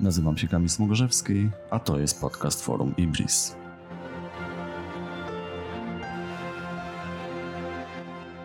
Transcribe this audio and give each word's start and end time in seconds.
Nazywam 0.00 0.38
się 0.38 0.48
Kamil 0.48 0.68
Smogorzewski, 0.68 1.50
a 1.70 1.78
to 1.78 1.98
jest 1.98 2.20
podcast 2.20 2.64
Forum 2.64 2.94
Ibris. 2.96 3.56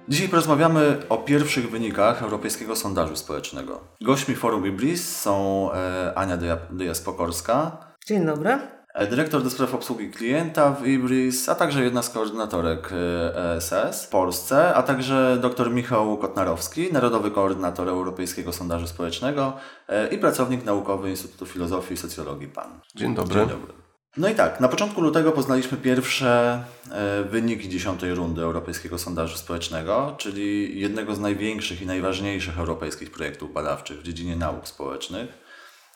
Dzisiaj 0.09 0.29
porozmawiamy 0.29 1.09
o 1.09 1.17
pierwszych 1.17 1.71
wynikach 1.71 2.23
Europejskiego 2.23 2.75
Sondażu 2.75 3.15
Społecznego. 3.15 3.79
Gośćmi 4.01 4.35
Forum 4.35 4.67
Ibris 4.67 5.17
są 5.17 5.69
e, 5.73 6.13
Ania 6.15 6.37
Dyjas-Pokorska. 6.71 7.71
Dzień 8.05 8.25
dobry. 8.25 8.59
E, 8.95 9.07
dyrektor 9.07 9.43
do 9.43 9.49
spraw 9.49 9.73
obsługi 9.73 10.09
klienta 10.09 10.71
w 10.71 10.87
Ibris, 10.87 11.49
a 11.49 11.55
także 11.55 11.83
jedna 11.83 12.01
z 12.01 12.09
koordynatorek 12.09 12.89
ESS 13.35 14.05
w 14.05 14.09
Polsce, 14.09 14.73
a 14.73 14.83
także 14.83 15.37
dr 15.41 15.71
Michał 15.71 16.17
Kotnarowski, 16.17 16.93
Narodowy 16.93 17.31
Koordynator 17.31 17.89
Europejskiego 17.89 18.53
Sondażu 18.53 18.87
Społecznego 18.87 19.53
e, 19.87 20.07
i 20.07 20.17
pracownik 20.17 20.65
naukowy 20.65 21.09
Instytutu 21.09 21.45
Filozofii 21.45 21.93
i 21.93 21.97
Socjologii 21.97 22.47
PAN. 22.47 22.79
Dzień 22.95 23.15
dobry. 23.15 23.39
Dzień 23.39 23.49
dobry. 23.49 23.73
No 24.17 24.29
i 24.29 24.35
tak, 24.35 24.59
na 24.59 24.67
początku 24.67 25.01
lutego 25.01 25.31
poznaliśmy 25.31 25.77
pierwsze 25.77 26.63
e, 26.91 27.23
wyniki 27.23 27.69
dziesiątej 27.69 28.13
rundy 28.13 28.41
Europejskiego 28.41 28.97
Sondażu 28.97 29.37
Społecznego, 29.37 30.15
czyli 30.17 30.79
jednego 30.79 31.15
z 31.15 31.19
największych 31.19 31.81
i 31.81 31.85
najważniejszych 31.85 32.59
europejskich 32.59 33.11
projektów 33.11 33.53
badawczych 33.53 33.99
w 33.99 34.03
dziedzinie 34.03 34.35
nauk 34.35 34.67
społecznych. 34.67 35.44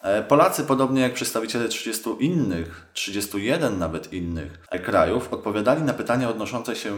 E, 0.04 0.24
Polacy, 0.24 0.64
podobnie 0.64 1.02
jak 1.02 1.14
przedstawiciele 1.14 1.68
30 1.68 2.10
innych, 2.20 2.86
31 2.94 3.80
nawet 3.80 4.14
innych 4.14 4.68
krajów, 4.84 5.34
odpowiadali 5.34 5.84
na 5.84 5.94
pytania 5.94 6.30
odnoszące 6.30 6.76
się 6.76 6.98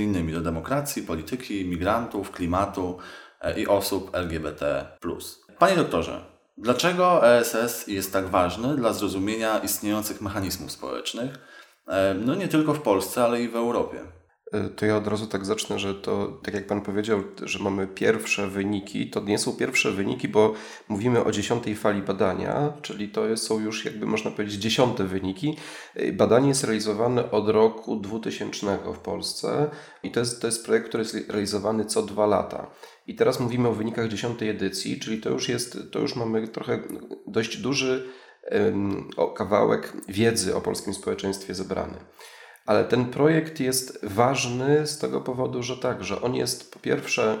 innymi 0.00 0.32
do 0.32 0.40
demokracji, 0.40 1.02
polityki, 1.02 1.64
migrantów, 1.64 2.30
klimatu 2.30 2.98
e, 3.40 3.60
i 3.60 3.66
osób 3.66 4.10
LGBT. 4.14 4.86
Panie 5.58 5.76
doktorze, 5.76 6.24
dlaczego 6.58 7.28
ESS 7.36 7.86
jest 7.86 8.12
tak 8.12 8.28
ważny 8.28 8.76
dla 8.76 8.92
zrozumienia 8.92 9.58
istniejących 9.58 10.20
mechanizmów 10.20 10.72
społecznych, 10.72 11.30
e, 11.88 12.14
no 12.14 12.34
nie 12.34 12.48
tylko 12.48 12.74
w 12.74 12.82
Polsce, 12.82 13.24
ale 13.24 13.42
i 13.42 13.48
w 13.48 13.56
Europie? 13.56 14.15
E, 14.52 14.68
to 14.68 14.86
ja 14.86 14.96
od 14.96 15.06
razu 15.06 15.26
tak 15.26 15.44
zacznę, 15.44 15.78
że 15.78 15.94
to, 15.94 16.40
tak 16.42 16.54
jak 16.54 16.66
Pan 16.66 16.80
powiedział, 16.80 17.22
że 17.42 17.58
mamy 17.58 17.86
pierwsze 17.86 18.48
wyniki, 18.48 19.10
to 19.10 19.20
nie 19.20 19.38
są 19.38 19.52
pierwsze 19.52 19.92
wyniki, 19.92 20.28
bo 20.28 20.54
mówimy 20.88 21.24
o 21.24 21.32
dziesiątej 21.32 21.74
fali 21.74 22.02
badania, 22.02 22.72
czyli 22.82 23.08
to 23.08 23.36
są 23.36 23.60
już 23.60 23.84
jakby 23.84 24.06
można 24.06 24.30
powiedzieć 24.30 24.60
dziesiąte 24.60 25.04
wyniki. 25.04 25.56
E, 25.94 26.12
badanie 26.12 26.48
jest 26.48 26.64
realizowane 26.64 27.30
od 27.30 27.48
roku 27.48 27.96
2000 27.96 28.78
w 28.94 28.98
Polsce 28.98 29.70
i 30.02 30.10
to 30.10 30.20
jest, 30.20 30.40
to 30.40 30.46
jest 30.46 30.66
projekt, 30.66 30.88
który 30.88 31.02
jest 31.02 31.28
realizowany 31.28 31.84
co 31.84 32.02
dwa 32.02 32.26
lata. 32.26 32.70
I 33.06 33.14
teraz 33.14 33.40
mówimy 33.40 33.68
o 33.68 33.72
wynikach 33.72 34.08
dziesiątej 34.08 34.48
edycji, 34.48 35.00
czyli 35.00 35.20
to 35.20 35.30
już 35.30 35.48
jest, 35.48 35.78
to 35.92 35.98
już 35.98 36.16
mamy 36.16 36.48
trochę 36.48 36.82
dość 37.26 37.56
duży 37.56 38.08
um, 38.50 39.08
kawałek 39.36 39.92
wiedzy 40.08 40.56
o 40.56 40.60
polskim 40.60 40.94
społeczeństwie 40.94 41.54
zebrany. 41.54 41.98
Ale 42.66 42.84
ten 42.84 43.04
projekt 43.04 43.60
jest 43.60 43.98
ważny 44.02 44.86
z 44.86 44.98
tego 44.98 45.20
powodu, 45.20 45.62
że 45.62 45.76
tak, 45.76 46.04
że 46.04 46.22
on 46.22 46.34
jest 46.34 46.72
po 46.72 46.78
pierwsze 46.78 47.38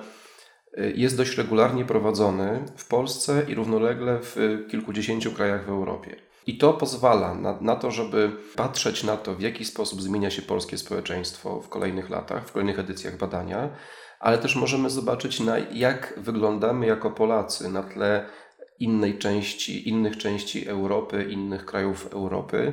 y, 0.78 0.92
jest 0.96 1.16
dość 1.16 1.38
regularnie 1.38 1.84
prowadzony 1.84 2.64
w 2.76 2.88
Polsce 2.88 3.42
i 3.48 3.54
równolegle 3.54 4.18
w 4.22 4.36
kilkudziesięciu 4.70 5.32
krajach 5.32 5.66
w 5.66 5.68
Europie. 5.68 6.16
I 6.46 6.58
to 6.58 6.72
pozwala 6.72 7.34
na, 7.34 7.58
na, 7.60 7.76
to, 7.76 7.90
żeby 7.90 8.32
patrzeć 8.56 9.04
na 9.04 9.16
to, 9.16 9.34
w 9.34 9.40
jaki 9.40 9.64
sposób 9.64 10.02
zmienia 10.02 10.30
się 10.30 10.42
polskie 10.42 10.78
społeczeństwo 10.78 11.60
w 11.60 11.68
kolejnych 11.68 12.10
latach, 12.10 12.48
w 12.48 12.52
kolejnych 12.52 12.78
edycjach 12.78 13.16
badania, 13.16 13.70
ale 14.20 14.38
też 14.38 14.56
możemy 14.56 14.90
zobaczyć, 14.90 15.40
na 15.40 15.58
jak 15.58 16.14
wyglądamy 16.16 16.86
jako 16.86 17.10
Polacy 17.10 17.68
na 17.68 17.82
tle 17.82 18.26
innej 18.78 19.18
części, 19.18 19.88
innych 19.88 20.16
części 20.16 20.68
Europy, 20.68 21.26
innych 21.30 21.64
krajów 21.64 22.12
Europy. 22.12 22.72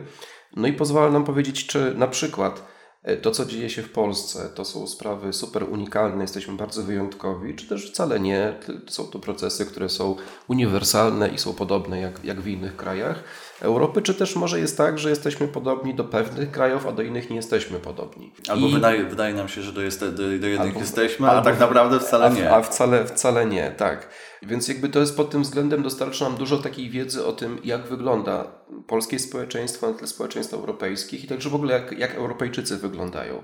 No 0.55 0.67
i 0.67 0.73
pozwala 0.73 1.11
nam 1.11 1.23
powiedzieć, 1.23 1.67
czy 1.67 1.93
na 1.97 2.07
przykład 2.07 2.67
e, 3.03 3.17
to, 3.17 3.31
co 3.31 3.45
dzieje 3.45 3.69
się 3.69 3.81
w 3.81 3.91
Polsce, 3.91 4.49
to 4.55 4.65
są 4.65 4.87
sprawy 4.87 5.33
super 5.33 5.63
unikalne, 5.63 6.21
jesteśmy 6.21 6.57
bardzo 6.57 6.83
wyjątkowi, 6.83 7.55
czy 7.55 7.67
też 7.67 7.91
wcale 7.91 8.19
nie. 8.19 8.59
Są 8.87 9.07
to 9.07 9.19
procesy, 9.19 9.65
które 9.65 9.89
są 9.89 10.15
uniwersalne 10.47 11.29
i 11.29 11.37
są 11.37 11.53
podobne 11.53 11.99
jak, 11.99 12.23
jak 12.23 12.41
w 12.41 12.47
innych 12.47 12.75
krajach. 12.75 13.23
Europy, 13.61 14.01
czy 14.01 14.13
też 14.13 14.35
może 14.35 14.59
jest 14.59 14.77
tak, 14.77 14.99
że 14.99 15.09
jesteśmy 15.09 15.47
podobni 15.47 15.95
do 15.95 16.03
pewnych 16.03 16.51
krajów, 16.51 16.87
a 16.87 16.91
do 16.91 17.01
innych 17.01 17.29
nie 17.29 17.35
jesteśmy 17.35 17.79
podobni. 17.79 18.33
Albo 18.49 18.67
I... 18.67 18.73
wydaje, 18.73 19.03
wydaje 19.03 19.33
nam 19.33 19.49
się, 19.49 19.61
że 19.61 19.73
do, 19.73 19.81
jest, 19.81 19.99
do, 19.99 20.11
do 20.11 20.23
jednych 20.27 20.59
albo, 20.59 20.79
jesteśmy, 20.79 21.29
albo, 21.29 21.41
a 21.41 21.43
tak 21.43 21.59
naprawdę 21.59 21.99
wcale 21.99 22.31
nie. 22.31 22.51
A, 22.51 22.57
a 22.57 22.61
wcale, 22.61 23.05
wcale 23.05 23.45
nie, 23.45 23.71
tak. 23.71 24.09
Więc 24.41 24.67
jakby 24.67 24.89
to 24.89 24.99
jest 24.99 25.17
pod 25.17 25.29
tym 25.29 25.43
względem 25.43 25.83
dostarcza 25.83 26.29
nam 26.29 26.37
dużo 26.37 26.57
takiej 26.57 26.89
wiedzy 26.89 27.25
o 27.25 27.33
tym, 27.33 27.59
jak 27.63 27.87
wygląda 27.87 28.47
polskie 28.87 29.19
społeczeństwo 29.19 29.91
na 29.91 29.97
tle 29.97 30.07
społeczeństw 30.07 30.53
europejskich 30.53 31.23
i 31.23 31.27
także 31.27 31.49
w 31.49 31.55
ogóle 31.55 31.73
jak, 31.73 31.99
jak 31.99 32.15
Europejczycy 32.15 32.77
wyglądają. 32.77 33.43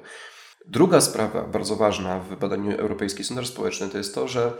Druga 0.65 1.01
sprawa 1.01 1.41
bardzo 1.41 1.75
ważna 1.75 2.19
w 2.19 2.35
badaniu 2.35 2.77
Europejski 2.77 3.23
Sondaż 3.23 3.47
Społeczny 3.47 3.89
to 3.89 3.97
jest 3.97 4.15
to, 4.15 4.27
że 4.27 4.51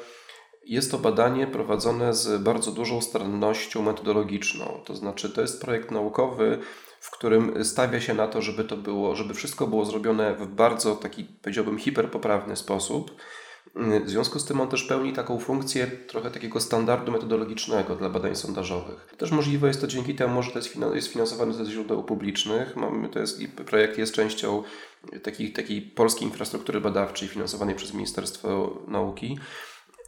jest 0.69 0.91
to 0.91 0.97
badanie 0.97 1.47
prowadzone 1.47 2.13
z 2.13 2.43
bardzo 2.43 2.71
dużą 2.71 3.01
starannością 3.01 3.81
metodologiczną. 3.81 4.81
To 4.85 4.95
znaczy, 4.95 5.29
to 5.29 5.41
jest 5.41 5.61
projekt 5.61 5.91
naukowy, 5.91 6.59
w 6.99 7.11
którym 7.11 7.65
stawia 7.65 8.01
się 8.01 8.13
na 8.13 8.27
to, 8.27 8.41
żeby 8.41 8.63
to 8.63 8.77
było, 8.77 9.15
żeby 9.15 9.33
wszystko 9.33 9.67
było 9.67 9.85
zrobione 9.85 10.35
w 10.35 10.47
bardzo 10.47 10.95
taki, 10.95 11.23
powiedziałbym, 11.23 11.79
hiperpoprawny 11.79 12.55
sposób. 12.55 13.11
W 14.05 14.09
związku 14.09 14.39
z 14.39 14.45
tym 14.45 14.61
on 14.61 14.67
też 14.67 14.83
pełni 14.83 15.13
taką 15.13 15.39
funkcję 15.39 15.87
trochę 15.87 16.31
takiego 16.31 16.59
standardu 16.59 17.11
metodologicznego 17.11 17.95
dla 17.95 18.09
badań 18.09 18.35
sondażowych. 18.35 19.13
Też 19.17 19.31
możliwe 19.31 19.67
jest 19.67 19.81
to 19.81 19.87
dzięki 19.87 20.15
temu, 20.15 20.43
że 20.43 20.51
to 20.51 20.59
jest, 20.95 21.07
finansowane 21.07 21.53
ze 21.53 21.65
źródeł 21.65 22.03
publicznych. 22.03 22.75
Mamy, 22.75 23.09
to 23.09 23.19
jest, 23.19 23.41
projekt 23.65 23.97
jest 23.97 24.13
częścią 24.13 24.63
takiej, 25.23 25.53
takiej 25.53 25.81
polskiej 25.81 26.27
infrastruktury 26.27 26.81
badawczej 26.81 27.27
finansowanej 27.27 27.75
przez 27.75 27.93
Ministerstwo 27.93 28.77
Nauki. 28.87 29.39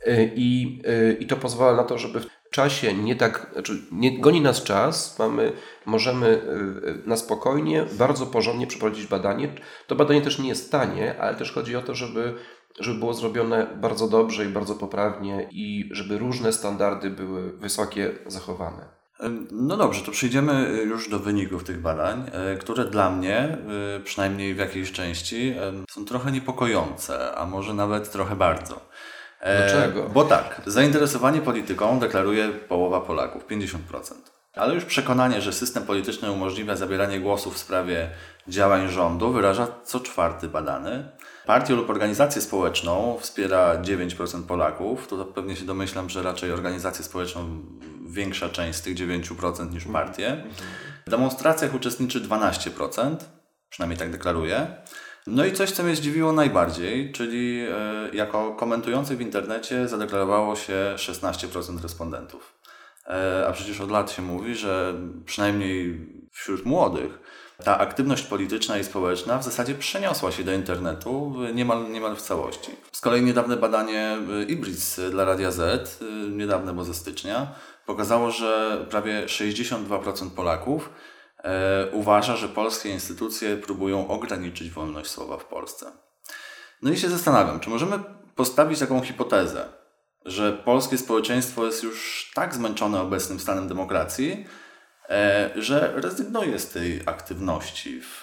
Y, 0.08 0.32
I, 0.36 0.82
y, 0.88 1.18
I 1.20 1.28
to 1.28 1.36
pozwala 1.36 1.78
na 1.78 1.84
to, 1.84 1.98
żeby 1.98 2.20
w 2.20 2.28
czasie 2.52 2.94
nie 2.94 3.16
tak, 3.16 3.50
znaczy 3.54 3.82
nie 3.92 4.20
goni 4.20 4.42
nas 4.42 4.64
czas, 4.64 5.20
mamy, 5.20 5.52
możemy 5.86 6.28
y, 6.28 7.08
na 7.10 7.18
spokojnie, 7.18 7.86
bardzo 7.98 8.26
porządnie 8.26 8.68
przeprowadzić 8.68 9.08
badanie. 9.08 9.56
To 9.88 9.96
badanie 9.96 10.22
też 10.22 10.40
nie 10.40 10.50
jest 10.50 10.72
tanie, 10.72 11.22
ale 11.22 11.38
też 11.38 11.52
chodzi 11.52 11.76
o 11.76 11.82
to, 11.82 11.96
żeby, 11.96 12.36
żeby 12.80 13.00
było 13.00 13.14
zrobione 13.14 13.68
bardzo 13.82 14.08
dobrze 14.08 14.46
i 14.46 14.50
bardzo 14.50 14.76
poprawnie 14.76 15.48
i 15.52 15.90
żeby 15.92 16.18
różne 16.18 16.54
standardy 16.54 17.10
były 17.10 17.52
wysokie, 17.52 18.12
zachowane. 18.28 19.02
No 19.52 19.78
dobrze, 19.78 20.02
to 20.02 20.12
przejdziemy 20.12 20.84
już 20.86 21.10
do 21.10 21.20
wyników 21.20 21.64
tych 21.64 21.82
badań, 21.82 22.32
które 22.60 22.86
dla 22.86 23.12
mnie, 23.12 23.58
przynajmniej 24.04 24.54
w 24.54 24.58
jakiejś 24.58 24.92
części, 24.92 25.56
są 25.90 26.06
trochę 26.06 26.32
niepokojące, 26.32 27.36
a 27.36 27.46
może 27.46 27.74
nawet 27.74 28.12
trochę 28.12 28.36
bardzo. 28.36 28.82
Dlaczego? 29.42 30.06
E, 30.06 30.10
bo 30.10 30.24
tak, 30.24 30.62
zainteresowanie 30.66 31.42
polityką 31.42 32.00
deklaruje 32.00 32.50
połowa 32.50 33.02
Polaków, 33.02 33.48
50%. 33.48 33.78
Ale 34.56 34.76
już 34.76 34.86
przekonanie, 34.86 35.42
że 35.42 35.54
system 35.54 35.84
polityczny 35.84 36.32
umożliwia 36.32 36.76
zabieranie 36.76 37.20
głosu 37.20 37.52
w 37.52 37.58
sprawie 37.58 38.10
działań 38.48 38.90
rządu 38.90 39.32
wyraża 39.32 39.68
co 39.84 40.00
czwarty 40.00 40.48
badany. 40.48 41.10
Partię 41.46 41.76
lub 41.76 41.90
organizację 41.90 42.42
społeczną 42.42 43.18
wspiera 43.20 43.82
9% 43.82 44.44
Polaków. 44.44 45.08
To 45.08 45.26
pewnie 45.26 45.56
się 45.56 45.66
domyślam, 45.66 46.10
że 46.10 46.24
raczej 46.24 46.52
organizację 46.52 47.06
społeczną 47.06 47.62
większa 48.10 48.50
część 48.50 48.80
z 48.80 48.82
tych 48.82 48.96
9% 48.96 49.74
niż 49.74 49.86
partię. 49.86 50.44
W 51.08 51.10
demonstracjach 51.10 51.74
uczestniczy 51.74 52.22
12%, 52.22 53.16
przynajmniej 53.70 54.00
tak 54.00 54.12
deklaruje. 54.12 54.68
No 55.28 55.46
i 55.46 55.54
coś, 55.54 55.72
co 55.72 55.84
mnie 55.84 55.96
zdziwiło 55.96 56.34
najbardziej, 56.34 57.12
czyli 57.12 57.66
e, 57.70 58.10
jako 58.14 58.56
komentujący 58.56 59.16
w 59.16 59.22
internecie 59.22 59.88
zadeklarowało 59.88 60.56
się 60.56 60.94
16% 60.98 61.82
respondentów. 61.82 62.54
E, 63.08 63.46
a 63.48 63.52
przecież 63.52 63.82
od 63.82 63.92
lat 63.92 64.12
się 64.12 64.22
mówi, 64.22 64.56
że 64.56 64.94
przynajmniej 65.26 66.08
wśród 66.32 66.66
młodych 66.66 67.20
ta 67.64 67.78
aktywność 67.78 68.24
polityczna 68.24 68.78
i 68.78 68.84
społeczna 68.84 69.38
w 69.38 69.44
zasadzie 69.44 69.76
przeniosła 69.76 70.32
się 70.32 70.44
do 70.44 70.54
internetu 70.54 71.36
niemal, 71.54 71.92
niemal 71.92 72.16
w 72.16 72.22
całości. 72.22 72.72
Z 72.92 73.02
kolei 73.02 73.22
niedawne 73.22 73.58
badanie 73.58 74.18
e, 74.40 74.44
Ibris 74.44 75.00
dla 75.12 75.26
Radia 75.26 75.52
Z, 75.52 76.00
niedawne, 76.32 76.74
bo 76.74 76.84
ze 76.84 76.94
stycznia, 76.94 77.48
pokazało, 77.86 78.32
że 78.32 78.86
prawie 78.90 79.26
62% 79.26 80.30
Polaków 80.30 80.90
uważa, 81.92 82.36
że 82.36 82.50
polskie 82.50 82.90
instytucje 82.90 83.58
próbują 83.58 84.08
ograniczyć 84.08 84.70
wolność 84.70 85.10
słowa 85.10 85.38
w 85.38 85.46
Polsce. 85.46 85.92
No 86.82 86.92
i 86.92 86.98
się 86.98 87.10
zastanawiam, 87.10 87.60
czy 87.60 87.70
możemy 87.70 88.00
postawić 88.36 88.80
taką 88.80 89.02
hipotezę, 89.02 89.66
że 90.26 90.52
polskie 90.52 90.98
społeczeństwo 90.98 91.66
jest 91.66 91.84
już 91.84 92.32
tak 92.36 92.56
zmęczone 92.56 93.02
obecnym 93.02 93.40
stanem 93.40 93.68
demokracji, 93.68 94.46
e, 95.10 95.50
że 95.56 95.94
rezygnuje 95.96 96.60
z 96.60 96.70
tej 96.70 97.02
aktywności 97.06 98.02
w, 98.02 98.20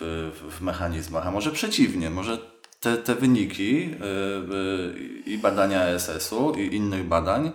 w, 0.50 0.60
mechanizmach, 0.60 1.26
a 1.26 1.30
może 1.30 1.50
przeciwnie, 1.50 2.10
może 2.10 2.38
te, 2.80 2.96
te 2.96 3.14
wyniki 3.14 3.82
e, 3.82 4.98
i 5.26 5.38
badania 5.38 5.98
SS-u 5.98 6.54
i 6.54 6.76
innych 6.76 7.04
badań 7.04 7.52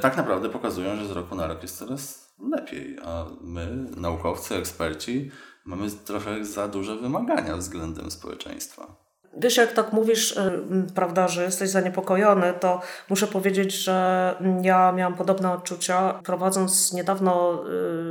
tak 0.00 0.16
naprawdę 0.16 0.48
pokazują, 0.48 0.96
że 0.96 1.06
z 1.06 1.10
roku 1.10 1.34
na 1.34 1.46
rok 1.46 1.62
jest 1.62 1.78
coraz 1.78 2.27
lepiej, 2.50 2.98
a 3.04 3.26
my, 3.40 3.66
naukowcy, 3.96 4.54
eksperci, 4.54 5.30
mamy 5.64 5.90
trochę 5.90 6.44
za 6.44 6.68
duże 6.68 6.96
wymagania 6.96 7.56
względem 7.56 8.10
społeczeństwa. 8.10 9.08
Wiesz, 9.36 9.56
jak 9.56 9.72
tak 9.72 9.92
mówisz, 9.92 10.36
y, 10.36 10.62
prawda, 10.94 11.28
że 11.28 11.44
jesteś 11.44 11.70
zaniepokojony, 11.70 12.54
to 12.60 12.80
muszę 13.08 13.26
powiedzieć, 13.26 13.72
że 13.72 14.34
ja 14.62 14.92
miałam 14.92 15.14
podobne 15.14 15.52
odczucia, 15.52 16.20
prowadząc 16.24 16.92
niedawno 16.92 17.64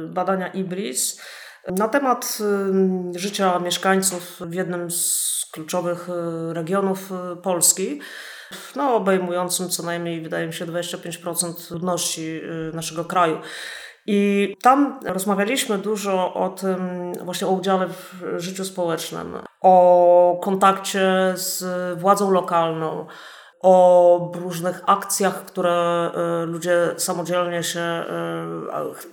y, 0.06 0.07
badania 0.07 0.47
IBRIS 0.47 1.21
na 1.68 1.88
temat 1.88 2.38
y, 3.15 3.19
życia 3.19 3.59
mieszkańców 3.59 4.39
w 4.39 4.53
jednym 4.53 4.91
z 4.91 5.27
kluczowych 5.51 6.09
regionów 6.51 7.12
Polski, 7.44 8.00
no, 8.75 8.95
obejmującym 8.95 9.69
co 9.69 9.83
najmniej, 9.83 10.21
wydaje 10.21 10.47
mi 10.47 10.53
się, 10.53 10.65
25% 10.65 11.71
ludności 11.71 12.41
naszego 12.73 13.06
kraju. 13.06 13.38
I 14.07 14.56
tam 14.62 15.00
rozmawialiśmy 15.06 15.77
dużo 15.77 16.33
o 16.33 16.50
tym, 16.50 17.12
właśnie 17.24 17.48
o 17.48 17.51
udziale 17.51 17.88
w 17.88 18.24
życiu 18.38 18.65
społecznym, 18.65 19.38
o 19.62 20.39
kontakcie 20.44 21.33
z 21.36 21.63
władzą 22.00 22.31
lokalną, 22.31 23.06
o 23.62 24.31
różnych 24.36 24.81
akcjach, 24.86 25.45
które 25.45 25.71
e, 26.13 26.45
ludzie 26.45 26.94
samodzielnie 26.98 27.63
się 27.63 27.80
e, 27.80 28.06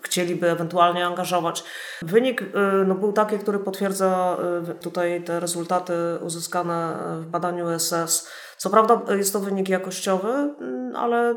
chcieliby 0.03 0.51
ewentualnie 0.51 1.07
angażować. 1.07 1.65
Wynik 2.03 2.43
e, 2.43 2.45
no, 2.87 2.95
był 2.95 3.13
taki, 3.13 3.39
który 3.39 3.59
potwierdza 3.59 4.37
tutaj 4.81 5.25
te 5.25 5.41
rezultaty 5.41 5.95
uzyskane 6.21 6.99
w 7.21 7.27
badaniu 7.27 7.79
SS. 7.79 8.29
Co 8.65 8.71
prawda 8.71 9.15
jest 9.15 9.33
to 9.33 9.41
wynik 9.41 9.69
jakościowy, 9.69 10.29
mm, 10.29 10.97
ale 10.97 11.35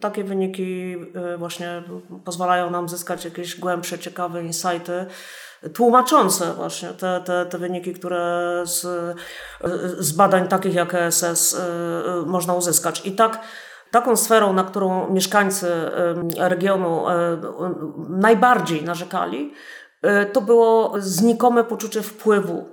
takie 0.00 0.24
wyniki 0.24 0.96
właśnie 1.38 1.82
pozwalają 2.24 2.70
nam 2.70 2.88
zyskać 2.88 3.24
jakieś 3.24 3.60
głębsze, 3.60 3.98
ciekawe 3.98 4.42
insighty 4.44 5.06
tłumaczące 5.74 6.54
właśnie 6.54 6.88
te, 6.88 7.20
te, 7.24 7.46
te 7.46 7.58
wyniki, 7.58 7.92
które 7.92 8.62
z, 8.64 8.86
z 9.98 10.12
badań 10.12 10.48
takich 10.48 10.74
jak 10.74 10.94
ESS 10.94 11.54
y, 11.54 11.58
y, 11.58 12.26
można 12.26 12.54
uzyskać. 12.54 13.06
I 13.06 13.12
tak 13.12 13.40
taką 13.90 14.16
sferą, 14.16 14.52
na 14.52 14.64
którą 14.64 15.10
mieszkańcy 15.10 15.66
y, 15.66 16.48
regionu 16.48 17.04
najbardziej 18.08 18.84
narzekali, 18.84 19.52
to 20.32 20.40
było 20.40 20.94
znikome 20.98 21.64
poczucie 21.64 22.02
wpływu 22.02 22.68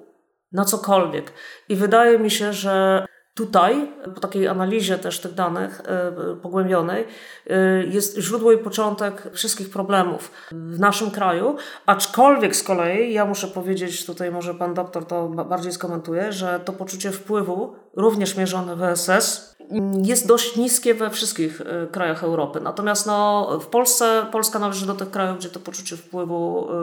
na 0.51 0.65
cokolwiek. 0.65 1.33
I 1.69 1.75
wydaje 1.75 2.19
mi 2.19 2.31
się, 2.31 2.53
że 2.53 3.05
Tutaj, 3.35 3.91
po 4.15 4.19
takiej 4.19 4.47
analizie 4.47 4.97
też 4.97 5.19
tych 5.19 5.33
danych 5.33 5.81
e, 5.85 6.35
pogłębionej, 6.41 7.07
e, 7.47 7.83
jest 7.85 8.17
źródło 8.17 8.51
i 8.51 8.57
początek 8.57 9.27
wszystkich 9.33 9.69
problemów 9.69 10.31
w 10.51 10.79
naszym 10.79 11.11
kraju, 11.11 11.55
aczkolwiek 11.85 12.55
z 12.55 12.63
kolei, 12.63 13.13
ja 13.13 13.25
muszę 13.25 13.47
powiedzieć, 13.47 14.05
tutaj 14.05 14.31
może 14.31 14.53
pan 14.53 14.73
doktor 14.73 15.05
to 15.05 15.27
bardziej 15.27 15.71
skomentuje, 15.71 16.33
że 16.33 16.59
to 16.59 16.73
poczucie 16.73 17.11
wpływu, 17.11 17.75
również 17.95 18.37
mierzone 18.37 18.75
w 18.75 18.83
ESS, 18.83 19.55
jest 20.03 20.27
dość 20.27 20.55
niskie 20.55 20.93
we 20.93 21.09
wszystkich 21.09 21.61
e, 21.61 21.87
krajach 21.87 22.23
Europy. 22.23 22.59
Natomiast 22.61 23.07
no, 23.07 23.49
w 23.59 23.65
Polsce, 23.65 24.25
Polska 24.31 24.59
należy 24.59 24.85
do 24.85 24.93
tych 24.93 25.11
krajów, 25.11 25.37
gdzie 25.37 25.49
to 25.49 25.59
poczucie 25.59 25.97
wpływu 25.97 26.67
e, 26.71 26.75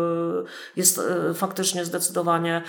jest 0.77 0.99
e, 0.99 1.35
faktycznie 1.35 1.85
zdecydowanie 1.85 2.63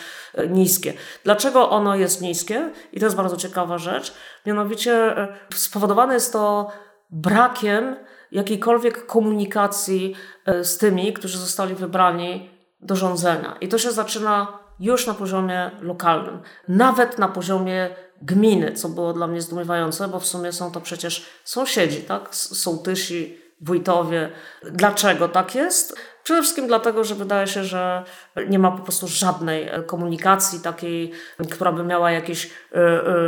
niskie. 0.50 0.94
Dlaczego 1.24 1.69
ono 1.69 1.95
jest 1.95 2.22
niskie? 2.22 2.72
I 2.94 3.00
to 3.00 3.06
jest 3.06 3.16
bardzo 3.16 3.38
ciekawa 3.38 3.78
rzecz. 3.78 4.13
Mianowicie 4.46 5.16
spowodowane 5.54 6.13
jest 6.13 6.34
to 6.34 6.72
brakiem 7.10 7.96
jakiejkolwiek 8.31 9.06
komunikacji 9.06 10.16
z 10.62 10.78
tymi, 10.78 11.13
którzy 11.13 11.38
zostali 11.38 11.75
wybrani 11.75 12.50
do 12.81 12.96
rządzenia. 12.96 13.57
I 13.62 13.68
to 13.68 13.78
się 13.78 13.92
zaczyna 13.92 14.60
już 14.80 15.07
na 15.07 15.13
poziomie 15.13 15.72
lokalnym, 15.81 16.39
nawet 16.68 17.18
na 17.18 17.28
poziomie 17.28 17.89
gminy, 18.25 18.72
co 18.72 18.90
było 18.90 19.14
dla 19.14 19.28
mnie 19.28 19.42
zdumiewające, 19.42 20.08
bo 20.08 20.20
w 20.20 20.28
sumie 20.28 20.52
są 20.52 20.72
to 20.72 20.81
przecież 20.81 21.25
sąsiedzi, 21.44 22.02
tak? 22.02 22.36
Sołtysi, 22.36 23.44
wójtowie. 23.62 24.30
Dlaczego 24.72 25.30
tak 25.30 25.56
jest? 25.56 25.96
Przede 26.24 26.42
wszystkim 26.42 26.68
dlatego, 26.68 27.04
że 27.04 27.16
wydaje 27.16 27.48
się, 27.48 27.64
że 27.64 28.04
nie 28.50 28.60
ma 28.60 28.72
po 28.72 28.84
prostu 28.84 29.08
żadnej 29.08 29.68
e, 29.68 29.84
komunikacji 29.84 30.60
takiej, 30.60 31.12
która 31.52 31.72
by 31.72 31.84
miała 31.84 32.12
jakieś 32.12 32.46
y, 32.46 32.50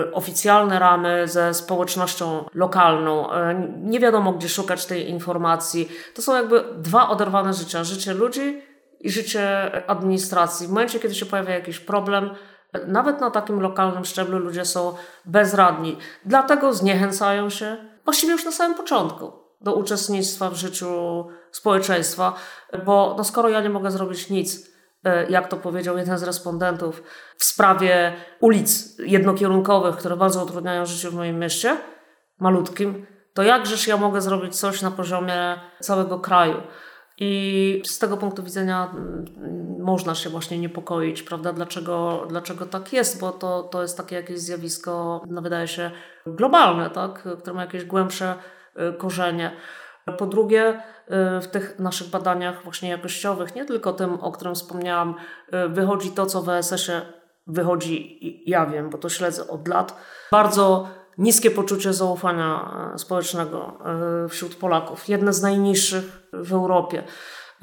y, 0.08 0.14
oficjalne 0.14 0.80
ramy 0.80 1.28
ze 1.28 1.54
społecznością 1.54 2.46
lokalną. 2.54 3.30
Nie 3.82 4.00
wiadomo, 4.00 4.34
gdzie 4.34 4.50
szukać 4.50 4.86
tej 4.86 5.10
informacji. 5.10 5.90
To 6.14 6.22
są 6.22 6.36
jakby 6.36 6.64
dwa 6.78 7.10
oderwane 7.10 7.54
życia. 7.54 7.84
Życie 7.84 8.14
ludzi 8.14 8.62
i 9.00 9.10
życie 9.10 9.72
administracji. 9.90 10.68
W 10.68 10.70
momencie, 10.70 11.00
kiedy 11.00 11.16
się 11.16 11.26
pojawia 11.26 11.54
jakiś 11.54 11.80
problem, 11.80 12.30
nawet 12.88 13.22
na 13.22 13.32
takim 13.32 13.60
lokalnym 13.60 14.06
szczeblu 14.06 14.40
ludzie 14.40 14.66
są 14.66 14.96
bezradni. 15.26 15.98
Dlatego 16.26 16.74
zniechęcają 16.74 17.50
się, 17.50 17.78
właściwie 18.06 18.34
już 18.34 18.46
na 18.46 18.52
samym 18.52 18.78
początku, 18.78 19.32
do 19.62 19.76
uczestnictwa 19.76 20.50
w 20.50 20.56
życiu 20.56 20.88
społeczeństwa, 21.52 22.34
bo 22.86 23.16
no 23.18 23.24
skoro 23.24 23.50
ja 23.50 23.62
nie 23.62 23.70
mogę 23.70 23.92
zrobić 23.92 24.30
nic, 24.30 24.70
e, 25.04 25.30
jak 25.30 25.48
to 25.48 25.58
powiedział 25.58 25.98
jeden 25.98 26.18
z 26.18 26.24
respondentów, 26.24 27.04
w 27.38 27.44
sprawie 27.44 28.14
ulic 28.40 28.98
jednokierunkowych, 29.00 29.96
które 29.96 30.18
bardzo 30.18 30.44
utrudniają 30.44 30.86
życie 30.86 31.10
w 31.10 31.16
moim 31.16 31.40
mieście, 31.40 31.78
malutkim, 32.40 33.06
to 33.34 33.44
jakżeż 33.44 33.88
ja 33.88 33.98
mogę 33.98 34.22
zrobić 34.22 34.60
coś 34.60 34.82
na 34.82 34.92
poziomie 34.92 35.60
całego 35.80 36.20
kraju? 36.20 36.62
I 37.18 37.82
z 37.86 38.00
tego 38.00 38.18
punktu 38.18 38.44
widzenia 38.44 38.92
mm, 38.94 39.26
można 39.80 40.16
się 40.16 40.30
właśnie 40.30 40.60
niepokoić, 40.60 41.24
prawda? 41.24 41.54
Dlaczego, 41.54 42.26
dlaczego 42.30 42.66
tak 42.66 42.94
jest? 42.94 43.20
Bo 43.20 43.32
to, 43.32 43.64
to 43.64 43.82
jest 43.82 43.98
takie 43.98 44.16
jakieś 44.16 44.40
zjawisko, 44.40 45.24
no 45.30 45.42
wydaje 45.42 45.68
się, 45.68 45.92
globalne, 46.28 46.90
tak? 46.90 47.24
które 47.40 47.54
ma 47.54 47.62
jakieś 47.62 47.86
głębsze 47.86 48.36
y, 48.90 48.94
korzenie. 48.94 49.52
Po 50.18 50.26
drugie, 50.26 50.82
y, 51.38 51.42
w 51.42 51.48
tych 51.48 51.80
naszych 51.80 52.10
badaniach 52.10 52.64
właśnie 52.64 52.90
jakościowych, 52.90 53.56
nie 53.56 53.66
tylko 53.66 53.94
tym, 53.94 54.14
o 54.14 54.32
którym 54.32 54.56
wspomniałam, 54.56 55.16
y, 55.54 55.70
wychodzi 55.70 56.12
to, 56.12 56.26
co 56.26 56.42
w 56.42 56.50
ESS-ie 56.50 57.02
wychodzi, 57.48 58.44
ja 58.46 58.66
wiem, 58.66 58.90
bo 58.90 58.98
to 58.98 59.10
śledzę 59.10 59.48
od 59.48 59.68
lat, 59.68 60.00
bardzo 60.32 60.88
niskie 61.18 61.52
poczucie 61.52 61.94
zaufania 61.94 62.72
e, 62.94 62.98
społecznego 62.98 63.78
e, 64.26 64.30
wśród 64.30 64.56
Polaków. 64.56 65.10
Jedne 65.10 65.34
z 65.34 65.42
najniższych 65.42 66.30
w 66.34 66.54
Europie. 66.54 67.04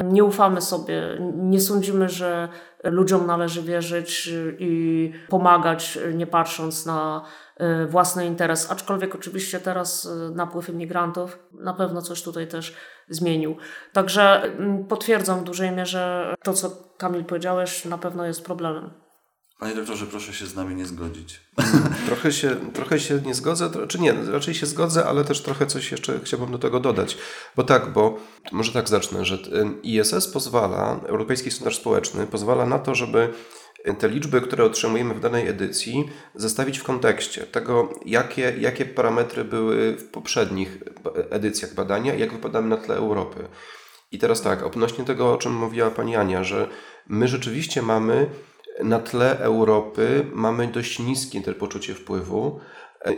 Nie 0.04 0.24
ufamy 0.24 0.60
sobie, 0.60 1.18
nie 1.34 1.60
sądzimy, 1.60 2.08
że 2.08 2.48
ludziom 2.84 3.26
należy 3.26 3.62
wierzyć 3.62 4.30
i 4.58 5.12
pomagać, 5.28 5.98
nie 6.14 6.26
patrząc 6.26 6.86
na 6.86 7.24
e, 7.56 7.86
własny 7.86 8.26
interes. 8.26 8.70
Aczkolwiek 8.70 9.14
oczywiście 9.14 9.60
teraz 9.60 10.08
napływ 10.34 10.68
imigrantów 10.68 11.38
na 11.52 11.74
pewno 11.74 12.02
coś 12.02 12.22
tutaj 12.22 12.46
też 12.46 12.76
zmienił. 13.08 13.56
Także 13.92 14.42
mm, 14.42 14.84
potwierdzam 14.84 15.40
w 15.40 15.44
dużej 15.44 15.72
mierze 15.72 16.34
to, 16.42 16.52
co 16.52 16.70
Kamil 16.98 17.24
powiedziałeś, 17.24 17.84
na 17.84 17.98
pewno 17.98 18.26
jest 18.26 18.44
problemem. 18.44 19.01
Panie 19.62 19.74
doktorze, 19.74 20.06
proszę 20.06 20.32
się 20.32 20.46
z 20.46 20.54
nami 20.54 20.74
nie 20.74 20.86
zgodzić. 20.86 21.40
Trochę 22.06 22.32
się, 22.32 22.56
trochę 22.72 23.00
się 23.00 23.20
nie 23.26 23.34
zgodzę, 23.34 23.70
czy 23.88 24.00
nie, 24.00 24.12
raczej 24.12 24.54
się 24.54 24.66
zgodzę, 24.66 25.04
ale 25.04 25.24
też 25.24 25.42
trochę 25.42 25.66
coś 25.66 25.92
jeszcze 25.92 26.20
chciałbym 26.24 26.52
do 26.52 26.58
tego 26.58 26.80
dodać. 26.80 27.16
Bo 27.56 27.62
tak, 27.64 27.92
bo 27.92 28.18
może 28.52 28.72
tak 28.72 28.88
zacznę, 28.88 29.24
że 29.24 29.38
ISS 29.82 30.28
pozwala, 30.28 31.00
Europejski 31.06 31.50
Sondaż 31.50 31.76
Społeczny, 31.76 32.26
pozwala 32.26 32.66
na 32.66 32.78
to, 32.78 32.94
żeby 32.94 33.28
te 33.98 34.08
liczby, 34.08 34.40
które 34.40 34.64
otrzymujemy 34.64 35.14
w 35.14 35.20
danej 35.20 35.48
edycji, 35.48 36.08
zestawić 36.34 36.78
w 36.78 36.84
kontekście 36.84 37.42
tego, 37.42 37.88
jakie, 38.06 38.54
jakie 38.60 38.84
parametry 38.84 39.44
były 39.44 39.96
w 39.96 40.04
poprzednich 40.04 40.78
edycjach 41.30 41.74
badania 41.74 42.14
i 42.14 42.20
jak 42.20 42.32
wypadamy 42.32 42.68
na 42.68 42.76
tle 42.76 42.96
Europy. 42.96 43.48
I 44.12 44.18
teraz 44.18 44.42
tak, 44.42 44.62
odnośnie 44.62 45.04
tego, 45.04 45.32
o 45.32 45.36
czym 45.36 45.54
mówiła 45.54 45.90
Pani 45.90 46.16
Ania, 46.16 46.44
że 46.44 46.68
my 47.06 47.28
rzeczywiście 47.28 47.82
mamy 47.82 48.26
na 48.80 48.98
tle 48.98 49.38
Europy 49.38 50.26
mamy 50.32 50.66
dość 50.66 50.98
niskie 50.98 51.40
te 51.40 51.52
poczucie 51.54 51.94
wpływu. 51.94 52.60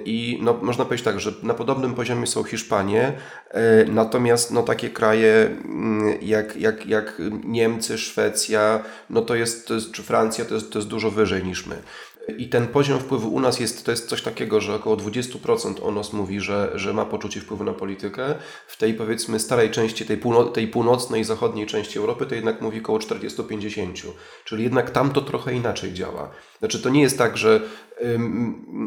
I 0.05 0.39
no, 0.43 0.59
można 0.63 0.85
powiedzieć 0.85 1.05
tak, 1.05 1.21
że 1.21 1.33
na 1.43 1.55
podobnym 1.55 1.95
poziomie 1.95 2.27
są 2.27 2.43
Hiszpanie, 2.43 3.13
e, 3.51 3.85
natomiast 3.85 4.51
no, 4.51 4.63
takie 4.63 4.91
kraje 4.91 5.51
mm, 5.65 6.19
jak, 6.23 6.57
jak, 6.57 6.87
jak 6.87 7.23
Niemcy, 7.45 7.99
Szwecja, 7.99 8.83
no 9.11 9.23
to 9.23 9.35
jest, 9.35 9.69
to 9.69 9.75
jest, 9.75 9.93
czy 9.93 10.03
Francja 10.03 10.45
to 10.45 10.55
jest, 10.55 10.73
to 10.73 10.79
jest 10.79 10.89
dużo 10.89 11.11
wyżej 11.11 11.45
niż 11.45 11.67
my. 11.67 11.83
I 12.39 12.49
ten 12.49 12.67
poziom 12.67 13.01
wpływu 13.01 13.35
u 13.35 13.41
nas 13.41 13.61
jest, 13.61 13.85
to 13.85 13.91
jest 13.91 14.09
coś 14.09 14.23
takiego, 14.23 14.61
że 14.61 14.75
około 14.75 14.97
20% 14.97 15.75
o 15.83 15.91
nas 15.91 16.13
mówi, 16.13 16.41
że, 16.41 16.73
że 16.75 16.93
ma 16.93 17.05
poczucie 17.05 17.41
wpływu 17.41 17.65
na 17.65 17.73
politykę. 17.73 18.35
W 18.67 18.77
tej 18.77 18.95
powiedzmy 18.95 19.41
starej 19.41 19.71
części, 19.71 20.07
tej, 20.07 20.17
półno, 20.17 20.45
tej 20.45 20.69
północnej 20.69 21.21
i 21.21 21.25
zachodniej 21.25 21.67
części 21.67 21.99
Europy 21.99 22.27
to 22.27 22.35
jednak 22.35 22.61
mówi 22.61 22.81
około 22.81 22.99
40-50. 22.99 24.09
Czyli 24.45 24.65
jednak 24.65 24.91
tam 24.91 25.11
to 25.11 25.21
trochę 25.21 25.55
inaczej 25.55 25.93
działa. 25.93 26.31
Znaczy 26.59 26.83
to 26.83 26.89
nie 26.89 27.03
jest 27.03 27.19
tak, 27.19 27.37
że 27.37 27.61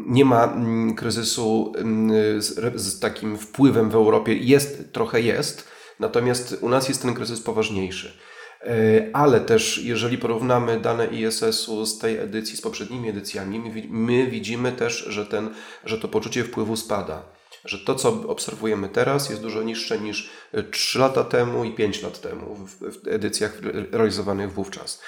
nie 0.06 0.24
ma 0.24 0.44
ym, 0.44 0.94
kryzysu 0.94 1.72
z, 2.38 2.80
z 2.80 3.00
takim 3.00 3.38
wpływem 3.38 3.90
w 3.90 3.94
Europie. 3.94 4.34
Jest, 4.34 4.92
trochę 4.92 5.20
jest. 5.20 5.68
Natomiast 6.00 6.58
u 6.60 6.68
nas 6.68 6.88
jest 6.88 7.02
ten 7.02 7.14
kryzys 7.14 7.40
poważniejszy. 7.40 8.18
E, 8.68 9.10
ale 9.12 9.40
też 9.40 9.78
jeżeli 9.78 10.18
porównamy 10.18 10.80
dane 10.80 11.06
ISS-u 11.06 11.86
z 11.86 11.98
tej 11.98 12.16
edycji 12.16 12.56
z 12.56 12.60
poprzednimi 12.60 13.08
edycjami, 13.08 13.72
my 13.88 14.26
widzimy 14.26 14.72
też, 14.72 15.04
że, 15.08 15.26
ten, 15.26 15.50
że 15.84 15.98
to 15.98 16.08
poczucie 16.08 16.44
wpływu 16.44 16.76
spada. 16.76 17.22
Że 17.64 17.78
to, 17.78 17.94
co 17.94 18.08
obserwujemy 18.28 18.88
teraz, 18.88 19.30
jest 19.30 19.42
dużo 19.42 19.62
niższe 19.62 19.98
niż 19.98 20.30
3 20.70 20.98
lata 20.98 21.24
temu 21.24 21.64
i 21.64 21.72
5 21.72 22.02
lat 22.02 22.20
temu 22.20 22.56
w 22.80 23.08
edycjach 23.08 23.60
realizowanych 23.90 24.52
wówczas. 24.52 25.00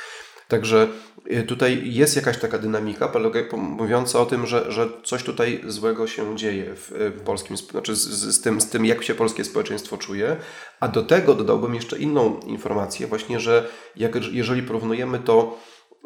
Także 0.50 0.88
y, 1.32 1.42
tutaj 1.42 1.82
jest 1.84 2.16
jakaś 2.16 2.38
taka 2.38 2.58
dynamika 2.58 3.12
mówiąca 3.52 4.20
o 4.20 4.26
tym, 4.26 4.46
że, 4.46 4.72
że 4.72 4.88
coś 5.04 5.22
tutaj 5.22 5.60
złego 5.66 6.06
się 6.06 6.36
dzieje 6.36 6.74
w, 6.76 6.92
y, 6.92 7.10
polskim, 7.10 7.56
znaczy 7.56 7.96
z, 7.96 8.08
z, 8.36 8.40
tym, 8.40 8.60
z 8.60 8.70
tym, 8.70 8.86
jak 8.86 9.02
się 9.04 9.14
polskie 9.14 9.44
społeczeństwo 9.44 9.98
czuje. 9.98 10.36
A 10.80 10.88
do 10.88 11.02
tego 11.02 11.34
dodałbym 11.34 11.74
jeszcze 11.74 11.98
inną 11.98 12.40
informację, 12.40 13.06
właśnie, 13.06 13.40
że 13.40 13.68
jak, 13.96 14.14
jeżeli 14.32 14.62
porównujemy 14.62 15.18
to 15.18 15.58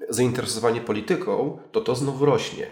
zainteresowanie 0.09 0.81
polityką, 0.81 1.59
to 1.73 1.81
to 1.81 1.95
znowu 1.95 2.25
rośnie. 2.25 2.67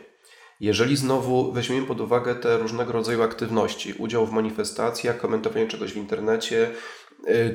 Jeżeli 0.60 0.96
znowu 0.96 1.52
weźmiemy 1.52 1.86
pod 1.86 2.00
uwagę 2.00 2.34
te 2.34 2.58
różnego 2.58 2.92
rodzaju 2.92 3.22
aktywności, 3.22 3.94
udział 3.98 4.26
w 4.26 4.32
manifestacjach, 4.32 5.18
komentowanie 5.18 5.66
czegoś 5.66 5.92
w 5.92 5.96
internecie, 5.96 6.70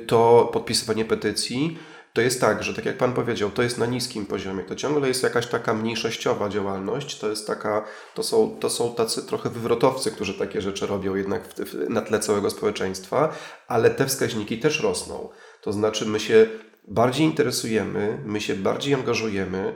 to 0.07 0.49
podpisywanie 0.53 1.05
petycji, 1.05 1.77
to 2.17 2.21
jest 2.21 2.41
tak, 2.41 2.63
że 2.63 2.73
tak 2.73 2.85
jak 2.85 2.97
Pan 2.97 3.13
powiedział, 3.13 3.51
to 3.51 3.63
jest 3.63 3.77
na 3.77 3.85
niskim 3.85 4.25
poziomie. 4.25 4.63
To 4.63 4.75
ciągle 4.75 5.07
jest 5.07 5.23
jakaś 5.23 5.47
taka 5.47 5.73
mniejszościowa 5.73 6.49
działalność. 6.49 7.19
To 7.19 7.29
jest 7.29 7.47
taka, 7.47 7.85
to 8.13 8.23
są, 8.23 8.57
to 8.59 8.69
są 8.69 8.95
tacy 8.95 9.27
trochę 9.27 9.49
wywrotowcy, 9.49 10.11
którzy 10.11 10.33
takie 10.33 10.61
rzeczy 10.61 10.87
robią 10.87 11.15
jednak 11.15 11.47
w, 11.47 11.53
w, 11.53 11.89
na 11.89 12.01
tle 12.01 12.19
całego 12.19 12.49
społeczeństwa, 12.49 13.33
ale 13.67 13.89
te 13.89 14.05
wskaźniki 14.05 14.59
też 14.59 14.79
rosną. 14.79 15.29
To 15.61 15.73
znaczy 15.73 16.05
my 16.05 16.19
się 16.19 16.47
bardziej 16.87 17.25
interesujemy, 17.25 18.21
my 18.25 18.41
się 18.41 18.55
bardziej 18.55 18.93
angażujemy, 18.93 19.75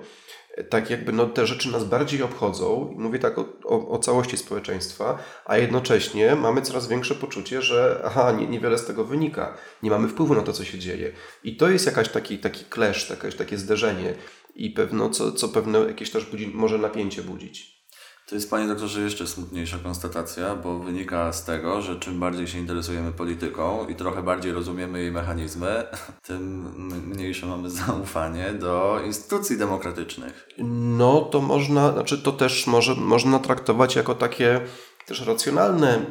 tak 0.69 0.89
jakby 0.89 1.11
no, 1.11 1.25
te 1.25 1.47
rzeczy 1.47 1.71
nas 1.71 1.83
bardziej 1.83 2.23
obchodzą, 2.23 2.95
mówię 2.97 3.19
tak 3.19 3.37
o, 3.37 3.45
o, 3.63 3.89
o, 3.89 3.99
całości 3.99 4.37
społeczeństwa, 4.37 5.17
a 5.45 5.57
jednocześnie 5.57 6.35
mamy 6.35 6.61
coraz 6.61 6.87
większe 6.87 7.15
poczucie, 7.15 7.61
że 7.61 8.01
aha, 8.05 8.31
nie, 8.31 8.47
niewiele 8.47 8.77
z 8.77 8.85
tego 8.85 9.05
wynika, 9.05 9.57
nie 9.83 9.89
mamy 9.89 10.07
wpływu 10.07 10.35
na 10.35 10.41
to, 10.41 10.53
co 10.53 10.65
się 10.65 10.79
dzieje. 10.79 11.11
I 11.43 11.57
to 11.57 11.69
jest 11.69 11.85
jakaś 11.85 12.09
taki, 12.09 12.37
taki 12.37 12.65
clash, 12.73 13.09
jakieś 13.09 13.35
takie 13.35 13.57
zderzenie 13.57 14.13
i 14.55 14.69
pewno, 14.69 15.09
co, 15.09 15.31
co 15.31 15.49
pewne 15.49 15.79
jakieś 15.79 16.11
też 16.11 16.25
budzi, 16.25 16.47
może 16.47 16.77
napięcie 16.77 17.21
budzić. 17.21 17.80
To 18.31 18.35
jest, 18.35 18.49
panie 18.49 18.67
doktorze, 18.67 19.01
jeszcze 19.01 19.27
smutniejsza 19.27 19.77
konstatacja, 19.77 20.55
bo 20.55 20.79
wynika 20.79 21.33
z 21.33 21.45
tego, 21.45 21.81
że 21.81 21.99
czym 21.99 22.19
bardziej 22.19 22.47
się 22.47 22.59
interesujemy 22.59 23.11
polityką 23.11 23.87
i 23.87 23.95
trochę 23.95 24.23
bardziej 24.23 24.51
rozumiemy 24.51 25.01
jej 25.01 25.11
mechanizmy, 25.11 25.83
tym 26.27 26.71
mniejsze 27.07 27.45
mamy 27.45 27.69
zaufanie 27.69 28.53
do 28.53 29.01
instytucji 29.05 29.57
demokratycznych. 29.57 30.49
No 30.57 31.21
to 31.21 31.41
można, 31.41 31.93
znaczy 31.93 32.17
to 32.17 32.31
też 32.31 32.67
może, 32.67 32.95
można 32.95 33.39
traktować 33.39 33.95
jako 33.95 34.15
takie 34.15 34.61
też 35.11 35.27
racjonalne, 35.27 36.05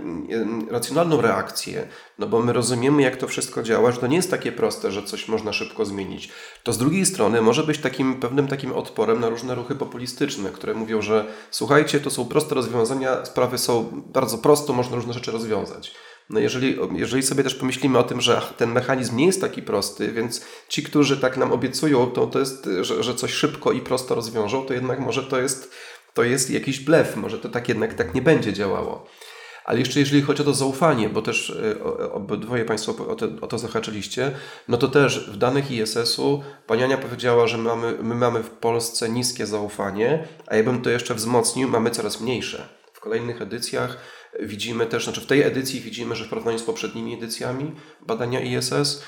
racjonalną 0.70 1.20
reakcję, 1.20 1.88
no 2.18 2.26
bo 2.26 2.40
my 2.40 2.52
rozumiemy, 2.52 3.02
jak 3.02 3.16
to 3.16 3.28
wszystko 3.28 3.62
działa, 3.62 3.92
że 3.92 4.00
to 4.00 4.06
nie 4.06 4.16
jest 4.16 4.30
takie 4.30 4.52
proste, 4.52 4.92
że 4.92 5.02
coś 5.02 5.28
można 5.28 5.52
szybko 5.52 5.84
zmienić. 5.84 6.30
To 6.62 6.72
z 6.72 6.78
drugiej 6.78 7.06
strony 7.06 7.42
może 7.42 7.64
być 7.64 7.78
takim 7.78 8.20
pewnym 8.20 8.48
takim 8.48 8.72
odporem 8.72 9.20
na 9.20 9.28
różne 9.28 9.54
ruchy 9.54 9.74
populistyczne, 9.74 10.50
które 10.50 10.74
mówią, 10.74 11.02
że 11.02 11.24
słuchajcie, 11.50 12.00
to 12.00 12.10
są 12.10 12.24
proste 12.24 12.54
rozwiązania, 12.54 13.24
sprawy 13.24 13.58
są 13.58 14.02
bardzo 14.06 14.38
prosto, 14.38 14.72
można 14.72 14.96
różne 14.96 15.12
rzeczy 15.12 15.30
rozwiązać. 15.30 15.94
No 16.30 16.40
jeżeli, 16.40 16.78
jeżeli 16.92 17.22
sobie 17.22 17.44
też 17.44 17.54
pomyślimy 17.54 17.98
o 17.98 18.02
tym, 18.02 18.20
że 18.20 18.42
ten 18.56 18.72
mechanizm 18.72 19.16
nie 19.16 19.26
jest 19.26 19.40
taki 19.40 19.62
prosty, 19.62 20.12
więc 20.12 20.44
ci, 20.68 20.82
którzy 20.82 21.16
tak 21.16 21.36
nam 21.36 21.52
obiecują, 21.52 22.06
to, 22.06 22.26
to 22.26 22.38
jest, 22.38 22.68
że, 22.80 23.02
że 23.02 23.14
coś 23.14 23.32
szybko 23.32 23.72
i 23.72 23.80
prosto 23.80 24.14
rozwiążą, 24.14 24.64
to 24.66 24.74
jednak 24.74 25.00
może 25.00 25.22
to 25.22 25.40
jest 25.40 25.72
to 26.14 26.22
jest 26.22 26.50
jakiś 26.50 26.80
blef, 26.80 27.16
może 27.16 27.38
to 27.38 27.48
tak 27.48 27.68
jednak 27.68 27.94
tak 27.94 28.14
nie 28.14 28.22
będzie 28.22 28.52
działało. 28.52 29.06
Ale 29.64 29.78
jeszcze 29.78 30.00
jeżeli 30.00 30.22
chodzi 30.22 30.42
o 30.42 30.44
to 30.44 30.54
zaufanie, 30.54 31.08
bo 31.08 31.22
też 31.22 31.50
e, 31.50 32.12
obydwoje 32.12 32.64
Państwo 32.64 33.08
o 33.08 33.14
to, 33.14 33.28
o 33.40 33.46
to 33.46 33.58
zahaczyliście, 33.58 34.32
no 34.68 34.76
to 34.76 34.88
też 34.88 35.30
w 35.30 35.36
danych 35.36 35.70
ISS-u 35.70 36.42
Pani 36.66 36.82
Ania 36.82 36.98
powiedziała, 36.98 37.46
że 37.46 37.58
mamy, 37.58 37.96
my 38.02 38.14
mamy 38.14 38.42
w 38.42 38.50
Polsce 38.50 39.08
niskie 39.08 39.46
zaufanie, 39.46 40.28
a 40.46 40.56
ja 40.56 40.64
bym 40.64 40.82
to 40.82 40.90
jeszcze 40.90 41.14
wzmocnił, 41.14 41.68
mamy 41.68 41.90
coraz 41.90 42.20
mniejsze. 42.20 42.68
W 42.92 43.00
kolejnych 43.00 43.42
edycjach 43.42 43.96
widzimy 44.40 44.86
też, 44.86 45.04
znaczy 45.04 45.20
w 45.20 45.26
tej 45.26 45.42
edycji 45.42 45.80
widzimy, 45.80 46.16
że 46.16 46.24
w 46.24 46.28
porównaniu 46.28 46.58
z 46.58 46.62
poprzednimi 46.62 47.14
edycjami 47.14 47.74
badania 48.06 48.40
ISS 48.40 49.02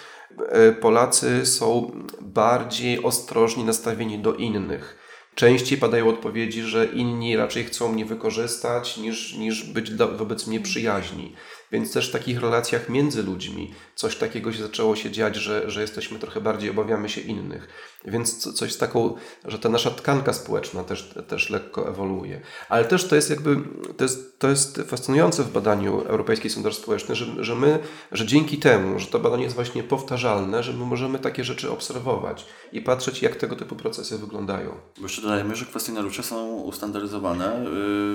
e, 0.49 0.73
Polacy 0.73 1.47
są 1.47 1.92
bardziej 2.21 3.02
ostrożni 3.02 3.64
nastawieni 3.64 4.18
do 4.18 4.35
innych 4.35 5.01
Częściej 5.34 5.78
padają 5.78 6.08
odpowiedzi, 6.08 6.62
że 6.62 6.86
inni 6.86 7.36
raczej 7.36 7.64
chcą 7.64 7.92
mnie 7.92 8.04
wykorzystać 8.04 8.96
niż, 8.96 9.34
niż 9.34 9.64
być 9.64 9.90
do, 9.90 10.08
wobec 10.08 10.46
mnie 10.46 10.60
przyjaźni. 10.60 11.32
Więc 11.72 11.92
też 11.92 12.08
w 12.08 12.12
takich 12.12 12.40
relacjach 12.40 12.88
między 12.88 13.22
ludźmi 13.22 13.74
coś 13.94 14.16
takiego 14.16 14.52
się 14.52 14.62
zaczęło 14.62 14.96
się 14.96 15.10
dziać, 15.10 15.36
że, 15.36 15.70
że 15.70 15.80
jesteśmy 15.80 16.18
trochę 16.18 16.40
bardziej 16.40 16.70
obawiamy 16.70 17.08
się 17.08 17.20
innych. 17.20 17.68
Więc 18.04 18.54
coś 18.54 18.72
z 18.72 18.78
taką, 18.78 19.14
że 19.44 19.58
ta 19.58 19.68
nasza 19.68 19.90
tkanka 19.90 20.32
społeczna 20.32 20.84
też, 20.84 21.14
też 21.28 21.50
lekko 21.50 21.88
ewoluuje. 21.88 22.40
Ale 22.68 22.84
też 22.84 23.08
to 23.08 23.16
jest 23.16 23.30
jakby, 23.30 23.56
to 23.96 24.04
jest, 24.04 24.38
to 24.38 24.48
jest 24.48 24.82
fascynujące 24.86 25.42
w 25.42 25.52
badaniu 25.52 26.00
Europejskiej 26.00 26.50
Sondaż 26.50 26.76
Społeczny, 26.76 27.14
że, 27.14 27.44
że 27.44 27.54
my, 27.54 27.78
że 28.12 28.26
dzięki 28.26 28.58
temu, 28.58 28.98
że 28.98 29.06
to 29.06 29.18
badanie 29.18 29.42
jest 29.42 29.54
właśnie 29.54 29.82
powtarzalne, 29.82 30.62
że 30.62 30.72
my 30.72 30.86
możemy 30.86 31.18
takie 31.18 31.44
rzeczy 31.44 31.70
obserwować 31.70 32.46
i 32.72 32.80
patrzeć, 32.80 33.22
jak 33.22 33.36
tego 33.36 33.56
typu 33.56 33.76
procesy 33.76 34.18
wyglądają. 34.18 34.74
Bo 34.96 35.02
jeszcze 35.02 35.22
dodajmy, 35.22 35.56
że 35.56 35.64
kwestionariusze 35.64 36.22
są 36.22 36.46
ustandaryzowane 36.46 37.60
y, 37.60 37.66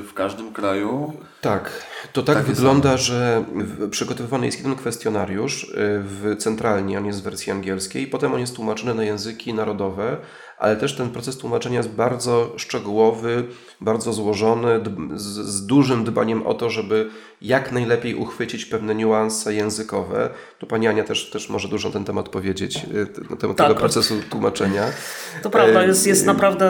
w 0.03 0.11
każdym 0.13 0.53
kraju. 0.53 1.13
Tak, 1.41 1.71
to 2.13 2.23
tak, 2.23 2.35
tak 2.35 2.45
wygląda, 2.45 2.97
że 2.97 3.45
przygotowywany 3.91 4.45
jest 4.45 4.57
jeden 4.57 4.75
kwestionariusz 4.75 5.63
y, 5.63 5.67
w 6.03 6.35
centralnie, 6.37 6.97
on 6.97 7.05
jest 7.05 7.19
w 7.19 7.23
wersji 7.23 7.51
angielskiej, 7.51 8.07
potem 8.07 8.33
on 8.33 8.39
jest 8.39 8.55
tłumaczony 8.55 8.93
na 8.93 9.03
języki 9.03 9.53
narodowe, 9.53 10.17
ale 10.57 10.75
też 10.75 10.95
ten 10.95 11.09
proces 11.09 11.37
tłumaczenia 11.37 11.77
jest 11.77 11.89
bardzo 11.89 12.53
szczegółowy, 12.57 13.43
bardzo 13.81 14.13
złożony, 14.13 14.79
z, 15.15 15.23
z, 15.23 15.65
dużym 15.65 16.03
dbaniem 16.03 16.47
o 16.47 16.53
to, 16.53 16.69
żeby 16.69 17.09
jak 17.41 17.71
najlepiej 17.71 18.15
uchwycić 18.15 18.65
pewne 18.65 18.95
niuanse 18.95 19.53
językowe. 19.53 20.29
Tu 20.59 20.67
pani 20.67 20.87
Ania 20.87 21.03
też, 21.03 21.29
też 21.29 21.49
może 21.49 21.67
dużo 21.67 21.89
na 21.89 21.93
ten 21.93 22.05
temat 22.05 22.29
powiedzieć, 22.29 22.77
y, 22.77 23.29
na 23.29 23.35
temat 23.35 23.57
tak. 23.57 23.67
tego 23.67 23.79
procesu 23.79 24.15
tłumaczenia. 24.29 24.83
To 25.43 25.49
prawda, 25.49 25.83
jest, 25.83 26.07
jest 26.07 26.25
naprawdę 26.25 26.67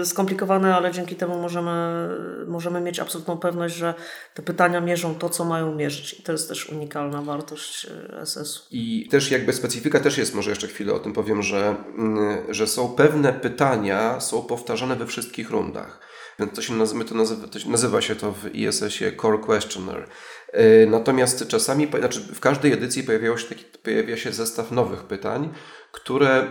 y, 0.00 0.06
skomplikowane, 0.06 0.76
ale 0.76 0.92
dzięki 0.92 1.16
temu 1.16 1.38
możemy, 1.38 2.08
możemy 2.46 2.80
mieć 2.80 2.98
absolutną 2.98 3.36
pewność, 3.36 3.74
że 3.74 3.94
te 4.34 4.42
pytania 4.42 4.80
mierzą 4.80 5.14
to, 5.14 5.28
co 5.28 5.44
mają 5.44 5.74
mierzyć. 5.74 6.20
I 6.20 6.22
to 6.22 6.32
jest 6.32 6.48
też 6.48 6.68
unikalna 6.68 7.22
wartość 7.22 7.86
y, 8.22 8.26
SS-u. 8.26 8.62
I 8.70 9.08
też 9.10 9.30
jakby 9.30 9.52
specyfika 9.52 10.00
też 10.00 10.18
jest, 10.18 10.34
może 10.34 10.50
jeszcze 10.50 10.68
chwilę 10.68 10.92
o 10.92 10.98
tym 10.98 11.12
powiem, 11.12 11.42
że, 11.42 11.76
mm, 11.98 12.54
że 12.54 12.66
są 12.66 12.89
pewne 12.90 13.32
pytania, 13.32 14.20
są 14.20 14.42
powtarzane 14.42 14.96
we 14.96 15.06
wszystkich 15.06 15.50
rundach. 15.50 16.00
Więc 16.38 16.54
to 16.54 16.62
się 16.62 16.74
nazywa, 16.74 17.04
to 17.04 17.14
nazywa, 17.14 17.48
to 17.48 17.58
się, 17.58 17.70
nazywa 17.70 18.00
się 18.00 18.16
to 18.16 18.32
w 18.32 18.54
ISS-ie 18.54 19.16
Core 19.16 19.38
Questioner. 19.38 20.08
E, 20.52 20.86
natomiast 20.86 21.48
czasami, 21.48 21.88
znaczy 21.98 22.20
w 22.20 22.40
każdej 22.40 22.72
edycji 22.72 23.02
pojawiało 23.02 23.36
się 23.36 23.48
taki, 23.48 23.64
pojawia 23.82 24.16
się 24.16 24.32
zestaw 24.32 24.72
nowych 24.72 25.02
pytań, 25.02 25.48
które, 25.92 26.46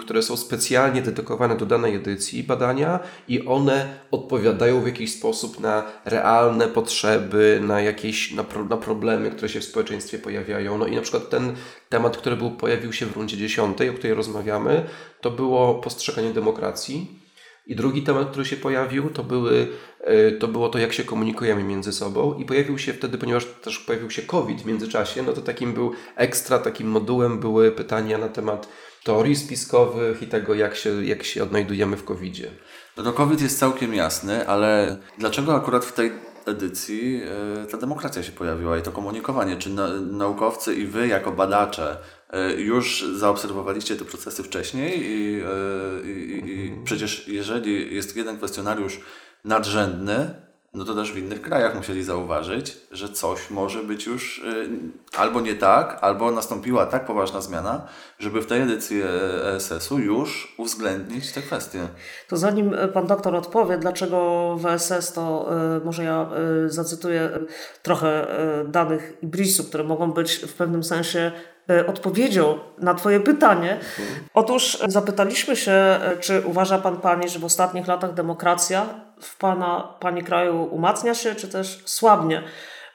które 0.00 0.22
są 0.22 0.36
specjalnie 0.36 1.02
dedykowane 1.02 1.56
do 1.56 1.66
danej 1.66 1.94
edycji 1.94 2.44
badania 2.44 3.00
i 3.28 3.46
one 3.46 3.98
odpowiadają 4.10 4.80
w 4.80 4.86
jakiś 4.86 5.14
sposób 5.14 5.60
na 5.60 5.84
realne 6.04 6.68
potrzeby, 6.68 7.60
na 7.62 7.80
jakieś 7.80 8.32
na, 8.32 8.44
pro, 8.44 8.64
na 8.64 8.76
problemy, 8.76 9.30
które 9.30 9.48
się 9.48 9.60
w 9.60 9.64
społeczeństwie 9.64 10.18
pojawiają. 10.18 10.78
No 10.78 10.86
i 10.86 10.96
na 10.96 11.02
przykład 11.02 11.30
ten 11.30 11.54
temat, 11.88 12.16
który 12.16 12.36
był, 12.36 12.50
pojawił 12.50 12.92
się 12.92 13.06
w 13.06 13.16
rundzie 13.16 13.36
dziesiątej, 13.36 13.90
o 13.90 13.94
której 13.94 14.14
rozmawiamy, 14.14 14.86
to 15.20 15.30
było 15.30 15.74
postrzeganie 15.74 16.32
demokracji 16.32 17.21
i 17.66 17.76
drugi 17.76 18.02
temat, 18.02 18.30
który 18.30 18.44
się 18.44 18.56
pojawił, 18.56 19.10
to, 19.10 19.24
były, 19.24 19.68
e, 20.00 20.32
to 20.32 20.48
było 20.48 20.68
to, 20.68 20.78
jak 20.78 20.92
się 20.92 21.04
komunikujemy 21.04 21.64
między 21.64 21.92
sobą. 21.92 22.34
I 22.34 22.44
pojawił 22.44 22.78
się 22.78 22.92
wtedy, 22.92 23.18
ponieważ 23.18 23.44
też 23.44 23.78
pojawił 23.78 24.10
się 24.10 24.22
COVID 24.22 24.62
w 24.62 24.66
międzyczasie, 24.66 25.22
no 25.22 25.32
to 25.32 25.40
takim 25.40 25.72
był 25.72 25.92
ekstra, 26.16 26.58
takim 26.58 26.88
modułem 26.88 27.40
były 27.40 27.72
pytania 27.72 28.18
na 28.18 28.28
temat 28.28 28.68
teorii 29.04 29.36
spiskowych 29.36 30.22
i 30.22 30.26
tego, 30.26 30.54
jak 30.54 30.76
się, 30.76 31.04
jak 31.04 31.22
się 31.22 31.42
odnajdujemy 31.42 31.96
w 31.96 32.04
COVID-zie. 32.04 32.50
No 32.96 33.02
to 33.02 33.12
COVID 33.12 33.40
jest 33.40 33.58
całkiem 33.58 33.94
jasny, 33.94 34.48
ale 34.48 34.98
dlaczego 35.18 35.54
akurat 35.54 35.84
w 35.84 35.92
tej 35.92 36.12
edycji 36.48 37.22
e, 37.62 37.66
ta 37.66 37.76
demokracja 37.76 38.22
się 38.22 38.32
pojawiła 38.32 38.78
i 38.78 38.82
to 38.82 38.92
komunikowanie? 38.92 39.56
Czy 39.56 39.70
na, 39.70 39.88
naukowcy 40.00 40.74
i 40.74 40.86
wy 40.86 41.06
jako 41.06 41.32
badacze 41.32 41.96
e, 42.30 42.52
już 42.52 43.06
zaobserwowaliście 43.14 43.96
te 43.96 44.04
procesy 44.04 44.42
wcześniej 44.42 45.00
i, 45.04 45.40
e, 45.40 46.10
i, 46.10 46.50
i 46.50 46.84
przecież 46.84 47.28
jeżeli 47.28 47.94
jest 47.94 48.16
jeden 48.16 48.36
kwestionariusz 48.36 49.00
nadrzędny, 49.44 50.34
no 50.74 50.84
to 50.84 50.94
też 50.94 51.12
w 51.12 51.18
innych 51.18 51.42
krajach 51.42 51.74
musieli 51.74 52.04
zauważyć, 52.04 52.76
że 52.90 53.08
coś 53.08 53.50
może 53.50 53.82
być 53.82 54.06
już 54.06 54.38
y, 54.38 54.68
albo 55.16 55.40
nie 55.40 55.54
tak, 55.54 55.98
albo 56.00 56.30
nastąpiła 56.30 56.86
tak 56.86 57.06
poważna 57.06 57.40
zmiana, 57.40 57.86
żeby 58.18 58.42
w 58.42 58.46
tej 58.46 58.62
edycji 58.62 59.02
ESS-u 59.44 59.98
już 59.98 60.54
uwzględnić 60.58 61.32
te 61.32 61.42
kwestie. 61.42 61.88
To 62.28 62.36
zanim 62.36 62.74
pan 62.94 63.06
doktor 63.06 63.34
odpowie, 63.34 63.78
dlaczego 63.78 64.56
w 64.58 64.66
ESS, 64.66 65.12
to 65.12 65.50
y, 65.76 65.84
może 65.84 66.04
ja 66.04 66.30
y, 66.66 66.70
zacytuję 66.70 67.30
trochę 67.82 68.26
danych 68.68 69.18
Ibrisu, 69.22 69.64
które 69.64 69.84
mogą 69.84 70.12
być 70.12 70.34
w 70.34 70.52
pewnym 70.52 70.84
sensie 70.84 71.32
odpowiedzią 71.86 72.58
na 72.78 72.94
Twoje 72.94 73.20
pytanie. 73.20 73.80
Otóż 74.34 74.78
zapytaliśmy 74.88 75.56
się, 75.56 76.00
czy 76.20 76.42
uważa 76.46 76.78
Pan, 76.78 76.96
Pani, 76.96 77.28
że 77.28 77.38
w 77.38 77.44
ostatnich 77.44 77.86
latach 77.86 78.14
demokracja 78.14 78.86
w 79.22 79.36
Pana, 79.36 79.94
Pani 80.00 80.22
kraju 80.22 80.68
umacnia 80.70 81.14
się, 81.14 81.34
czy 81.34 81.48
też 81.48 81.82
słabnie? 81.84 82.42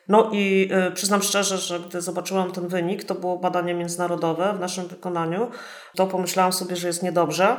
No 0.08 0.30
i 0.32 0.70
y, 0.88 0.92
przyznam 0.92 1.22
szczerze, 1.22 1.58
że 1.58 1.80
gdy 1.80 2.02
zobaczyłam 2.02 2.52
ten 2.52 2.68
wynik, 2.68 3.04
to 3.04 3.16
było 3.16 3.38
badanie 3.38 3.74
międzynarodowe 3.74 4.54
w 4.54 4.60
naszym 4.60 4.88
wykonaniu, 4.88 5.52
to 5.96 6.08
pomyślałam 6.08 6.54
sobie, 6.54 6.76
że 6.76 6.88
jest 6.88 7.04
niedobrze, 7.04 7.58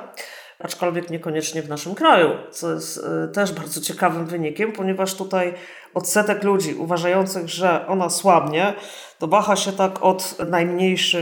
aczkolwiek 0.59 1.11
niekoniecznie 1.11 1.63
w 1.63 1.69
naszym 1.69 1.95
kraju, 1.95 2.31
co 2.51 2.73
jest 2.73 2.99
y, 2.99 3.33
też 3.33 3.53
bardzo 3.53 3.81
ciekawym 3.81 4.27
wynikiem, 4.27 4.73
ponieważ 4.73 5.15
tutaj 5.15 5.55
odsetek 5.95 6.43
ludzi 6.43 6.75
uważających, 6.75 7.49
że 7.49 7.87
ona 7.87 8.11
słabnie, 8.11 8.75
to 9.19 9.27
waha 9.27 9.57
się 9.57 9.73
tak 9.73 10.03
od 10.03 10.37
najmniejszy 10.49 11.19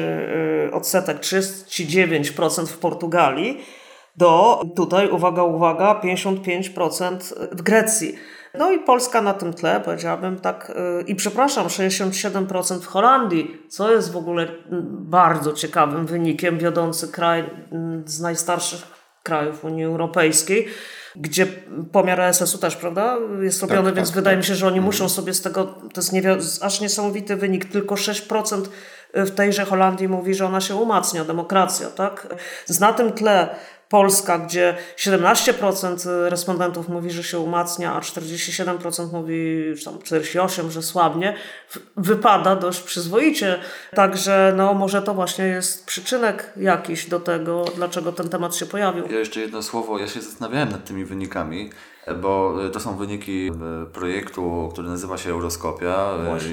y, 0.68 0.74
odsetek 0.74 1.18
39% 1.20 2.66
w 2.66 2.78
Portugalii, 2.78 3.64
do 4.16 4.62
tutaj, 4.76 5.10
uwaga, 5.10 5.42
uwaga, 5.42 6.00
55% 6.04 7.34
w 7.52 7.62
Grecji. 7.62 8.14
No 8.58 8.72
i 8.72 8.78
Polska 8.78 9.22
na 9.22 9.34
tym 9.34 9.54
tle, 9.54 9.80
powiedziałabym 9.80 10.38
tak, 10.38 10.72
y, 11.00 11.02
i 11.02 11.14
przepraszam, 11.14 11.66
67% 11.66 12.80
w 12.80 12.86
Holandii, 12.86 13.62
co 13.68 13.92
jest 13.92 14.12
w 14.12 14.16
ogóle 14.16 14.42
mm, 14.42 14.86
bardzo 14.98 15.52
ciekawym 15.52 16.06
wynikiem, 16.06 16.58
wiodący 16.58 17.08
kraj 17.08 17.44
mm, 17.72 18.02
z 18.06 18.20
najstarszych 18.20 18.82
krajów 19.22 19.64
Unii 19.64 19.84
Europejskiej, 19.84 20.68
gdzie 21.16 21.46
pomiar 21.92 22.20
ESS-u 22.20 22.58
też, 22.58 22.76
prawda, 22.76 23.16
jest 23.42 23.62
robiony, 23.62 23.88
tak, 23.88 23.94
więc 23.94 24.08
tak, 24.08 24.16
wydaje 24.16 24.36
tak. 24.36 24.44
mi 24.44 24.48
się, 24.48 24.54
że 24.54 24.66
oni 24.66 24.76
mhm. 24.76 24.86
muszą 24.86 25.08
sobie 25.08 25.34
z 25.34 25.42
tego, 25.42 25.64
to 25.64 26.00
jest 26.00 26.64
aż 26.64 26.80
niesamowity 26.80 27.36
wynik, 27.36 27.64
tylko 27.64 27.94
6% 27.94 28.62
w 29.14 29.30
tejże 29.30 29.64
Holandii 29.64 30.08
mówi, 30.08 30.34
że 30.34 30.46
ona 30.46 30.60
się 30.60 30.76
umacnia, 30.76 31.24
demokracja, 31.24 31.90
tak? 31.90 32.34
Na 32.80 32.92
tym 32.92 33.12
tle 33.12 33.48
Polska, 33.88 34.38
gdzie 34.38 34.76
17% 34.96 36.28
respondentów 36.28 36.88
mówi, 36.88 37.10
że 37.10 37.24
się 37.24 37.38
umacnia, 37.38 37.94
a 37.94 38.00
47% 38.00 39.12
mówi, 39.12 39.64
czy 39.78 39.84
tam 39.84 39.94
48%, 39.94 40.70
że 40.70 40.82
słabnie, 40.82 41.36
wypada 41.96 42.56
dość 42.56 42.80
przyzwoicie. 42.80 43.58
Także 43.94 44.52
no, 44.56 44.74
może 44.74 45.02
to 45.02 45.14
właśnie 45.14 45.44
jest 45.44 45.86
przyczynek 45.86 46.52
jakiś 46.56 47.08
do 47.08 47.20
tego, 47.20 47.64
dlaczego 47.76 48.12
ten 48.12 48.28
temat 48.28 48.56
się 48.56 48.66
pojawił. 48.66 49.04
Ja 49.10 49.18
jeszcze 49.18 49.40
jedno 49.40 49.62
słowo, 49.62 49.98
ja 49.98 50.08
się 50.08 50.20
zastanawiałem 50.20 50.68
nad 50.68 50.84
tymi 50.84 51.04
wynikami, 51.04 51.70
bo 52.22 52.54
to 52.72 52.80
są 52.80 52.96
wyniki 52.96 53.50
projektu, 53.92 54.68
który 54.72 54.88
nazywa 54.88 55.18
się 55.18 55.30
Euroskopia. 55.30 56.10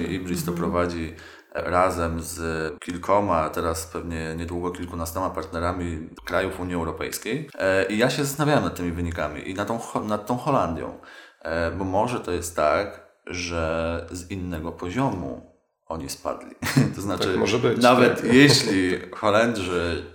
Ibris 0.10 0.46
to 0.46 0.52
prowadzi 0.52 1.14
razem 1.54 2.22
z 2.22 2.74
kilkoma, 2.80 3.50
teraz 3.50 3.86
pewnie 3.86 4.36
niedługo 4.38 4.72
kilkunastoma 4.72 5.30
partnerami 5.30 6.10
krajów 6.26 6.60
Unii 6.60 6.76
Europejskiej. 6.76 7.50
E, 7.60 7.86
I 7.86 7.98
ja 7.98 8.10
się 8.10 8.26
zastanawiałem 8.26 8.64
nad 8.64 8.76
tymi 8.76 8.92
wynikami 8.92 9.50
i 9.50 9.54
nad 9.54 9.68
tą, 9.68 9.80
nad 10.04 10.26
tą 10.26 10.38
Holandią, 10.38 11.00
e, 11.42 11.72
bo 11.72 11.84
może 11.84 12.20
to 12.20 12.32
jest 12.32 12.56
tak, 12.56 13.08
że 13.28 14.06
z 14.12 14.32
innego 14.32 14.72
poziomu 14.72 15.54
oni 15.86 16.10
spadli. 16.10 16.56
to 16.96 17.02
znaczy, 17.02 17.38
tak, 17.64 17.78
nawet 17.78 18.22
tak. 18.22 18.34
jeśli 18.44 19.00
Holendrzy 19.12 20.06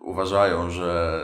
uważają, 0.00 0.70
że 0.70 1.22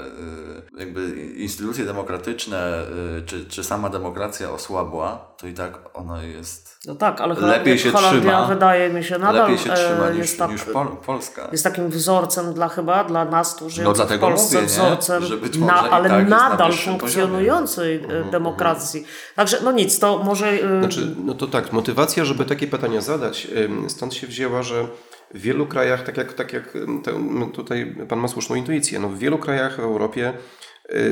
y, 0.76 0.80
jakby 0.80 1.32
instytucje 1.36 1.84
demokratyczne 1.84 2.86
czy, 3.26 3.46
czy 3.46 3.64
sama 3.64 3.88
demokracja 3.88 4.50
osłabła, 4.50 5.34
to 5.38 5.46
i 5.46 5.54
tak 5.54 5.90
ona 5.94 6.22
jest. 6.22 6.73
No 6.86 6.94
tak, 6.94 7.20
ale 7.20 7.34
lepiej 7.34 7.78
się 7.78 7.90
Holandia 7.90 8.20
trzyma, 8.20 8.46
wydaje 8.46 8.90
mi 8.90 9.04
się 9.04 9.18
nadal 9.18 9.50
lepiej 9.50 9.58
się 9.58 9.70
trzyma 9.70 10.08
e, 10.08 10.10
niż, 10.10 10.18
jest 10.18 10.38
tak, 10.38 10.50
niż 10.50 10.64
Pol 10.64 10.86
Polska. 11.06 11.48
Jest 11.52 11.64
takim 11.64 11.88
wzorcem 11.88 12.54
dla 12.54 12.68
chyba 12.68 13.04
dla 13.04 13.24
nas, 13.24 13.54
którzy 13.54 13.82
no, 13.82 13.94
w 13.94 14.18
Polsce 14.18 14.56
mówię, 14.56 14.66
wzorcem, 14.66 15.22
na, 15.58 15.90
ale 15.90 16.08
tak 16.08 16.28
nadal 16.28 16.72
funkcjonującej 16.72 17.98
poziomie. 17.98 18.16
Mhm, 18.16 18.30
demokracji. 18.30 19.00
Mhm. 19.00 19.18
Także 19.36 19.58
no 19.64 19.72
nic, 19.72 19.98
to 19.98 20.18
może. 20.18 20.52
Y, 20.52 20.78
znaczy, 20.80 21.16
no 21.24 21.34
to 21.34 21.46
tak, 21.46 21.72
motywacja, 21.72 22.24
żeby 22.24 22.44
takie 22.44 22.66
pytania 22.66 23.00
zadać, 23.00 23.48
stąd 23.88 24.14
się 24.14 24.26
wzięła, 24.26 24.62
że 24.62 24.86
w 25.34 25.40
wielu 25.40 25.66
krajach, 25.66 26.02
tak 26.02 26.16
jak, 26.16 26.32
tak 26.32 26.52
jak 26.52 26.74
tutaj 27.52 27.96
Pan 28.08 28.18
ma 28.18 28.28
słuszną 28.28 28.56
intuicję, 28.56 28.98
no 28.98 29.08
w 29.08 29.18
wielu 29.18 29.38
krajach 29.38 29.76
w 29.76 29.80
Europie 29.80 30.32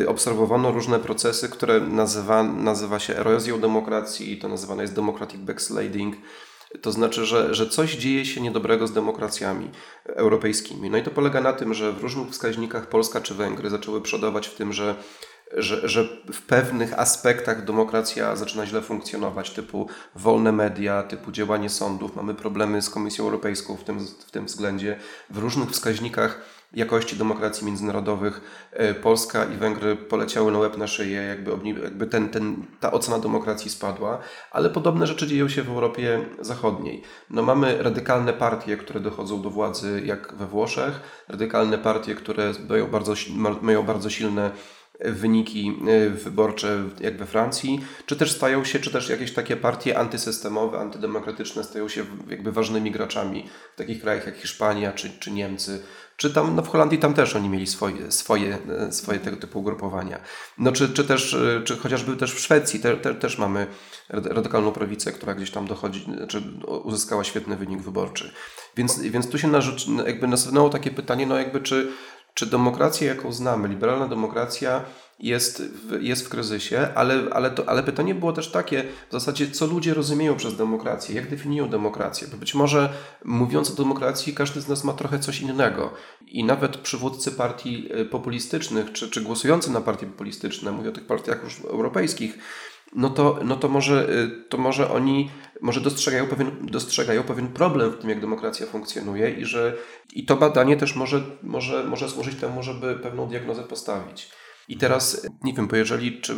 obserwowano 0.07 0.71
różne 0.71 0.99
procesy, 0.99 1.49
które 1.49 1.81
nazywa, 1.81 2.43
nazywa 2.43 2.99
się 2.99 3.17
erozją 3.17 3.61
demokracji 3.61 4.39
to 4.39 4.49
nazywane 4.49 4.83
jest 4.83 4.95
democratic 4.95 5.41
backsliding. 5.41 6.17
To 6.83 6.93
znaczy, 6.93 7.27
że, 7.27 7.55
że 7.55 7.69
coś 7.69 7.97
dzieje 7.97 8.27
się 8.27 8.41
niedobrego 8.41 8.87
z 8.87 8.93
demokracjami 8.93 9.71
europejskimi. 10.05 10.91
No 10.91 10.99
i 10.99 11.03
to 11.03 11.11
polega 11.11 11.41
na 11.41 11.53
tym, 11.53 11.75
że 11.75 11.93
w 11.93 12.03
różnych 12.03 12.29
wskaźnikach 12.29 12.89
Polska 12.89 13.21
czy 13.21 13.35
Węgry 13.35 13.71
zaczęły 13.71 14.01
przodować 14.01 14.49
w 14.49 14.55
tym, 14.55 14.73
że 14.73 14.95
że, 15.57 15.89
że 15.89 16.05
w 16.33 16.43
pewnych 16.43 16.99
aspektach 16.99 17.65
demokracja 17.65 18.37
zaczyna 18.37 18.67
źle 18.67 18.83
funkcjonować, 18.83 19.51
typu 19.51 19.89
wolne 20.15 20.53
media, 20.53 21.03
typu 21.03 21.33
działanie 21.33 21.71
sądów. 21.71 22.17
Mamy 22.17 22.35
problemy 22.35 22.83
z 22.83 22.91
Komisją 22.91 23.25
Europejską 23.25 23.77
w 23.77 23.85
tym, 23.85 24.07
w 24.27 24.31
tym 24.31 24.47
względzie. 24.47 24.97
W 25.31 25.39
różnych 25.39 25.71
wskaźnikach 25.71 26.41
jakości 26.75 27.17
demokracji 27.17 27.67
międzynarodowych 27.67 28.41
e, 28.73 28.95
Polska 28.95 29.45
i 29.45 29.57
Węgry 29.57 29.97
poleciały 29.97 30.53
na 30.53 30.59
łeb 30.59 30.79
na 30.79 30.87
szyję, 30.87 31.23
jakby, 31.23 31.51
jakby 31.83 32.07
ten, 32.07 32.29
ten, 32.29 32.67
ta 32.81 32.93
ocena 32.93 33.19
demokracji 33.19 33.71
spadła, 33.71 34.19
ale 34.51 34.71
podobne 34.71 35.07
rzeczy 35.07 35.27
dzieją 35.27 35.49
się 35.49 35.63
w 35.63 35.69
Europie 35.69 36.21
Zachodniej. 36.41 37.03
No 37.31 37.43
mamy 37.43 37.83
radykalne 37.83 38.33
partie, 38.33 38.77
które 38.77 39.01
dochodzą 39.01 39.43
do 39.43 39.51
władzy 39.51 40.03
jak 40.05 40.35
we 40.35 40.47
Włoszech, 40.47 41.01
radykalne 41.29 41.79
partie, 41.79 42.15
które 42.15 42.53
mają 42.69 42.87
bardzo, 42.87 43.15
mają 43.63 43.83
bardzo 43.83 44.11
silne 44.11 44.51
wyniki 45.05 45.79
e, 45.89 46.11
wyborcze 46.11 46.85
jak 47.01 47.17
we 47.17 47.27
Francji, 47.27 47.81
czy 48.07 48.17
też 48.17 48.33
stają 48.33 48.65
się, 48.65 48.79
czy 48.79 48.91
też 48.91 49.09
jakieś 49.09 49.33
takie 49.33 49.57
partie 49.57 49.99
antysystemowe, 49.99 50.79
antydemokratyczne 50.79 51.65
stają 51.65 51.89
się 51.89 52.05
jakby 52.29 52.53
ważnymi 52.53 52.91
graczami 52.91 53.49
w 53.75 53.79
takich 53.79 54.01
krajach 54.01 54.27
jak 54.27 54.37
Hiszpania 54.37 54.93
czy, 54.93 55.11
czy 55.19 55.31
Niemcy. 55.31 55.83
Czy 56.23 56.31
tam, 56.31 56.57
no 56.57 56.63
w 56.63 56.69
Holandii 56.69 56.99
tam 56.99 57.15
też 57.15 57.37
oni 57.37 57.49
mieli 57.49 57.67
swoje, 57.67 58.13
swoje, 58.13 58.59
e, 58.79 58.93
swoje 58.93 59.19
tego 59.19 59.37
typu 59.37 59.61
ugrupowania. 59.61 60.21
No 60.59 60.73
czy, 60.73 60.89
czy 60.89 61.05
też, 61.05 61.35
e, 61.35 61.63
czy 61.65 61.77
chociażby 61.77 62.17
też 62.17 62.35
w 62.35 62.41
Szwecji 62.41 62.81
te, 62.81 62.97
te, 62.97 63.15
też 63.15 63.39
mamy 63.39 63.67
radykalną 64.09 64.73
prawicę, 64.73 65.13
która 65.13 65.35
gdzieś 65.35 65.51
tam 65.51 65.67
dochodzi, 65.67 66.07
czy 66.29 66.43
uzyskała 66.85 67.25
świetny 67.25 67.57
wynik 67.57 67.81
wyborczy. 67.81 68.33
Więc, 68.77 69.01
więc 69.01 69.29
tu 69.31 69.39
się 69.39 69.49
narzuc, 69.49 69.87
jakby 70.07 70.29
nasunęło 70.29 70.69
takie 70.69 70.91
pytanie, 70.91 71.27
no 71.27 71.39
jakby 71.39 71.61
czy, 71.61 71.93
czy 72.35 72.47
demokracja, 72.47 73.15
jaką 73.15 73.33
znamy, 73.33 73.69
liberalna 73.69 74.09
demokracja 74.09 74.85
jest 75.23 75.63
w, 75.63 76.03
jest 76.03 76.27
w 76.27 76.29
kryzysie, 76.29 76.89
ale, 76.95 77.23
ale, 77.33 77.51
to, 77.51 77.69
ale 77.69 77.83
pytanie 77.83 78.15
było 78.15 78.33
też 78.33 78.51
takie, 78.51 78.85
w 79.09 79.13
zasadzie, 79.13 79.51
co 79.51 79.67
ludzie 79.67 79.95
rozumieją 79.95 80.37
przez 80.37 80.57
demokrację, 80.57 81.15
jak 81.15 81.31
definiują 81.31 81.69
demokrację, 81.69 82.29
bo 82.31 82.37
być 82.37 82.55
może 82.55 82.93
mówiąc 83.25 83.71
o 83.71 83.75
demokracji, 83.75 84.35
każdy 84.35 84.61
z 84.61 84.69
nas 84.69 84.85
ma 84.85 84.93
trochę 84.93 85.19
coś 85.19 85.41
innego 85.41 85.95
i 86.27 86.45
nawet 86.45 86.77
przywódcy 86.77 87.33
partii 87.33 87.89
e, 87.93 88.05
populistycznych, 88.05 88.93
czy, 88.93 89.11
czy 89.11 89.21
głosujący 89.21 89.71
na 89.71 89.81
partie 89.81 90.07
populistyczne, 90.07 90.73
mówię 90.73 90.89
o 90.89 90.93
tych 90.93 91.07
partiach 91.07 91.45
już 91.45 91.61
europejskich, 91.61 92.39
no 92.95 93.11
to, 93.11 93.39
no 93.45 93.57
to, 93.57 93.69
może, 93.69 94.09
y, 94.11 94.49
to 94.49 94.59
może 94.59 94.91
oni 94.91 95.31
może 95.61 95.81
dostrzegają 95.81 96.27
pewien, 96.27 96.51
dostrzegają 96.67 97.23
pewien 97.23 97.49
problem 97.49 97.91
w 97.91 97.99
tym, 97.99 98.11
jak 98.11 98.21
demokracja 98.21 98.67
funkcjonuje 98.67 99.31
i 99.31 99.45
że 99.45 99.77
i 100.15 100.27
to 100.27 100.37
badanie 100.37 100.77
też 100.77 100.97
może, 100.97 101.23
może, 101.43 101.85
może 101.85 102.09
służyć 102.09 102.41
temu, 102.41 102.63
żeby 102.63 102.95
pewną 102.95 103.29
diagnozę 103.29 103.63
postawić. 103.63 104.31
I 104.69 104.77
teraz, 104.77 105.27
nie 105.45 105.55
wiem, 105.55 105.69
bo 105.69 105.77
jeżeli, 105.77 106.21
czy, 106.21 106.35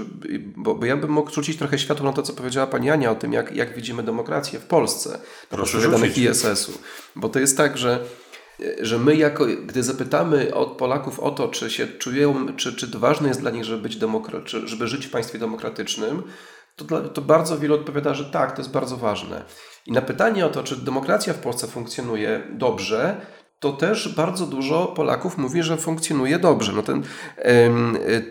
bo, 0.56 0.74
bo 0.74 0.86
ja 0.86 0.96
bym 0.96 1.10
mógł 1.10 1.30
rzucić 1.30 1.56
trochę 1.56 1.78
światło 1.78 2.06
na 2.06 2.12
to, 2.12 2.22
co 2.22 2.32
powiedziała 2.32 2.66
pani 2.66 2.90
Ania 2.90 3.10
o 3.10 3.14
tym, 3.14 3.32
jak, 3.32 3.56
jak 3.56 3.74
widzimy 3.74 4.02
demokrację 4.02 4.58
w 4.58 4.66
Polsce, 4.66 5.18
na 5.52 5.58
podstawie 5.58 5.88
danych 5.88 6.18
ISS-u. 6.18 6.72
Bo 7.16 7.28
to 7.28 7.38
jest 7.38 7.56
tak, 7.56 7.78
że 7.78 8.04
że 8.80 8.98
my 8.98 9.16
jako, 9.16 9.46
gdy 9.66 9.82
zapytamy 9.82 10.54
od 10.54 10.76
Polaków 10.76 11.20
o 11.20 11.30
to, 11.30 11.48
czy 11.48 11.70
się 11.70 11.86
czują, 11.86 12.56
czy, 12.56 12.76
czy 12.76 12.90
to 12.90 12.98
ważne 12.98 13.28
jest 13.28 13.40
dla 13.40 13.50
nich, 13.50 13.64
żeby, 13.64 13.82
być 13.82 13.96
demokra- 13.96 14.66
żeby 14.66 14.88
żyć 14.88 15.06
w 15.06 15.10
państwie 15.10 15.38
demokratycznym, 15.38 16.22
to, 16.76 16.84
dla, 16.84 17.00
to 17.00 17.22
bardzo 17.22 17.58
wielu 17.58 17.74
odpowiada, 17.74 18.14
że 18.14 18.24
tak, 18.24 18.52
to 18.52 18.62
jest 18.62 18.72
bardzo 18.72 18.96
ważne. 18.96 19.44
I 19.86 19.92
na 19.92 20.02
pytanie 20.02 20.46
o 20.46 20.50
to, 20.50 20.62
czy 20.62 20.76
demokracja 20.76 21.32
w 21.32 21.38
Polsce 21.38 21.66
funkcjonuje 21.66 22.42
dobrze, 22.50 23.26
to 23.58 23.72
też 23.72 24.14
bardzo 24.14 24.46
dużo 24.46 24.86
Polaków 24.86 25.38
mówi, 25.38 25.62
że 25.62 25.76
funkcjonuje 25.76 26.38
dobrze. 26.38 26.72
No 26.72 26.82
ten, 26.82 27.02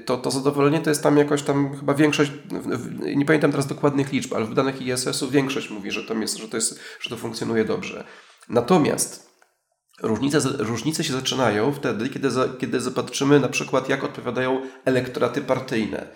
to, 0.05 0.17
to 0.17 0.31
zadowolenie 0.31 0.79
to 0.79 0.89
jest 0.89 1.03
tam 1.03 1.17
jakoś 1.17 1.41
tam 1.41 1.75
chyba 1.75 1.93
większość, 1.93 2.31
nie 3.15 3.25
pamiętam 3.25 3.51
teraz 3.51 3.67
dokładnych 3.67 4.11
liczb, 4.11 4.33
ale 4.33 4.45
w 4.45 4.53
danych 4.53 4.81
ISS-u 4.81 5.29
większość 5.29 5.69
mówi, 5.69 5.91
że 5.91 6.03
to, 6.03 6.13
jest, 6.13 6.37
że, 6.37 6.47
to 6.47 6.57
jest, 6.57 6.79
że 6.99 7.09
to 7.09 7.17
funkcjonuje 7.17 7.65
dobrze. 7.65 8.03
Natomiast 8.49 9.33
różnice, 10.01 10.39
różnice 10.57 11.03
się 11.03 11.13
zaczynają 11.13 11.73
wtedy, 11.73 12.09
kiedy, 12.09 12.31
za, 12.31 12.49
kiedy 12.59 12.81
zapatrzymy 12.81 13.39
na 13.39 13.49
przykład, 13.49 13.89
jak 13.89 14.03
odpowiadają 14.03 14.61
elektoraty 14.85 15.41
partyjne. 15.41 16.07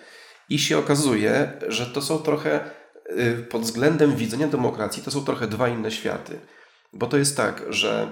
I 0.49 0.59
się 0.59 0.77
okazuje, 0.77 1.51
że 1.67 1.85
to 1.85 2.01
są 2.01 2.19
trochę 2.19 2.69
y, 3.09 3.45
pod 3.51 3.61
względem 3.61 4.15
widzenia 4.15 4.47
demokracji, 4.47 5.03
to 5.03 5.11
są 5.11 5.25
trochę 5.25 5.47
dwa 5.47 5.69
inne 5.69 5.91
światy. 5.91 6.39
Bo 6.93 7.07
to 7.07 7.17
jest 7.17 7.37
tak, 7.37 7.63
że 7.69 8.11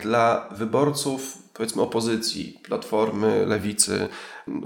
dla 0.00 0.48
wyborców, 0.50 1.38
powiedzmy, 1.54 1.82
opozycji, 1.82 2.60
Platformy, 2.64 3.46
Lewicy, 3.46 4.08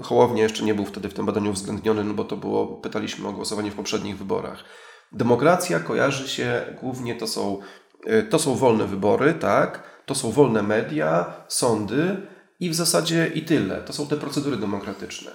Hołownia 0.03 0.43
jeszcze 0.43 0.63
nie 0.63 0.73
był 0.73 0.85
wtedy 0.85 1.09
w 1.09 1.13
tym 1.13 1.25
badaniu 1.25 1.49
uwzględniony, 1.49 2.03
no 2.03 2.13
bo 2.13 2.23
to 2.23 2.37
było, 2.37 2.67
pytaliśmy 2.67 3.27
o 3.27 3.33
głosowanie 3.33 3.71
w 3.71 3.75
poprzednich 3.75 4.17
wyborach. 4.17 4.63
Demokracja 5.11 5.79
kojarzy 5.79 6.27
się 6.27 6.75
głównie, 6.81 7.15
to 7.15 7.27
są, 7.27 7.59
y, 8.07 8.23
to 8.23 8.39
są 8.39 8.55
wolne 8.55 8.85
wybory, 8.85 9.33
tak? 9.33 9.83
To 10.05 10.15
są 10.15 10.31
wolne 10.31 10.63
media, 10.63 11.33
sądy 11.47 12.27
i 12.59 12.69
w 12.69 12.75
zasadzie 12.75 13.31
i 13.35 13.41
tyle. 13.41 13.81
To 13.81 13.93
są 13.93 14.07
te 14.07 14.17
procedury 14.17 14.57
demokratyczne. 14.57 15.31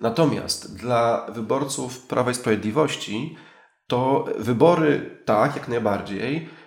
Natomiast 0.00 0.76
dla 0.76 1.26
wyborców 1.30 2.06
Prawa 2.06 2.30
i 2.30 2.34
Sprawiedliwości 2.34 3.36
to 3.86 4.24
wybory 4.38 5.20
tak, 5.24 5.56
jak 5.56 5.68
najbardziej, 5.68 6.36
e, 6.36 6.40
e, 6.40 6.61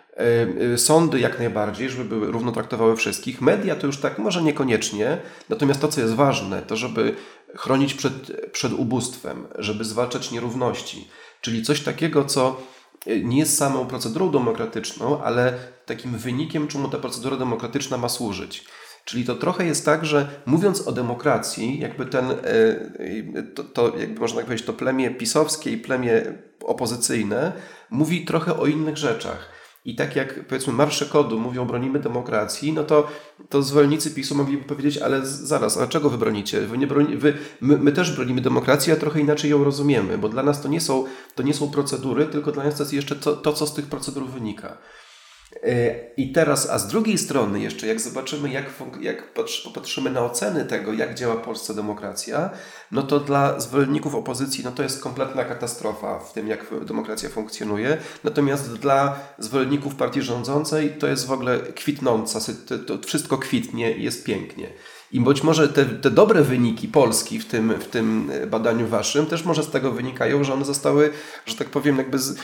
sądy 0.77 1.19
jak 1.19 1.39
najbardziej, 1.39 1.89
żeby 1.89 2.05
były 2.05 2.31
równo 2.31 2.51
traktowały 2.51 2.97
wszystkich. 2.97 3.41
Media 3.41 3.75
to 3.75 3.87
już 3.87 3.97
tak 3.97 4.19
może 4.19 4.41
niekoniecznie, 4.41 5.17
natomiast 5.49 5.81
to, 5.81 5.87
co 5.87 6.01
jest 6.01 6.13
ważne, 6.13 6.61
to 6.61 6.75
żeby 6.75 7.15
chronić 7.55 7.93
przed, 7.93 8.51
przed 8.51 8.73
ubóstwem, 8.73 9.47
żeby 9.55 9.85
zwalczać 9.85 10.31
nierówności, 10.31 11.07
czyli 11.41 11.63
coś 11.63 11.81
takiego, 11.81 12.25
co 12.25 12.61
e, 13.05 13.19
nie 13.19 13.39
jest 13.39 13.57
samą 13.57 13.87
procedurą 13.87 14.31
demokratyczną, 14.31 15.23
ale 15.23 15.53
takim 15.85 16.17
wynikiem, 16.17 16.67
czemu 16.67 16.89
ta 16.89 16.97
procedura 16.97 17.37
demokratyczna 17.37 17.97
ma 17.97 18.09
służyć. 18.09 18.65
Czyli 19.05 19.25
to 19.25 19.35
trochę 19.35 19.65
jest 19.65 19.85
tak, 19.85 20.05
że 20.05 20.27
mówiąc 20.45 20.87
o 20.87 20.91
demokracji, 20.91 21.79
jakby 21.79 22.05
ten, 22.05 22.31
e, 22.31 23.43
to, 23.55 23.63
to 23.63 23.97
jakby 23.97 24.19
można 24.19 24.41
powiedzieć, 24.41 24.65
to 24.65 24.73
plemię 24.73 25.11
pisowskie 25.11 25.71
i 25.71 25.77
plemię 25.77 26.33
opozycyjne 26.63 27.51
mówi 27.89 28.25
trochę 28.25 28.57
o 28.59 28.65
innych 28.65 28.97
rzeczach. 28.97 29.54
I 29.85 29.95
tak 29.95 30.15
jak 30.15 30.47
powiedzmy 30.47 30.73
marsze 30.73 31.05
kodu 31.05 31.39
mówią 31.39 31.65
bronimy 31.65 31.99
demokracji, 31.99 32.73
no 32.73 32.83
to, 32.83 33.07
to 33.49 33.61
zwolennicy 33.61 34.11
PiSu 34.11 34.35
mogliby 34.35 34.63
powiedzieć, 34.63 34.97
ale 34.97 35.25
zaraz, 35.25 35.77
a 35.77 35.87
czego 35.87 36.09
wy 36.09 36.17
bronicie? 36.17 36.61
Wy 36.61 36.77
nie 36.77 36.87
broni, 36.87 37.17
wy, 37.17 37.33
my, 37.61 37.77
my, 37.77 37.91
też 37.91 38.15
bronimy 38.15 38.41
demokracji, 38.41 38.93
a 38.93 38.95
trochę 38.95 39.19
inaczej 39.19 39.51
ją 39.51 39.63
rozumiemy, 39.63 40.17
bo 40.17 40.29
dla 40.29 40.43
nas 40.43 40.61
to 40.61 40.67
nie 40.67 40.81
są, 40.81 41.05
to 41.35 41.43
nie 41.43 41.53
są 41.53 41.71
procedury, 41.71 42.25
tylko 42.25 42.51
dla 42.51 42.63
nas 42.63 42.75
to 42.75 42.83
jest 42.83 42.93
jeszcze 42.93 43.15
to, 43.15 43.35
to 43.35 43.53
co 43.53 43.67
z 43.67 43.73
tych 43.73 43.85
procedur 43.85 44.27
wynika. 44.27 44.77
E, 45.63 45.95
I 46.17 46.31
teraz, 46.31 46.69
a 46.69 46.79
z 46.79 46.87
drugiej 46.87 47.17
strony 47.17 47.59
jeszcze, 47.59 47.87
jak 47.87 48.01
zobaczymy, 48.01 48.49
jak, 48.49 48.65
jak 49.01 49.33
popatrzymy 49.63 50.09
na 50.09 50.25
oceny 50.25 50.65
tego, 50.65 50.93
jak 50.93 51.15
działa 51.15 51.35
polska 51.35 51.73
demokracja, 51.73 52.49
no 52.91 53.03
to 53.03 53.19
dla 53.19 53.59
zwolenników 53.59 54.15
opozycji 54.15 54.63
no 54.63 54.71
to 54.71 54.83
jest 54.83 55.03
kompletna 55.03 55.45
katastrofa 55.45 56.19
w 56.19 56.33
tym, 56.33 56.47
jak 56.47 56.85
demokracja 56.85 57.29
funkcjonuje. 57.29 57.97
Natomiast 58.23 58.73
dla 58.73 59.19
zwolenników 59.39 59.95
partii 59.95 60.21
rządzącej 60.21 60.89
to 60.99 61.07
jest 61.07 61.27
w 61.27 61.31
ogóle 61.31 61.59
kwitnąca, 61.59 62.39
to 62.87 62.97
wszystko 63.05 63.37
kwitnie 63.37 63.97
i 63.97 64.03
jest 64.03 64.23
pięknie. 64.23 64.67
I 65.11 65.19
być 65.19 65.43
może 65.43 65.69
te, 65.69 65.85
te 65.85 66.11
dobre 66.11 66.43
wyniki 66.43 66.87
Polski 66.87 67.39
w 67.39 67.45
tym, 67.45 67.73
w 67.79 67.87
tym 67.87 68.31
badaniu 68.47 68.87
waszym 68.87 69.25
też 69.25 69.45
może 69.45 69.63
z 69.63 69.69
tego 69.69 69.91
wynikają, 69.91 70.43
że 70.43 70.53
one 70.53 70.65
zostały, 70.65 71.11
że 71.45 71.55
tak 71.55 71.69
powiem, 71.69 71.97
jakby 71.97 72.19
z, 72.19 72.37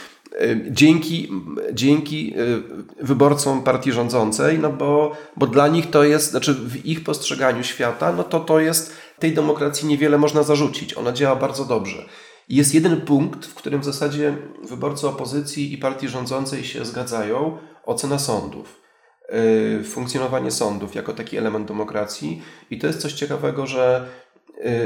dzięki, 0.70 1.30
dzięki 1.72 2.34
e, 2.34 3.04
wyborcom 3.04 3.62
partii 3.62 3.92
rządzącej, 3.92 4.58
no 4.58 4.70
bo, 4.70 5.16
bo 5.36 5.46
dla 5.46 5.68
nich 5.68 5.90
to 5.90 6.04
jest, 6.04 6.30
znaczy 6.30 6.54
w 6.54 6.86
ich 6.86 7.04
postrzeganiu 7.04 7.64
świata, 7.64 8.12
no 8.12 8.24
to 8.24 8.40
to 8.40 8.60
jest, 8.60 8.96
tej 9.18 9.34
demokracji 9.34 9.88
niewiele 9.88 10.18
można 10.18 10.42
zarzucić. 10.42 10.96
Ona 10.96 11.12
działa 11.12 11.36
bardzo 11.36 11.64
dobrze. 11.64 12.04
Jest 12.48 12.74
jeden 12.74 13.00
punkt, 13.00 13.46
w 13.46 13.54
którym 13.54 13.80
w 13.80 13.84
zasadzie 13.84 14.36
wyborcy 14.62 15.08
opozycji 15.08 15.72
i 15.72 15.78
partii 15.78 16.08
rządzącej 16.08 16.64
się 16.64 16.84
zgadzają, 16.84 17.58
ocena 17.84 18.18
sądów. 18.18 18.82
E, 19.28 19.84
funkcjonowanie 19.84 20.50
sądów 20.50 20.94
jako 20.94 21.12
taki 21.12 21.36
element 21.36 21.68
demokracji. 21.68 22.42
I 22.70 22.78
to 22.78 22.86
jest 22.86 23.00
coś 23.00 23.12
ciekawego, 23.12 23.66
że 23.66 24.08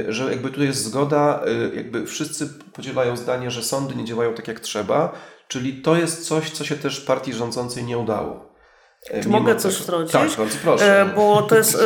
że 0.08 0.30
jakby 0.30 0.50
tu 0.50 0.64
jest 0.64 0.84
zgoda, 0.84 1.40
jakby 1.74 2.06
wszyscy 2.06 2.48
podzielają 2.72 3.16
zdanie, 3.16 3.50
że 3.50 3.62
sądy 3.62 3.94
nie 3.94 4.04
działają 4.04 4.34
tak 4.34 4.48
jak 4.48 4.60
trzeba, 4.60 5.12
Czyli 5.48 5.82
to 5.82 5.96
jest 5.96 6.26
coś, 6.26 6.50
co 6.50 6.64
się 6.64 6.76
też 6.76 7.00
partii 7.00 7.32
rządzącej 7.32 7.84
nie 7.84 7.98
udało. 7.98 8.56
E, 9.10 9.22
Czy 9.22 9.28
mogę 9.28 9.56
coś 9.56 9.76
wtrącić? 9.76 10.12
Tak, 10.12 10.30
bardzo 10.38 10.58
proszę. 10.62 11.00
E, 11.00 11.14
bo 11.14 11.42
to 11.42 11.56
jest, 11.56 11.78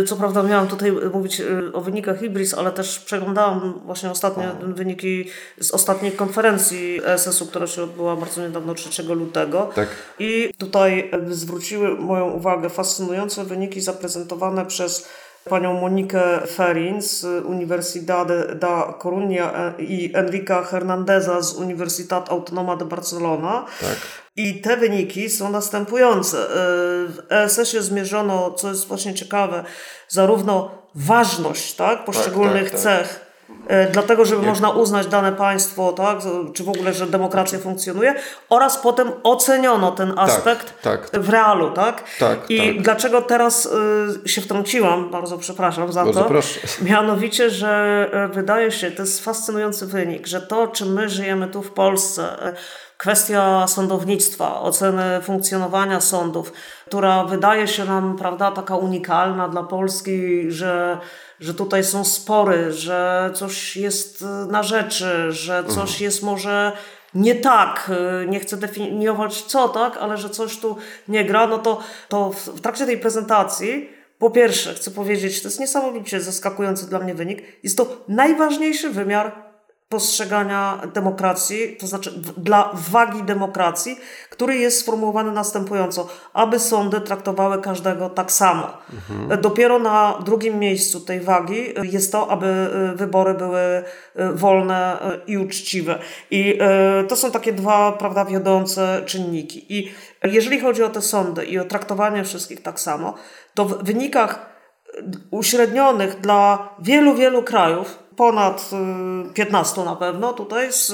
e, 0.00 0.04
co 0.04 0.16
prawda 0.16 0.42
miałam 0.42 0.68
tutaj 0.68 0.92
mówić 1.12 1.42
o 1.72 1.80
wynikach 1.80 2.22
Ibris, 2.22 2.54
ale 2.54 2.72
też 2.72 2.98
przeglądałam 2.98 3.80
właśnie 3.84 4.10
ostatnie 4.10 4.48
o. 4.48 4.74
wyniki 4.74 5.30
z 5.60 5.70
ostatniej 5.70 6.12
konferencji 6.12 7.00
ESS-u, 7.04 7.46
która 7.46 7.66
się 7.66 7.82
odbyła 7.82 8.16
bardzo 8.16 8.40
niedawno, 8.42 8.74
3 8.74 9.02
lutego. 9.02 9.70
Tak. 9.74 9.88
I 10.18 10.50
tutaj 10.58 11.10
zwróciły 11.28 11.98
moją 11.98 12.30
uwagę 12.30 12.70
fascynujące 12.70 13.44
wyniki 13.44 13.80
zaprezentowane 13.80 14.66
przez 14.66 15.08
panią 15.48 15.80
Monikę 15.80 16.46
Ferin 16.46 17.02
z 17.02 17.24
Universidade 17.44 18.54
da 18.54 18.94
Coruña 18.98 19.72
i 19.78 20.10
Enrica 20.14 20.62
Hernandeza 20.62 21.42
z 21.42 21.54
Universitat 21.54 22.30
Autonoma 22.30 22.76
de 22.76 22.84
Barcelona. 22.84 23.64
Tak. 23.80 23.96
I 24.36 24.60
te 24.60 24.76
wyniki 24.76 25.30
są 25.30 25.50
następujące. 25.50 26.36
W 27.08 27.18
ESS-ie 27.30 27.82
zmierzono, 27.82 28.50
co 28.50 28.68
jest 28.68 28.88
właśnie 28.88 29.14
ciekawe, 29.14 29.64
zarówno 30.08 30.70
ważność 30.94 31.74
tak, 31.74 32.04
poszczególnych 32.04 32.70
tak, 32.70 32.80
tak, 32.80 32.82
tak. 32.82 33.06
cech 33.06 33.20
E, 33.24 33.27
dlatego, 33.92 34.24
żeby 34.24 34.40
Jak... 34.40 34.50
można 34.50 34.70
uznać 34.70 35.06
dane 35.06 35.32
państwo, 35.32 35.92
tak, 35.92 36.18
czy 36.54 36.64
w 36.64 36.68
ogóle, 36.68 36.92
że 36.92 37.06
demokracja 37.06 37.58
funkcjonuje, 37.58 38.14
oraz 38.48 38.78
potem 38.78 39.12
oceniono 39.22 39.92
ten 39.92 40.08
tak, 40.14 40.18
aspekt 40.18 40.82
tak, 40.82 41.10
tak. 41.10 41.20
w 41.22 41.28
realu, 41.28 41.70
tak? 41.70 42.04
tak 42.18 42.50
I 42.50 42.74
tak. 42.74 42.82
dlaczego 42.82 43.22
teraz 43.22 43.68
y, 44.24 44.28
się 44.28 44.40
wtrąciłam, 44.40 45.10
bardzo 45.10 45.38
przepraszam 45.38 45.92
za 45.92 46.04
bardzo 46.04 46.20
to, 46.20 46.28
proszę. 46.28 46.60
mianowicie, 46.90 47.50
że 47.50 48.06
y, 48.30 48.34
wydaje 48.34 48.70
się, 48.70 48.90
to 48.90 49.02
jest 49.02 49.24
fascynujący 49.24 49.86
wynik, 49.86 50.26
że 50.26 50.40
to, 50.40 50.66
czym 50.66 50.92
my 50.92 51.08
żyjemy 51.08 51.48
tu 51.48 51.62
w 51.62 51.70
Polsce, 51.70 52.54
kwestia 52.96 53.66
sądownictwa, 53.66 54.60
oceny 54.60 55.20
funkcjonowania 55.22 56.00
sądów, 56.00 56.52
która 56.86 57.24
wydaje 57.24 57.68
się 57.68 57.84
nam, 57.84 58.16
prawda, 58.16 58.50
taka 58.50 58.76
unikalna 58.76 59.48
dla 59.48 59.62
Polski, 59.62 60.50
że 60.50 60.98
że 61.40 61.54
tutaj 61.54 61.84
są 61.84 62.04
spory, 62.04 62.72
że 62.72 63.30
coś 63.34 63.76
jest 63.76 64.24
na 64.48 64.62
rzeczy, 64.62 65.32
że 65.32 65.64
coś 65.64 65.78
mhm. 65.78 66.02
jest 66.02 66.22
może 66.22 66.72
nie 67.14 67.34
tak, 67.34 67.90
nie 68.28 68.40
chcę 68.40 68.56
definiować 68.56 69.42
co, 69.42 69.68
tak, 69.68 69.96
ale 69.96 70.16
że 70.16 70.30
coś 70.30 70.58
tu 70.58 70.76
nie 71.08 71.24
gra, 71.24 71.46
no 71.46 71.58
to, 71.58 71.80
to 72.08 72.30
w 72.30 72.60
trakcie 72.60 72.86
tej 72.86 72.98
prezentacji 72.98 73.98
po 74.18 74.30
pierwsze, 74.30 74.74
chcę 74.74 74.90
powiedzieć, 74.90 75.42
to 75.42 75.48
jest 75.48 75.60
niesamowicie 75.60 76.20
zaskakujący 76.20 76.88
dla 76.88 76.98
mnie 76.98 77.14
wynik. 77.14 77.42
Jest 77.62 77.76
to 77.76 78.04
najważniejszy 78.08 78.90
wymiar 78.90 79.47
postrzegania 79.88 80.80
demokracji, 80.94 81.76
to 81.80 81.86
znaczy 81.86 82.22
dla 82.36 82.70
wagi 82.74 83.22
demokracji, 83.22 83.98
który 84.30 84.56
jest 84.56 84.80
sformułowany 84.80 85.32
następująco, 85.32 86.08
aby 86.32 86.58
sądy 86.58 87.00
traktowały 87.00 87.62
każdego 87.62 88.10
tak 88.10 88.32
samo. 88.32 88.78
Mhm. 88.92 89.40
Dopiero 89.40 89.78
na 89.78 90.18
drugim 90.24 90.58
miejscu 90.58 91.00
tej 91.00 91.20
wagi 91.20 91.74
jest 91.82 92.12
to, 92.12 92.30
aby 92.30 92.46
y, 92.92 92.96
wybory 92.96 93.34
były 93.34 93.60
y, 93.60 93.82
wolne 94.32 94.98
y, 95.12 95.20
i 95.26 95.38
uczciwe. 95.38 95.98
I 96.30 96.58
to 97.08 97.16
są 97.16 97.30
takie 97.30 97.52
dwa, 97.52 97.92
prawda, 97.92 98.24
wiodące 98.24 99.02
czynniki. 99.06 99.78
I 99.78 99.92
jeżeli 100.24 100.60
chodzi 100.60 100.82
o 100.82 100.88
te 100.88 101.02
sądy 101.02 101.44
i 101.44 101.58
o 101.58 101.64
traktowanie 101.64 102.24
wszystkich 102.24 102.62
tak 102.62 102.80
samo, 102.80 103.14
to 103.54 103.64
w 103.64 103.84
wynikach 103.84 104.46
uśrednionych 105.30 106.20
dla 106.20 106.68
wielu, 106.78 107.14
wielu 107.14 107.42
krajów, 107.42 108.07
ponad 108.18 108.70
15 109.34 109.80
y, 109.80 109.84
na 109.84 109.96
pewno 109.96 110.32
tutaj 110.32 110.72
z 110.72 110.92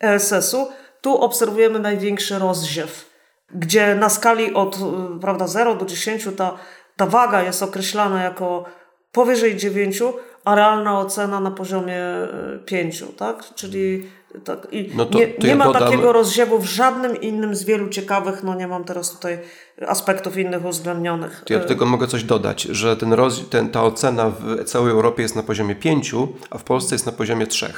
ESS-u, 0.00 0.68
tu 1.00 1.16
obserwujemy 1.16 1.78
największy 1.78 2.38
rozziew 2.38 3.10
gdzie 3.54 3.94
na 3.94 4.08
skali 4.08 4.54
od 4.54 4.78
prawda, 5.20 5.46
0 5.46 5.74
do 5.74 5.86
10 5.86 6.28
ta, 6.36 6.58
ta 6.96 7.06
waga 7.06 7.42
jest 7.42 7.62
określana 7.62 8.22
jako 8.22 8.64
powyżej 9.12 9.56
9, 9.56 10.02
a 10.44 10.54
realna 10.54 10.98
ocena 10.98 11.40
na 11.40 11.50
poziomie 11.50 12.02
5, 12.66 13.04
tak? 13.16 13.54
Czyli 13.54 14.10
tak, 14.44 14.68
no 14.94 15.06
to, 15.06 15.18
nie, 15.18 15.26
to 15.26 15.42
nie 15.42 15.48
ja 15.48 15.56
ma 15.56 15.72
takiego 15.72 16.12
rozsiewu 16.12 16.58
w 16.58 16.64
żadnym 16.64 17.20
innym 17.20 17.54
z 17.54 17.64
wielu 17.64 17.88
ciekawych, 17.88 18.42
no 18.42 18.54
nie 18.54 18.68
mam 18.68 18.84
teraz 18.84 19.10
tutaj 19.10 19.38
aspektów 19.86 20.36
innych 20.36 20.64
uwzględnionych. 20.64 21.42
To 21.46 21.52
ja 21.52 21.60
do 21.60 21.66
tego 21.66 21.86
mogę 21.86 22.06
coś 22.06 22.24
dodać, 22.24 22.62
że 22.62 22.96
ten 22.96 23.12
roz, 23.12 23.48
ten, 23.48 23.70
ta 23.70 23.82
ocena 23.82 24.30
w 24.30 24.64
całej 24.64 24.92
Europie 24.92 25.22
jest 25.22 25.36
na 25.36 25.42
poziomie 25.42 25.74
5, 25.74 26.14
a 26.50 26.58
w 26.58 26.64
Polsce 26.64 26.94
jest 26.94 27.06
na 27.06 27.12
poziomie 27.12 27.46
3. 27.46 27.72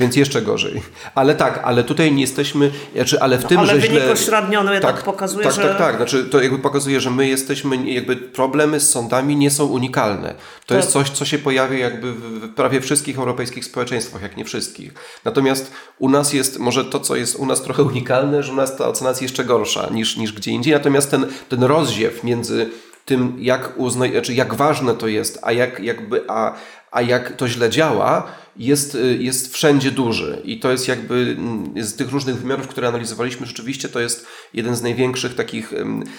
Więc 0.00 0.16
jeszcze 0.16 0.42
gorzej. 0.42 0.82
Ale 1.14 1.34
tak, 1.34 1.60
ale 1.64 1.84
tutaj 1.84 2.12
nie 2.12 2.20
jesteśmy, 2.20 2.70
znaczy, 2.94 3.20
ale 3.20 3.38
w 3.38 3.42
no, 3.42 3.48
tym, 3.48 3.58
ale 3.58 3.68
że 3.68 3.74
wynik 3.74 4.02
źle... 4.02 4.12
ośredniony 4.12 4.80
tak, 4.80 4.96
tak 4.96 5.04
pokazuje, 5.04 5.44
tak, 5.44 5.54
że... 5.54 5.62
Tak, 5.62 5.78
tak, 5.78 5.96
znaczy 5.96 6.24
to 6.24 6.42
jakby 6.42 6.58
pokazuje, 6.58 7.00
że 7.00 7.10
my 7.10 7.28
jesteśmy, 7.28 7.90
jakby 7.90 8.16
problemy 8.16 8.80
z 8.80 8.90
sądami 8.90 9.36
nie 9.36 9.50
są 9.50 9.66
unikalne. 9.66 10.28
To 10.28 10.34
tak. 10.66 10.76
jest 10.76 10.90
coś, 10.90 11.10
co 11.10 11.24
się 11.24 11.38
pojawia 11.38 11.78
jakby 11.78 12.12
w 12.12 12.54
prawie 12.54 12.80
wszystkich 12.80 13.18
europejskich 13.18 13.64
społeczeństwach, 13.64 14.22
jak 14.22 14.36
nie 14.36 14.44
wszystkich. 14.44 14.94
Natomiast 15.24 15.72
u 15.98 16.08
nas 16.08 16.32
jest, 16.32 16.58
może 16.58 16.84
to, 16.84 17.00
co 17.00 17.16
jest 17.16 17.36
u 17.36 17.46
nas 17.46 17.62
trochę 17.62 17.82
unikalne, 17.82 18.42
że 18.42 18.52
u 18.52 18.56
nas 18.56 18.76
ta 18.76 18.88
ocena 18.88 19.10
jest 19.10 19.22
jeszcze 19.22 19.44
gorsza 19.44 19.88
niż, 19.90 20.16
niż 20.16 20.32
gdzie 20.32 20.50
indziej. 20.50 20.72
Natomiast 20.72 21.10
ten, 21.10 21.26
ten 21.48 21.62
rozdziew 21.62 22.24
między 22.24 22.70
tym, 23.04 23.36
jak, 23.38 23.72
uznaj, 23.76 24.10
znaczy 24.10 24.34
jak 24.34 24.54
ważne 24.54 24.94
to 24.94 25.06
jest, 25.06 25.38
a 25.42 25.52
jak, 25.52 25.80
jakby, 25.80 26.24
a, 26.28 26.54
a 26.90 27.02
jak 27.02 27.36
to 27.36 27.48
źle 27.48 27.70
działa, 27.70 28.26
jest, 28.56 28.94
y, 28.94 29.16
jest 29.16 29.52
wszędzie 29.52 29.90
duży. 29.90 30.40
I 30.44 30.60
to 30.60 30.70
jest 30.70 30.88
jakby 30.88 31.36
mm, 31.38 31.84
z 31.84 31.96
tych 31.96 32.10
różnych 32.10 32.36
wymiarów, 32.36 32.68
które 32.68 32.88
analizowaliśmy, 32.88 33.46
rzeczywiście 33.46 33.88
to 33.88 34.00
jest 34.00 34.26
jeden 34.54 34.76
z 34.76 34.82
największych 34.82 35.34
takich, 35.34 35.72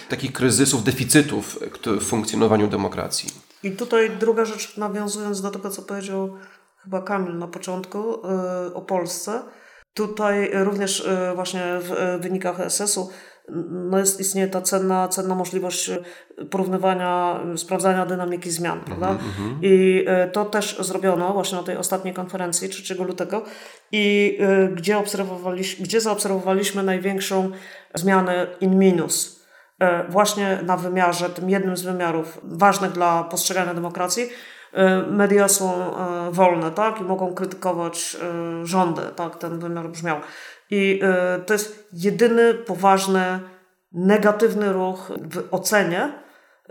takich 0.10 0.34
kryzysów, 0.34 0.84
deficytów 0.84 1.60
w 1.86 2.03
funkcjonowaniu 2.03 2.67
demokracji. 2.67 3.29
I 3.63 3.71
tutaj 3.71 4.12
druga 4.19 4.45
rzecz, 4.45 4.77
nawiązując 4.77 5.41
do 5.41 5.51
tego, 5.51 5.69
co 5.69 5.81
powiedział 5.81 6.38
chyba 6.84 7.01
Kamil 7.01 7.38
na 7.38 7.47
początku 7.47 7.97
yy, 7.97 8.73
o 8.73 8.81
Polsce. 8.81 9.43
Tutaj 9.93 10.51
również 10.53 10.99
yy, 11.29 11.36
właśnie 11.36 11.63
w 11.79 12.17
wynikach 12.21 12.71
SS-u 12.71 13.10
no 13.69 13.97
jest, 13.97 14.19
istnieje 14.19 14.47
ta 14.47 14.62
cenna, 14.62 15.08
cenna 15.08 15.36
możliwość 15.36 15.89
e, 15.89 15.99
porównywania, 16.49 17.39
e, 17.54 17.58
sprawdzania 17.58 18.06
dynamiki 18.06 18.51
zmian, 18.51 18.80
mhm, 18.80 18.86
prawda? 18.88 19.10
Mm 19.10 19.19
-hmm. 19.19 19.58
I 19.62 20.04
e, 20.08 20.27
to 20.27 20.45
też 20.45 20.77
zrobiono 20.80 21.34
właśnie 21.34 21.58
na 21.58 21.63
tej 21.63 21.77
ostatniej 21.77 22.13
konferencji 22.13 22.69
3 22.69 22.95
lutego 22.95 23.43
i 23.91 24.38
gdzie, 24.73 24.97
obserwowaliśmy, 24.97 25.86
gdzie 25.86 26.01
zaobserwowaliśmy 26.01 26.84
największą 26.84 27.51
zmianę 27.95 28.47
in 28.62 28.80
minus 28.80 29.41
właśnie 30.10 30.60
na 30.63 30.77
wymiarze, 30.77 31.30
tym 31.30 31.49
jednym 31.49 31.77
z 31.77 31.82
wymiarów 31.84 32.39
ważnych 32.43 32.91
dla 32.91 33.23
postrzegania 33.23 33.73
demokracji, 33.73 34.30
media 35.08 35.47
są 35.47 35.93
wolne, 36.32 36.71
tak, 36.71 37.01
i 37.01 37.04
mogą 37.04 37.34
krytykować 37.34 38.17
rządy, 38.63 39.01
tak, 39.15 39.38
ten 39.38 39.60
wymiar 39.60 39.89
brzmiał. 39.89 40.17
I 40.71 40.99
y, 41.39 41.45
to 41.45 41.53
jest 41.53 41.89
jedyny 41.93 42.53
poważny, 42.53 43.39
negatywny 43.91 44.73
ruch 44.73 45.12
w 45.31 45.47
ocenie 45.51 46.13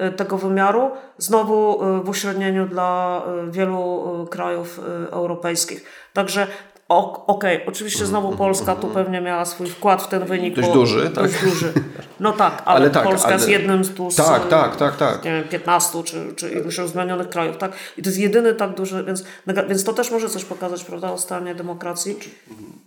y, 0.03 0.13
tego 0.13 0.39
wymiaru, 0.39 0.91
znowu 1.19 1.85
y, 1.99 2.03
w 2.03 2.09
uśrednieniu 2.09 2.67
dla 2.69 3.23
wielu 3.51 4.27
krajów 4.31 4.81
europejskich. 5.11 5.85
Także 6.13 6.47
Okej, 6.91 7.57
okay. 7.57 7.61
oczywiście 7.67 8.07
znowu 8.07 8.29
mhm, 8.29 8.39
Polska 8.39 8.77
tu 8.77 8.87
mhm. 8.87 8.93
pewnie 9.05 9.21
miała 9.21 9.45
swój 9.45 9.67
wkład 9.67 10.03
w 10.03 10.09
ten 10.09 10.25
wynik. 10.25 10.57
Dość 10.57 10.69
duży, 10.69 11.11
tak? 11.11 11.25
Dość 11.25 11.45
duży. 11.45 11.73
No 12.21 12.33
tak, 12.33 12.63
ale, 12.65 12.81
ale 12.81 12.91
tak, 12.91 13.05
Polska 13.05 13.29
ale... 13.29 13.37
jest 13.37 13.49
jednym 13.49 13.85
z 13.85 13.95
tu 13.95 14.11
z 14.11 14.17
tak, 14.17 14.49
tak, 14.49 14.77
tak, 14.77 14.97
tak. 14.97 15.25
Nie 15.25 15.31
wiem, 15.31 15.45
15 15.45 16.03
czy, 16.05 16.35
czy 16.37 16.51
już 16.51 16.77
zmienionych 16.77 17.29
krajów, 17.29 17.57
tak? 17.57 17.73
I 17.99 18.03
to 18.03 18.09
jest 18.09 18.19
jedyny 18.19 18.55
tak 18.55 18.75
duży, 18.75 19.05
więc, 19.05 19.25
więc 19.69 19.85
to 19.85 19.93
też 19.93 20.11
może 20.11 20.29
coś 20.29 20.45
pokazać, 20.45 20.85
prawda, 20.85 21.13
o 21.13 21.19
stanie 21.19 21.55
demokracji. 21.55 22.17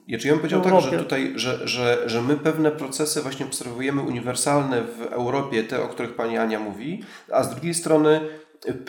Ja, 0.08 0.20
czy 0.20 0.28
ja 0.28 0.34
bym 0.34 0.40
powiedział 0.40 0.62
tak, 0.62 0.82
że 0.82 0.92
tutaj, 0.92 1.34
że, 1.36 1.68
że, 1.68 2.04
że 2.06 2.22
my 2.22 2.38
pewne 2.38 2.72
procesy 2.72 3.22
właśnie 3.22 3.46
obserwujemy 3.46 4.02
uniwersalne 4.02 4.82
w 4.82 5.02
Europie, 5.02 5.64
te, 5.64 5.84
o 5.84 5.88
których 5.88 6.16
pani 6.16 6.38
Ania 6.38 6.60
mówi, 6.60 7.04
a 7.32 7.44
z 7.44 7.50
drugiej 7.50 7.74
strony 7.74 8.22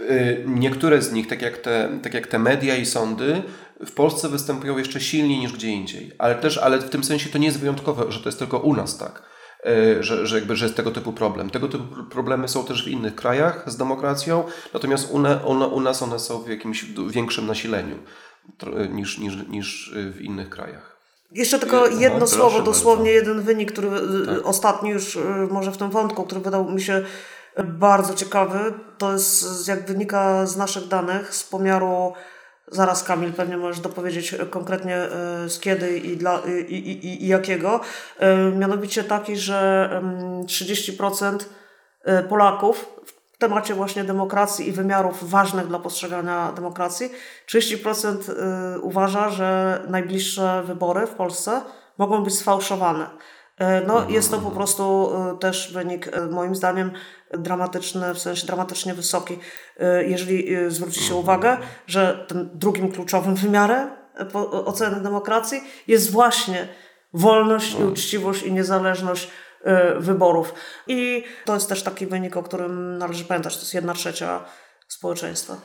y, 0.00 0.44
niektóre 0.46 1.02
z 1.02 1.12
nich, 1.12 1.26
tak 1.26 1.42
jak 1.42 1.58
te, 1.58 1.88
tak 2.02 2.14
jak 2.14 2.26
te 2.26 2.38
media 2.38 2.76
i 2.76 2.86
sądy, 2.86 3.42
w 3.86 3.92
Polsce 3.92 4.28
występują 4.28 4.78
jeszcze 4.78 5.00
silniej 5.00 5.38
niż 5.38 5.52
gdzie 5.52 5.68
indziej. 5.68 6.12
Ale 6.18 6.34
też, 6.34 6.58
ale 6.58 6.78
w 6.78 6.90
tym 6.90 7.04
sensie 7.04 7.30
to 7.30 7.38
nie 7.38 7.46
jest 7.46 7.60
wyjątkowe, 7.60 8.12
że 8.12 8.20
to 8.20 8.28
jest 8.28 8.38
tylko 8.38 8.58
u 8.58 8.74
nas 8.74 8.98
tak. 8.98 9.22
E, 9.64 10.02
że, 10.02 10.26
że, 10.26 10.36
jakby, 10.38 10.56
że 10.56 10.64
jest 10.64 10.76
tego 10.76 10.90
typu 10.90 11.12
problem. 11.12 11.50
Tego 11.50 11.68
typu 11.68 11.84
problemy 12.10 12.48
są 12.48 12.64
też 12.64 12.84
w 12.84 12.88
innych 12.88 13.14
krajach 13.14 13.64
z 13.66 13.76
demokracją, 13.76 14.44
natomiast 14.74 15.10
u, 15.10 15.16
one, 15.16 15.66
u 15.66 15.80
nas 15.80 16.02
one 16.02 16.18
są 16.18 16.42
w 16.42 16.48
jakimś 16.48 16.84
większym 17.08 17.46
nasileniu 17.46 17.98
niż, 18.90 19.18
niż, 19.18 19.36
niż 19.48 19.94
w 20.12 20.20
innych 20.20 20.48
krajach. 20.48 20.96
Jeszcze 21.32 21.58
tylko 21.58 21.86
jedno 21.86 22.18
no, 22.18 22.26
słowo, 22.26 22.62
dosłownie 22.62 23.14
bardzo. 23.14 23.30
jeden 23.30 23.42
wynik, 23.42 23.72
który 23.72 23.88
y, 23.88 24.26
tak. 24.26 24.46
ostatni 24.46 24.90
już 24.90 25.18
może 25.50 25.72
w 25.72 25.76
tym 25.76 25.90
wątku, 25.90 26.22
który 26.24 26.40
wydał 26.40 26.70
mi 26.70 26.82
się 26.82 27.02
bardzo 27.64 28.14
ciekawy. 28.14 28.74
To 28.98 29.12
jest, 29.12 29.68
jak 29.68 29.86
wynika 29.86 30.46
z 30.46 30.56
naszych 30.56 30.88
danych, 30.88 31.34
z 31.34 31.44
pomiaru 31.44 32.12
Zaraz 32.68 33.04
Kamil 33.04 33.32
pewnie 33.32 33.56
możesz 33.56 33.80
dopowiedzieć 33.80 34.34
konkretnie 34.50 34.96
e, 34.96 35.48
z 35.48 35.60
kiedy 35.60 35.98
i, 35.98 36.16
dla, 36.16 36.42
i, 36.68 36.74
i, 36.74 37.24
i 37.24 37.28
jakiego. 37.28 37.80
E, 38.18 38.36
mianowicie 38.36 39.04
taki, 39.04 39.36
że 39.36 39.90
30% 40.44 41.38
e, 42.04 42.22
Polaków 42.22 42.94
w 43.34 43.38
temacie 43.38 43.74
właśnie 43.74 44.04
demokracji 44.04 44.68
i 44.68 44.72
wymiarów 44.72 45.30
ważnych 45.30 45.66
dla 45.66 45.78
postrzegania 45.78 46.52
demokracji, 46.52 47.10
30% 47.48 48.18
uważa, 48.80 49.30
że 49.30 49.80
najbliższe 49.88 50.62
wybory 50.66 51.06
w 51.06 51.14
Polsce 51.14 51.60
mogą 51.98 52.22
być 52.24 52.34
sfałszowane. 52.34 53.06
No, 53.60 53.94
mhm, 53.94 54.10
jest 54.10 54.30
to 54.30 54.36
po 54.36 54.42
mhm. 54.42 54.56
prostu 54.56 55.12
też 55.40 55.72
wynik, 55.72 56.10
moim 56.30 56.54
zdaniem, 56.54 56.90
dramatyczny, 57.38 58.14
w 58.14 58.18
sensie 58.18 58.46
dramatycznie 58.46 58.94
wysoki. 58.94 59.38
Jeżeli 60.06 60.46
zwróci 60.68 61.00
się 61.00 61.14
uwagę, 61.14 61.58
że 61.86 62.24
tym 62.28 62.50
drugim 62.54 62.92
kluczowym 62.92 63.34
wymiarem 63.34 63.90
oceny 64.64 65.00
demokracji 65.00 65.60
jest 65.88 66.10
właśnie 66.10 66.68
wolność 67.12 67.74
i 67.80 67.82
uczciwość 67.82 68.42
i 68.42 68.52
niezależność 68.52 69.30
wyborów. 69.96 70.54
I 70.86 71.24
to 71.44 71.54
jest 71.54 71.68
też 71.68 71.82
taki 71.82 72.06
wynik, 72.06 72.36
o 72.36 72.42
którym 72.42 72.98
należy 72.98 73.24
pamiętać. 73.24 73.54
To 73.54 73.60
jest 73.60 73.74
jedna 73.74 73.94
trzecia 73.94 74.44
społeczeństwa. 74.88 75.56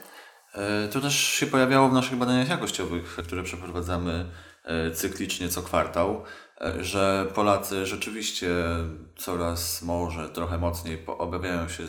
E, 0.55 0.87
to 0.87 1.01
też 1.01 1.15
się 1.15 1.47
pojawiało 1.47 1.89
w 1.89 1.93
naszych 1.93 2.15
badaniach 2.15 2.49
jakościowych, 2.49 3.17
które 3.25 3.43
przeprowadzamy 3.43 4.25
e, 4.63 4.91
cyklicznie 4.91 5.49
co 5.49 5.61
kwartał 5.61 6.23
że 6.79 7.27
Polacy 7.35 7.85
rzeczywiście 7.85 8.55
coraz 9.17 9.81
może 9.81 10.29
trochę 10.29 10.57
mocniej 10.57 11.03
obawiają 11.07 11.67
się 11.67 11.83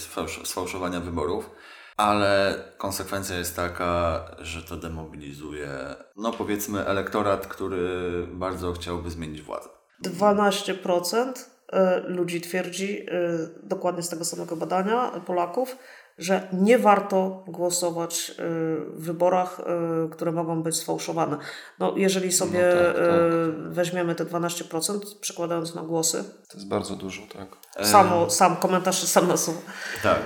sfałszowania 0.45 1.01
wyborów, 1.01 1.51
ale 1.97 2.65
konsekwencja 2.79 3.39
jest 3.39 3.57
taka, 3.57 4.25
że 4.39 4.63
to 4.63 4.77
demobilizuje, 4.77 5.71
no 6.17 6.33
powiedzmy, 6.33 6.87
elektorat, 6.87 7.47
który 7.47 8.27
bardzo 8.33 8.73
chciałby 8.73 9.11
zmienić 9.11 9.43
władzę. 9.43 9.69
12% 10.05 11.29
e, 11.29 11.35
ludzi 12.05 12.41
twierdzi, 12.41 13.07
e, 13.11 13.13
dokładnie 13.63 14.03
z 14.03 14.09
tego 14.09 14.25
samego 14.25 14.57
badania 14.57 15.11
Polaków, 15.27 15.77
że 16.19 16.49
nie 16.53 16.79
warto 16.79 17.45
głosować 17.47 18.31
y, 18.31 18.35
w 18.95 19.05
wyborach, 19.05 19.61
y, 20.07 20.11
które 20.11 20.33
mogą 20.33 20.63
być 20.63 20.77
sfałszowane. 20.77 21.37
No, 21.79 21.95
jeżeli 21.97 22.33
sobie 22.33 22.75
no 22.77 22.85
tak, 22.85 22.95
tak. 22.95 23.73
weźmiemy 23.73 24.15
te 24.15 24.25
12%, 24.25 25.01
przekładając 25.21 25.75
na 25.75 25.83
głosy. 25.83 26.25
To 26.49 26.59
jest 26.59 26.69
bardzo 26.69 26.97
dużo, 26.97 27.23
tak. 27.33 27.49
Samo, 27.87 28.31
sam 28.31 28.57
komentarz 28.57 29.05
sam 29.05 29.29
nasuwa. 29.29 29.61
Tak. 30.03 30.19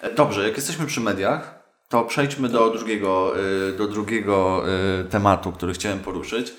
E, 0.00 0.14
dobrze, 0.14 0.46
jak 0.46 0.56
jesteśmy 0.56 0.86
przy 0.86 1.00
mediach, 1.00 1.66
to 1.88 2.04
przejdźmy 2.04 2.48
do 2.48 2.70
drugiego, 2.70 3.32
y, 3.68 3.72
do 3.72 3.88
drugiego 3.88 4.62
tematu, 5.10 5.52
który 5.52 5.72
chciałem 5.72 5.98
poruszyć. 5.98 6.54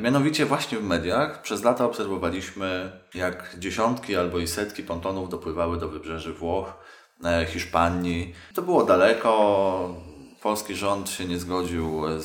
Mianowicie 0.00 0.46
właśnie 0.46 0.78
w 0.78 0.84
mediach 0.84 1.42
przez 1.42 1.64
lata 1.64 1.84
obserwowaliśmy, 1.84 2.92
jak 3.14 3.58
dziesiątki 3.58 4.16
albo 4.16 4.38
i 4.38 4.46
setki 4.46 4.82
pontonów 4.82 5.28
dopływały 5.28 5.78
do 5.78 5.88
wybrzeży 5.88 6.32
Włoch 6.32 6.72
E, 7.24 7.46
Hiszpanii. 7.46 8.34
To 8.54 8.62
było 8.62 8.84
daleko. 8.84 9.94
Polski 10.42 10.74
rząd 10.74 11.10
się 11.10 11.24
nie 11.24 11.38
zgodził, 11.38 12.02
e, 12.06 12.18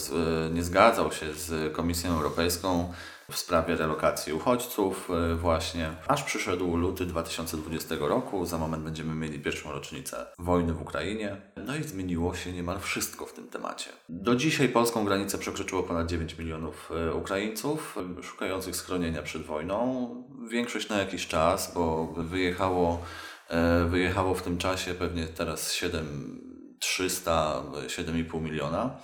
nie 0.53 0.63
zgadzał 0.63 1.11
się 1.11 1.33
z 1.33 1.73
Komisją 1.73 2.11
Europejską, 2.11 2.93
w 3.31 3.37
sprawie 3.37 3.75
relokacji 3.75 4.33
uchodźców 4.33 5.09
e, 5.09 5.35
właśnie, 5.35 5.89
aż 6.07 6.23
przyszedł 6.23 6.77
luty 6.77 7.05
2020 7.05 7.95
roku. 7.99 8.45
Za 8.45 8.57
moment 8.57 8.83
będziemy 8.83 9.15
mieli 9.15 9.39
pierwszą 9.39 9.71
rocznicę 9.71 10.25
wojny 10.39 10.73
w 10.73 10.81
Ukrainie. 10.81 11.41
No 11.55 11.75
i 11.75 11.83
zmieniło 11.83 12.35
się 12.35 12.51
niemal 12.51 12.79
wszystko 12.79 13.25
w 13.25 13.33
tym 13.33 13.47
temacie. 13.47 13.89
Do 14.09 14.35
dzisiaj 14.35 14.69
polską 14.69 15.05
granicę 15.05 15.37
przekroczyło 15.37 15.83
ponad 15.83 16.07
9 16.07 16.37
milionów 16.37 16.91
e, 16.91 17.13
Ukraińców 17.13 17.97
szukających 18.21 18.75
schronienia 18.75 19.21
przed 19.21 19.41
wojną. 19.41 20.09
Większość 20.49 20.89
na 20.89 20.97
jakiś 20.97 21.27
czas, 21.27 21.73
bo 21.73 22.13
wyjechało, 22.17 23.01
e, 23.49 23.85
wyjechało 23.85 24.35
w 24.35 24.41
tym 24.41 24.57
czasie 24.57 24.93
pewnie 24.93 25.27
teraz 25.27 25.73
7 25.73 26.43
300, 26.79 27.63
7,5 27.87 28.41
miliona. 28.41 28.99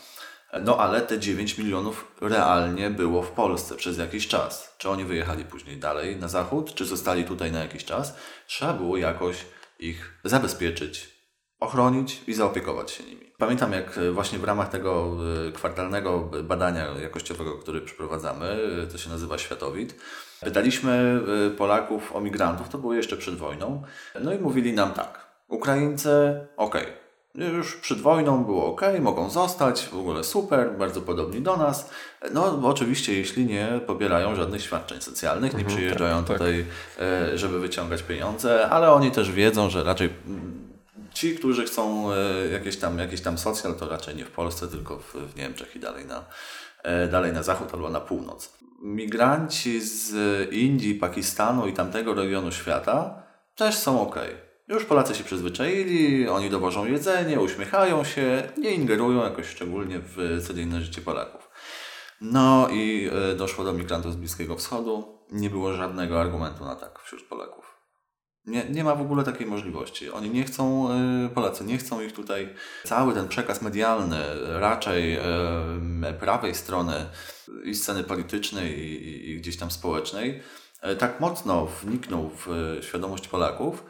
No 0.62 0.77
ale 0.77 1.01
te 1.01 1.19
9 1.19 1.57
milionów 1.57 2.15
realnie 2.21 2.89
było 2.89 3.23
w 3.23 3.31
Polsce 3.31 3.75
przez 3.75 3.97
jakiś 3.97 4.27
czas. 4.27 4.75
Czy 4.77 4.89
oni 4.89 5.05
wyjechali 5.05 5.45
później 5.45 5.77
dalej 5.77 6.15
na 6.15 6.27
zachód, 6.27 6.73
czy 6.73 6.85
zostali 6.85 7.23
tutaj 7.23 7.51
na 7.51 7.59
jakiś 7.59 7.85
czas? 7.85 8.15
Trzeba 8.47 8.73
było 8.73 8.97
jakoś 8.97 9.45
ich 9.79 10.19
zabezpieczyć, 10.23 11.19
ochronić 11.59 12.21
i 12.27 12.33
zaopiekować 12.33 12.91
się 12.91 13.03
nimi. 13.03 13.31
Pamiętam, 13.38 13.73
jak 13.73 13.99
właśnie 14.13 14.39
w 14.39 14.43
ramach 14.43 14.69
tego 14.69 15.17
e, 15.47 15.51
kwartalnego 15.51 16.31
badania 16.43 16.85
jakościowego, 16.85 17.57
który 17.57 17.81
przeprowadzamy, 17.81 18.59
e, 18.83 18.88
to 18.88 18.97
się 18.97 19.09
nazywa 19.09 19.38
Światowid, 19.38 19.95
pytaliśmy 20.41 21.21
e, 21.47 21.57
Polaków 21.57 22.15
o 22.15 22.21
migrantów, 22.21 22.69
to 22.69 22.77
było 22.77 22.93
jeszcze 22.93 23.17
przed 23.17 23.35
wojną, 23.35 23.83
no 24.21 24.33
i 24.33 24.39
mówili 24.39 24.73
nam 24.73 24.93
tak, 24.93 25.25
Ukraińcy, 25.47 26.47
okej, 26.57 26.83
okay 26.83 27.09
już 27.36 27.76
przed 27.76 28.02
wojną 28.02 28.44
było 28.44 28.65
ok, 28.65 28.82
mogą 29.02 29.30
zostać, 29.30 29.86
w 29.86 29.98
ogóle 29.98 30.24
super, 30.24 30.72
bardzo 30.78 31.02
podobni 31.02 31.42
do 31.42 31.58
nas. 31.58 31.89
No 32.34 32.60
oczywiście, 32.63 33.13
jeśli 33.13 33.46
nie 33.46 33.80
pobierają 33.88 34.36
żadnych 34.36 34.62
świadczeń 34.62 35.02
socjalnych, 35.02 35.54
nie 35.54 35.60
mhm, 35.60 35.78
przyjeżdżają 35.78 36.24
tak, 36.24 36.38
tutaj, 36.38 36.65
tak. 36.98 37.08
żeby 37.38 37.60
wyciągać 37.60 38.04
pieniądze, 38.04 38.70
ale 38.70 38.92
oni 38.92 39.12
też 39.12 39.32
wiedzą, 39.32 39.70
że 39.70 39.84
raczej 39.84 40.10
mm, 40.28 40.70
ci, 41.13 41.36
którzy 41.36 41.65
chcą 41.65 42.13
e, 42.13 42.15
jakieś 42.52 42.78
tam, 42.78 43.00
jakieś 43.00 43.22
tam 43.22 43.38
socjal, 43.38 43.76
to 43.76 43.89
raczej 43.89 44.15
nie 44.15 44.26
w 44.26 44.32
Polsce, 44.32 44.68
tylko 44.68 44.98
w, 44.98 45.13
w 45.13 45.36
Niemczech 45.36 45.76
i 45.76 45.80
dalej 45.80 46.06
na, 46.06 46.26
e, 46.84 47.08
dalej 47.08 47.34
na 47.34 47.44
zachód 47.44 47.74
albo 47.74 47.89
na 47.89 48.00
północ. 48.00 48.54
Migranci 48.82 49.82
z 49.82 50.13
Indii, 50.54 50.96
Pakistanu 50.96 51.68
i 51.68 51.74
tamtego 51.74 52.13
regionu 52.13 52.52
świata 52.52 53.24
też 53.56 53.76
są 53.76 54.02
ok 54.02 54.20
już 54.69 54.86
Polacy 54.86 55.15
się 55.15 55.23
przyzwyczaili, 55.23 56.27
oni 56.27 56.49
dowożą 56.49 56.86
jedzenie, 56.86 57.39
uśmiechają 57.39 58.03
się, 58.03 58.43
nie 58.58 58.71
ingerują 58.71 59.23
jakoś 59.23 59.47
szczególnie 59.47 59.99
w 59.99 60.43
codzienne 60.47 60.82
życie 60.82 61.01
Polaków. 61.01 61.49
No 62.21 62.67
i 62.71 63.10
e, 63.32 63.36
doszło 63.36 63.65
do 63.65 63.73
migrantów 63.73 64.13
z 64.13 64.15
Bliskiego 64.15 64.55
Wschodu. 64.55 65.19
Nie 65.32 65.49
było 65.49 65.73
żadnego 65.73 66.21
argumentu 66.21 66.65
na 66.65 66.75
tak 66.75 66.99
wśród 66.99 67.23
Polaków. 67.23 67.75
Nie, 68.45 68.65
nie 68.69 68.84
ma 68.84 68.95
w 68.95 69.01
ogóle 69.01 69.23
takiej 69.23 69.47
możliwości. 69.47 70.12
Oni 70.12 70.29
nie 70.29 70.43
chcą, 70.43 70.89
e, 70.91 71.29
Polacy 71.29 71.63
nie 71.63 71.77
chcą 71.77 72.01
ich 72.01 72.13
tutaj. 72.13 72.55
Cały 72.84 73.13
ten 73.13 73.27
przekaz 73.27 73.62
medialny, 73.62 74.17
raczej 74.60 75.15
e, 75.15 75.23
prawej 76.19 76.55
strony 76.55 77.05
i 77.63 77.75
sceny 77.75 78.03
politycznej 78.03 78.79
i, 78.79 79.29
i 79.29 79.38
gdzieś 79.38 79.58
tam 79.58 79.71
społecznej, 79.71 80.43
tak 80.99 81.19
mocno 81.19 81.65
wniknął 81.65 82.29
w 82.29 82.77
świadomość 82.82 83.27
Polaków, 83.27 83.84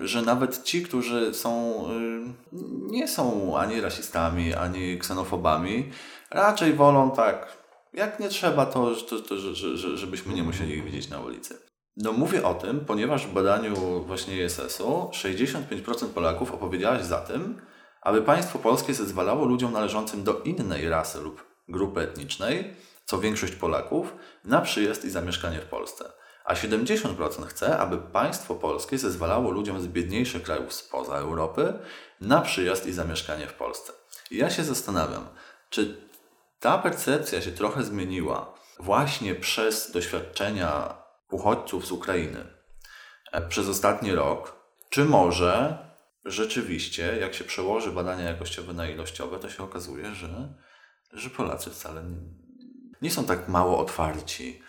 że 0.00 0.22
nawet 0.22 0.62
ci, 0.62 0.82
którzy 0.82 1.34
są, 1.34 1.84
y, 1.90 2.56
nie 2.90 3.08
są 3.08 3.56
ani 3.58 3.80
rasistami, 3.80 4.54
ani 4.54 4.98
ksenofobami, 4.98 5.90
raczej 6.30 6.72
wolą 6.72 7.10
tak, 7.10 7.56
jak 7.92 8.20
nie 8.20 8.28
trzeba, 8.28 8.66
to, 8.66 8.94
to, 8.94 9.20
to 9.20 9.36
że, 9.36 9.76
że, 9.76 9.96
żebyśmy 9.96 10.34
nie 10.34 10.42
musieli 10.42 10.74
ich 10.74 10.84
widzieć 10.84 11.08
na 11.08 11.20
ulicy. 11.20 11.58
No 11.96 12.12
mówię 12.12 12.46
o 12.46 12.54
tym, 12.54 12.80
ponieważ 12.80 13.26
w 13.26 13.32
badaniu 13.32 13.74
właśnie 14.06 14.44
ISS-u 14.44 15.10
65% 15.12 16.06
Polaków 16.06 16.52
opowiedziałaś 16.52 17.02
za 17.02 17.18
tym, 17.18 17.60
aby 18.02 18.22
państwo 18.22 18.58
polskie 18.58 18.94
zezwalało 18.94 19.44
ludziom 19.44 19.72
należącym 19.72 20.24
do 20.24 20.40
innej 20.40 20.88
rasy 20.88 21.20
lub 21.20 21.44
grupy 21.68 22.00
etnicznej, 22.00 22.74
co 23.04 23.18
większość 23.18 23.52
Polaków, 23.52 24.14
na 24.44 24.60
przyjazd 24.60 25.04
i 25.04 25.10
zamieszkanie 25.10 25.58
w 25.58 25.66
Polsce 25.66 26.19
a 26.44 26.54
70% 26.54 27.46
chce, 27.46 27.78
aby 27.78 27.98
państwo 27.98 28.54
polskie 28.54 28.98
zezwalało 28.98 29.50
ludziom 29.50 29.80
z 29.80 29.86
biedniejszych 29.86 30.42
krajów 30.42 30.72
spoza 30.72 31.16
Europy 31.16 31.74
na 32.20 32.40
przyjazd 32.40 32.86
i 32.86 32.92
zamieszkanie 32.92 33.46
w 33.46 33.54
Polsce. 33.54 33.92
I 34.30 34.36
ja 34.36 34.50
się 34.50 34.64
zastanawiam, 34.64 35.28
czy 35.70 36.00
ta 36.60 36.78
percepcja 36.78 37.42
się 37.42 37.52
trochę 37.52 37.84
zmieniła 37.84 38.54
właśnie 38.78 39.34
przez 39.34 39.90
doświadczenia 39.90 40.94
uchodźców 41.30 41.86
z 41.86 41.92
Ukrainy 41.92 42.46
e, 43.32 43.48
przez 43.48 43.68
ostatni 43.68 44.12
rok, 44.12 44.56
czy 44.90 45.04
może 45.04 45.78
rzeczywiście, 46.24 47.16
jak 47.20 47.34
się 47.34 47.44
przełoży 47.44 47.92
badania 47.92 48.24
jakościowe 48.24 48.72
na 48.72 48.88
ilościowe, 48.88 49.38
to 49.38 49.50
się 49.50 49.62
okazuje, 49.62 50.14
że, 50.14 50.54
że 51.12 51.30
Polacy 51.30 51.70
wcale 51.70 52.02
nie, 52.02 52.18
nie 53.02 53.10
są 53.10 53.24
tak 53.24 53.48
mało 53.48 53.78
otwarci 53.78 54.62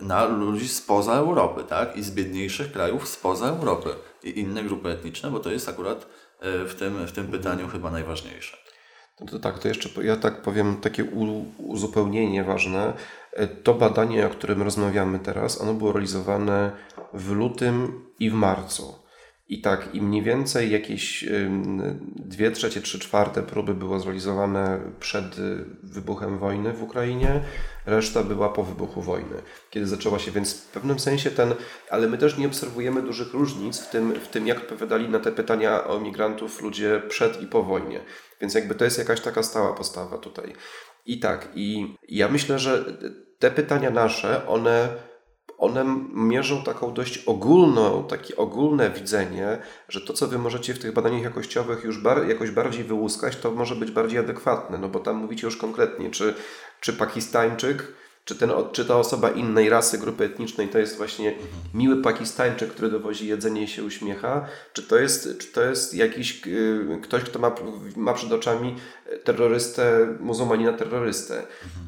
na 0.00 0.24
ludzi 0.24 0.68
spoza 0.68 1.14
Europy, 1.14 1.64
tak? 1.68 1.96
I 1.96 2.02
z 2.02 2.10
biedniejszych 2.10 2.72
krajów 2.72 3.08
spoza 3.08 3.46
Europy 3.46 3.90
i 4.22 4.40
inne 4.40 4.62
grupy 4.62 4.88
etniczne, 4.88 5.30
bo 5.30 5.40
to 5.40 5.50
jest 5.50 5.68
akurat 5.68 6.06
e, 6.40 6.64
w 6.64 6.74
tym, 6.74 7.06
w 7.06 7.12
tym 7.12 7.26
pytaniu 7.26 7.68
chyba 7.68 7.90
najważniejsze. 7.90 8.56
No 9.20 9.26
to 9.26 9.38
tak, 9.38 9.58
to 9.58 9.68
jeszcze 9.68 10.02
ja 10.02 10.16
tak 10.16 10.42
powiem 10.42 10.76
takie 10.76 11.04
uzupełnienie 11.58 12.44
ważne. 12.44 12.92
E, 13.32 13.46
to 13.46 13.74
badanie, 13.74 14.26
o 14.26 14.30
którym 14.30 14.62
rozmawiamy 14.62 15.18
teraz, 15.18 15.60
ono 15.60 15.74
było 15.74 15.92
realizowane 15.92 16.72
w 17.12 17.30
lutym 17.30 18.04
i 18.18 18.30
w 18.30 18.34
marcu. 18.34 19.03
I 19.48 19.60
tak, 19.60 19.94
i 19.94 20.02
mniej 20.02 20.22
więcej 20.22 20.70
jakieś 20.70 21.24
dwie 22.16 22.50
trzecie, 22.50 22.80
trzy 22.80 22.98
czwarte 22.98 23.42
próby 23.42 23.74
było 23.74 24.00
zrealizowane 24.00 24.80
przed 25.00 25.38
y, 25.38 25.64
wybuchem 25.82 26.38
wojny 26.38 26.72
w 26.72 26.82
Ukrainie, 26.82 27.40
reszta 27.86 28.22
była 28.22 28.48
po 28.48 28.62
wybuchu 28.62 29.02
wojny, 29.02 29.42
kiedy 29.70 29.86
zaczęła 29.86 30.18
się, 30.18 30.30
więc 30.30 30.54
w 30.54 30.68
pewnym 30.68 30.98
sensie 30.98 31.30
ten, 31.30 31.54
ale 31.90 32.08
my 32.08 32.18
też 32.18 32.38
nie 32.38 32.46
obserwujemy 32.46 33.02
dużych 33.02 33.32
różnic 33.32 33.80
w 33.80 33.90
tym, 33.90 34.12
w 34.12 34.28
tym 34.28 34.46
jak 34.46 34.58
odpowiadali 34.58 35.08
na 35.08 35.20
te 35.20 35.32
pytania 35.32 35.86
o 35.86 36.00
migrantów 36.00 36.62
ludzie 36.62 37.02
przed 37.08 37.42
i 37.42 37.46
po 37.46 37.62
wojnie. 37.62 38.00
Więc 38.40 38.54
jakby 38.54 38.74
to 38.74 38.84
jest 38.84 38.98
jakaś 38.98 39.20
taka 39.20 39.42
stała 39.42 39.72
postawa 39.72 40.18
tutaj. 40.18 40.52
I 41.06 41.18
tak, 41.18 41.48
i 41.54 41.96
ja 42.08 42.28
myślę, 42.28 42.58
że 42.58 42.84
te 43.38 43.50
pytania 43.50 43.90
nasze, 43.90 44.46
one 44.46 44.88
one 45.58 45.84
mierzą 46.12 46.62
taką 46.62 46.94
dość 46.94 47.18
ogólną, 47.18 48.04
takie 48.08 48.36
ogólne 48.36 48.90
widzenie, 48.90 49.58
że 49.88 50.00
to, 50.00 50.12
co 50.12 50.28
wy 50.28 50.38
możecie 50.38 50.74
w 50.74 50.78
tych 50.78 50.92
badaniach 50.92 51.22
jakościowych 51.22 51.84
już 51.84 51.98
bar 51.98 52.28
jakoś 52.28 52.50
bardziej 52.50 52.84
wyłuskać, 52.84 53.36
to 53.36 53.50
może 53.50 53.76
być 53.76 53.90
bardziej 53.90 54.18
adekwatne, 54.18 54.78
no 54.78 54.88
bo 54.88 55.00
tam 55.00 55.16
mówicie 55.16 55.46
już 55.46 55.56
konkretnie, 55.56 56.10
czy, 56.10 56.34
czy 56.80 56.92
Pakistańczyk, 56.92 57.92
czy, 58.24 58.34
ten, 58.34 58.52
czy 58.72 58.84
ta 58.84 58.96
osoba 58.96 59.30
innej 59.30 59.68
rasy, 59.68 59.98
grupy 59.98 60.24
etnicznej 60.24 60.68
to 60.68 60.78
jest 60.78 60.96
właśnie 60.96 61.28
mhm. 61.28 61.48
miły 61.74 62.02
Pakistańczyk, 62.02 62.70
który 62.70 62.90
dowozi 62.90 63.28
jedzenie 63.28 63.62
i 63.62 63.68
się 63.68 63.84
uśmiecha, 63.84 64.46
czy 64.72 64.82
to 64.82 64.98
jest, 64.98 65.38
czy 65.38 65.46
to 65.46 65.62
jest 65.62 65.94
jakiś 65.94 66.46
y, 66.46 66.98
ktoś, 67.02 67.22
kto 67.22 67.38
ma, 67.38 67.54
ma 67.96 68.14
przed 68.14 68.32
oczami 68.32 68.76
terrorystę, 69.24 70.16
muzułmanina 70.20 70.72
terrorystę. 70.72 71.42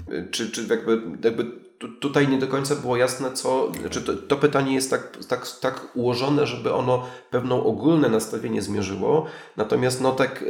Mhm. 0.09 0.31
Czy, 0.31 0.51
czy 0.51 0.67
jakby, 0.71 1.03
jakby 1.25 1.66
tutaj 2.01 2.29
nie 2.29 2.39
do 2.39 2.47
końca 2.47 2.77
było 2.77 2.97
jasne, 2.97 3.33
co. 3.33 3.73
Znaczy 3.81 4.03
to, 4.03 4.13
to, 4.15 4.37
pytanie 4.37 4.75
jest 4.75 4.91
tak, 4.91 5.19
tak, 5.29 5.47
tak 5.61 5.97
ułożone, 5.97 6.47
żeby 6.47 6.73
ono 6.73 7.07
pewną 7.31 7.65
ogólne 7.65 8.09
nastawienie 8.09 8.63
zmierzyło. 8.63 9.27
Natomiast, 9.57 10.01
no 10.01 10.13
tak, 10.13 10.45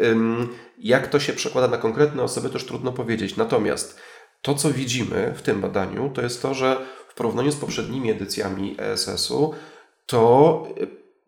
jak 0.78 1.06
to 1.06 1.20
się 1.20 1.32
przekłada 1.32 1.68
na 1.68 1.78
konkretne 1.78 2.22
osoby, 2.22 2.48
to 2.48 2.54
już 2.54 2.66
trudno 2.66 2.92
powiedzieć. 2.92 3.36
Natomiast 3.36 4.00
to, 4.42 4.54
co 4.54 4.70
widzimy 4.70 5.34
w 5.36 5.42
tym 5.42 5.60
badaniu, 5.60 6.10
to 6.14 6.22
jest 6.22 6.42
to, 6.42 6.54
że 6.54 6.86
w 7.08 7.14
porównaniu 7.14 7.52
z 7.52 7.56
poprzednimi 7.56 8.10
edycjami 8.10 8.76
ESS-u, 8.78 9.54
to 10.06 10.64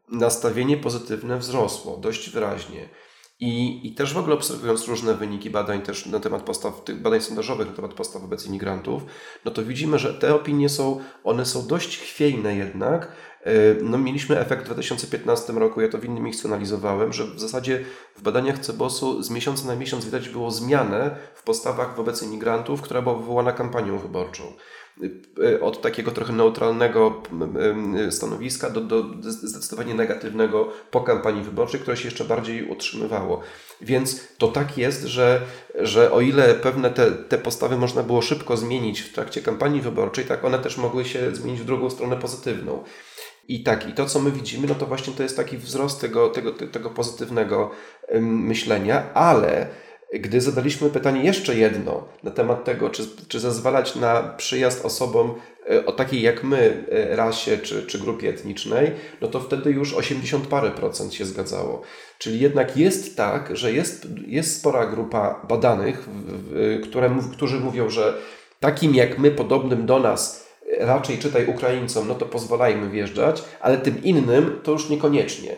nastawienie 0.09 0.77
pozytywne 0.77 1.39
wzrosło 1.39 1.97
dość 1.97 2.31
wyraźnie. 2.31 2.89
I, 3.40 3.87
I 3.87 3.94
też 3.94 4.14
w 4.14 4.18
ogóle 4.18 4.35
obserwując 4.35 4.88
różne 4.88 5.14
wyniki 5.14 5.51
badań 5.51 5.83
też 5.83 6.07
na 6.07 6.20
temat 6.20 6.42
postaw, 6.42 6.85
tych 6.85 7.03
badań 7.03 7.20
sondażowych 7.20 7.66
na 7.68 7.72
temat 7.72 7.94
postaw 7.94 8.22
wobec 8.22 8.46
imigrantów, 8.46 9.03
no 9.44 9.51
to 9.51 9.64
widzimy, 9.64 9.98
że 9.98 10.14
te 10.14 10.35
opinie 10.35 10.68
są, 10.68 11.01
one 11.24 11.46
są 11.46 11.66
dość 11.66 11.98
chwiejne 11.98 12.57
jednak. 12.57 13.12
E, 13.44 13.53
no, 13.83 13.98
mieliśmy 13.98 14.40
efekt 14.40 14.62
w 14.62 14.66
2015 14.66 15.53
roku, 15.53 15.81
ja 15.81 15.88
to 15.88 15.98
w 15.98 16.05
innym 16.05 16.24
miejscu 16.24 16.48
analizowałem, 16.48 17.12
że 17.12 17.24
w 17.24 17.40
zasadzie 17.40 17.85
w 18.16 18.22
badaniach 18.22 18.59
Cebosu 18.59 19.22
z 19.22 19.31
miesiąca 19.31 19.66
na 19.66 19.77
miesiąc 19.77 20.05
widać 20.05 20.29
było 20.29 20.51
zmianę 20.51 21.16
w 21.35 21.42
postawach 21.42 21.96
wobec 21.96 22.22
imigrantów, 22.22 22.83
która 22.83 23.03
była 23.03 23.14
wywołana 23.14 23.53
kampanią 23.53 23.98
wyborczą. 23.98 24.53
Od 25.61 25.83
takiego 25.83 26.11
trochę 26.11 26.33
neutralnego 26.33 27.23
stanowiska 28.11 28.71
do, 28.71 28.81
do 28.81 29.05
zdecydowanie 29.23 29.95
negatywnego 29.95 30.69
po 30.91 31.01
kampanii 31.01 31.43
wyborczej, 31.43 31.81
które 31.81 31.97
się 31.97 32.05
jeszcze 32.05 32.25
bardziej 32.25 32.69
utrzymywało. 32.71 33.41
Więc 33.81 34.29
to 34.39 34.49
tak 34.49 34.79
jest, 34.79 35.05
że, 35.05 35.41
że 35.75 36.13
o 36.13 36.21
ile 36.21 36.55
pewne 36.55 36.91
te, 36.91 37.11
te 37.11 37.39
postawy 37.39 37.77
można 37.77 38.03
było 38.03 38.23
szybko 38.23 38.57
zmienić 38.57 39.01
w 39.01 39.13
trakcie 39.13 39.43
kampanii 39.43 39.81
wyborczej, 39.81 40.25
tak 40.25 40.45
one 40.45 40.59
też 40.59 40.77
mogły 40.77 41.05
się 41.05 41.35
zmienić 41.35 41.61
w 41.61 41.65
drugą 41.65 41.91
stronę 41.91 42.16
pozytywną. 42.16 42.85
I 43.49 43.62
tak, 43.62 43.89
i 43.89 43.93
to 43.93 44.07
co 44.07 44.20
my 44.20 44.31
widzimy, 44.31 44.66
no 44.66 44.75
to 44.75 44.87
właśnie 44.87 45.12
to 45.12 45.22
jest 45.22 45.37
taki 45.37 45.59
wzrost 45.59 46.01
tego, 46.01 46.29
tego, 46.29 46.53
tego 46.53 46.91
pozytywnego 46.91 47.70
myślenia, 48.20 49.14
ale 49.14 49.68
gdy 50.13 50.41
zadaliśmy 50.41 50.91
pytanie 50.91 51.25
jeszcze 51.25 51.57
jedno 51.57 52.05
na 52.23 52.31
temat 52.31 52.65
tego, 52.65 52.91
czy, 52.91 53.03
czy 53.29 53.41
zezwalać 53.41 53.97
na 53.97 54.23
przyjazd 54.23 54.85
osobom 54.85 55.35
e, 55.71 55.87
o 55.87 55.93
takiej 55.93 56.23
jak 56.23 56.45
my 56.45 56.85
e, 56.91 57.17
rasie 57.17 57.59
czy, 57.59 57.87
czy 57.87 57.99
grupie 57.99 58.29
etnicznej, 58.29 58.91
no 59.21 59.29
to 59.29 59.41
wtedy 59.41 59.71
już 59.71 59.95
80 59.95 60.47
parę 60.47 60.71
procent 60.71 61.15
się 61.15 61.25
zgadzało. 61.25 61.83
Czyli 62.19 62.41
jednak 62.41 62.77
jest 62.77 63.17
tak, 63.17 63.57
że 63.57 63.73
jest, 63.73 64.07
jest 64.27 64.61
spora 64.61 64.87
grupa 64.87 65.47
badanych, 65.49 66.09
które, 66.83 67.11
którzy 67.33 67.61
mówią, 67.61 67.91
że 67.91 68.15
takim 68.61 68.95
jak 68.95 69.19
my, 69.19 69.31
podobnym 69.31 69.87
do 69.87 69.99
nas, 69.99 70.49
raczej 70.79 71.19
czytaj 71.19 71.47
Ukraińcom, 71.47 72.09
no 72.09 72.15
to 72.15 72.27
pozwalajmy 72.27 72.91
wjeżdżać, 72.91 73.43
ale 73.61 73.79
tym 73.79 74.03
innym 74.03 74.61
to 74.63 74.73
już 74.73 74.91
niekoniecznie. 74.91 75.57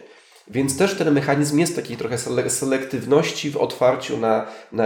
Więc 0.51 0.79
też 0.79 0.95
ten 0.95 1.15
mechanizm 1.15 1.59
jest 1.59 1.77
takiej 1.77 1.97
trochę 1.97 2.19
selektywności 2.49 3.51
w 3.51 3.57
otwarciu 3.57 4.17
na, 4.17 4.47
na, 4.73 4.85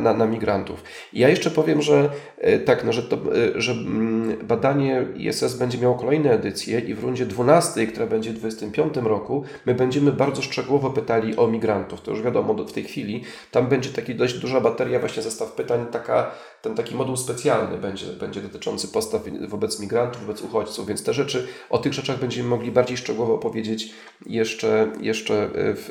na, 0.00 0.14
na 0.14 0.26
migrantów. 0.26 0.82
I 1.12 1.18
ja 1.20 1.28
jeszcze 1.28 1.50
powiem, 1.50 1.82
że 1.82 2.10
e, 2.38 2.58
tak, 2.58 2.84
no, 2.84 2.92
że, 2.92 3.02
to, 3.02 3.16
e, 3.16 3.60
że 3.60 3.72
mm, 3.72 4.46
badanie 4.46 5.06
ISS 5.16 5.54
będzie 5.54 5.78
miało 5.78 5.94
kolejne 5.94 6.32
edycje 6.32 6.80
i 6.80 6.94
w 6.94 7.04
rundzie 7.04 7.26
12, 7.26 7.86
która 7.86 8.06
będzie 8.06 8.30
w 8.30 8.38
2025 8.38 9.06
roku, 9.06 9.44
my 9.66 9.74
będziemy 9.74 10.12
bardzo 10.12 10.42
szczegółowo 10.42 10.90
pytali 10.90 11.36
o 11.36 11.46
migrantów. 11.46 12.00
To 12.00 12.10
już 12.10 12.22
wiadomo 12.22 12.54
w 12.54 12.72
tej 12.72 12.84
chwili. 12.84 13.24
Tam 13.50 13.66
będzie 13.66 13.90
taki 13.90 14.14
dość 14.14 14.34
duża 14.34 14.60
bateria, 14.60 14.98
właśnie 14.98 15.22
zestaw 15.22 15.52
pytań, 15.52 15.86
taka, 15.92 16.30
ten 16.62 16.74
taki 16.74 16.94
moduł 16.94 17.16
specjalny 17.16 17.78
będzie, 17.78 18.06
będzie 18.06 18.40
dotyczący 18.40 18.88
postaw 18.88 19.22
wobec 19.48 19.80
migrantów, 19.80 20.20
wobec 20.20 20.42
uchodźców, 20.42 20.86
więc 20.86 21.04
te 21.04 21.14
rzeczy, 21.14 21.48
o 21.70 21.78
tych 21.78 21.92
rzeczach 21.92 22.18
będziemy 22.18 22.48
mogli 22.48 22.70
bardziej 22.70 22.96
szczegółowo 22.96 23.38
powiedzieć 23.38 23.94
jeszcze 24.26 24.92
jeszcze 25.00 25.48
w, 25.54 25.90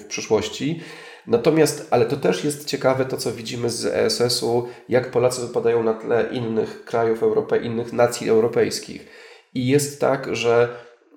w 0.00 0.04
przyszłości. 0.04 0.80
Natomiast, 1.26 1.88
ale 1.90 2.06
to 2.06 2.16
też 2.16 2.44
jest 2.44 2.64
ciekawe 2.64 3.04
to, 3.04 3.16
co 3.16 3.32
widzimy 3.32 3.70
z 3.70 3.86
ESS-u, 3.86 4.68
jak 4.88 5.10
Polacy 5.10 5.40
wypadają 5.40 5.82
na 5.82 5.94
tle 5.94 6.28
innych 6.32 6.84
krajów 6.84 7.22
europejskich, 7.22 7.72
innych 7.72 7.92
nacji 7.92 8.28
europejskich. 8.28 9.08
I 9.54 9.66
jest 9.66 10.00
tak, 10.00 10.36
że 10.36 10.68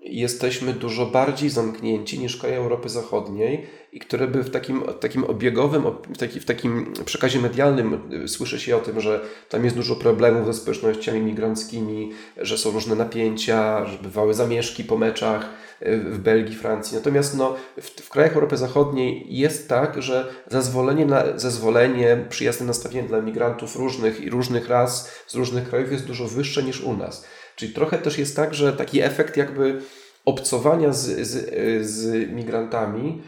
jesteśmy 0.02 0.74
dużo 0.74 1.06
bardziej 1.06 1.50
zamknięci 1.50 2.20
niż 2.20 2.38
kraje 2.38 2.58
Europy 2.58 2.90
Zachodniej 2.90 3.68
i 3.92 4.00
które 4.00 4.28
by 4.28 4.44
w 4.44 4.50
takim, 4.50 4.84
takim 5.00 5.24
obiegowym, 5.24 5.84
w, 6.14 6.18
taki, 6.18 6.40
w 6.40 6.46
takim 6.46 6.94
przekazie 7.06 7.40
medialnym 7.40 8.00
y, 8.24 8.28
słyszy 8.28 8.60
się 8.60 8.78
o 8.78 8.80
tym, 8.80 9.02
że 9.02 9.22
tam 9.50 9.64
jest 9.64 9.76
dużo 9.76 9.96
problemów 9.96 10.46
ze 10.46 10.54
społecznościami 10.54 11.22
migranckimi, 11.22 12.12
że 12.38 12.58
są 12.58 12.72
różne 12.72 12.96
napięcia, 12.96 13.86
że 13.86 13.98
bywały 13.98 14.34
zamieszki 14.34 14.84
po 14.84 14.98
meczach 14.98 15.50
y, 15.82 15.98
w 15.98 16.20
Belgii, 16.20 16.56
Francji. 16.56 16.98
Natomiast 16.98 17.38
no, 17.38 17.56
w, 17.82 17.90
w 17.90 18.10
krajach 18.10 18.34
Europy 18.36 18.58
Zachodniej 18.58 19.26
jest 19.30 19.70
tak, 19.70 20.02
że 20.02 20.34
zezwolenie, 20.48 21.06
na, 21.06 21.24
zezwolenie 21.40 22.26
przyjazne 22.30 22.66
nastawienie 22.66 23.08
dla 23.08 23.22
migrantów 23.22 23.76
różnych 23.76 24.22
i 24.22 24.30
różnych 24.30 24.70
ras 24.70 25.12
z 25.28 25.36
różnych 25.36 25.70
krajów 25.70 25.92
jest 25.92 26.06
dużo 26.08 26.28
wyższe 26.28 26.64
niż 26.64 26.82
u 26.82 26.98
nas. 26.98 27.26
Czyli 27.62 27.74
trochę 27.74 27.98
też 27.98 28.18
jest 28.18 28.36
tak, 28.36 28.54
że 28.54 28.74
taki 28.74 29.02
efekt 29.02 29.38
jakby 29.38 29.82
obcowania 30.26 30.94
z, 30.94 31.28
z, 31.28 31.86
z 31.86 32.30
migrantami 32.32 33.22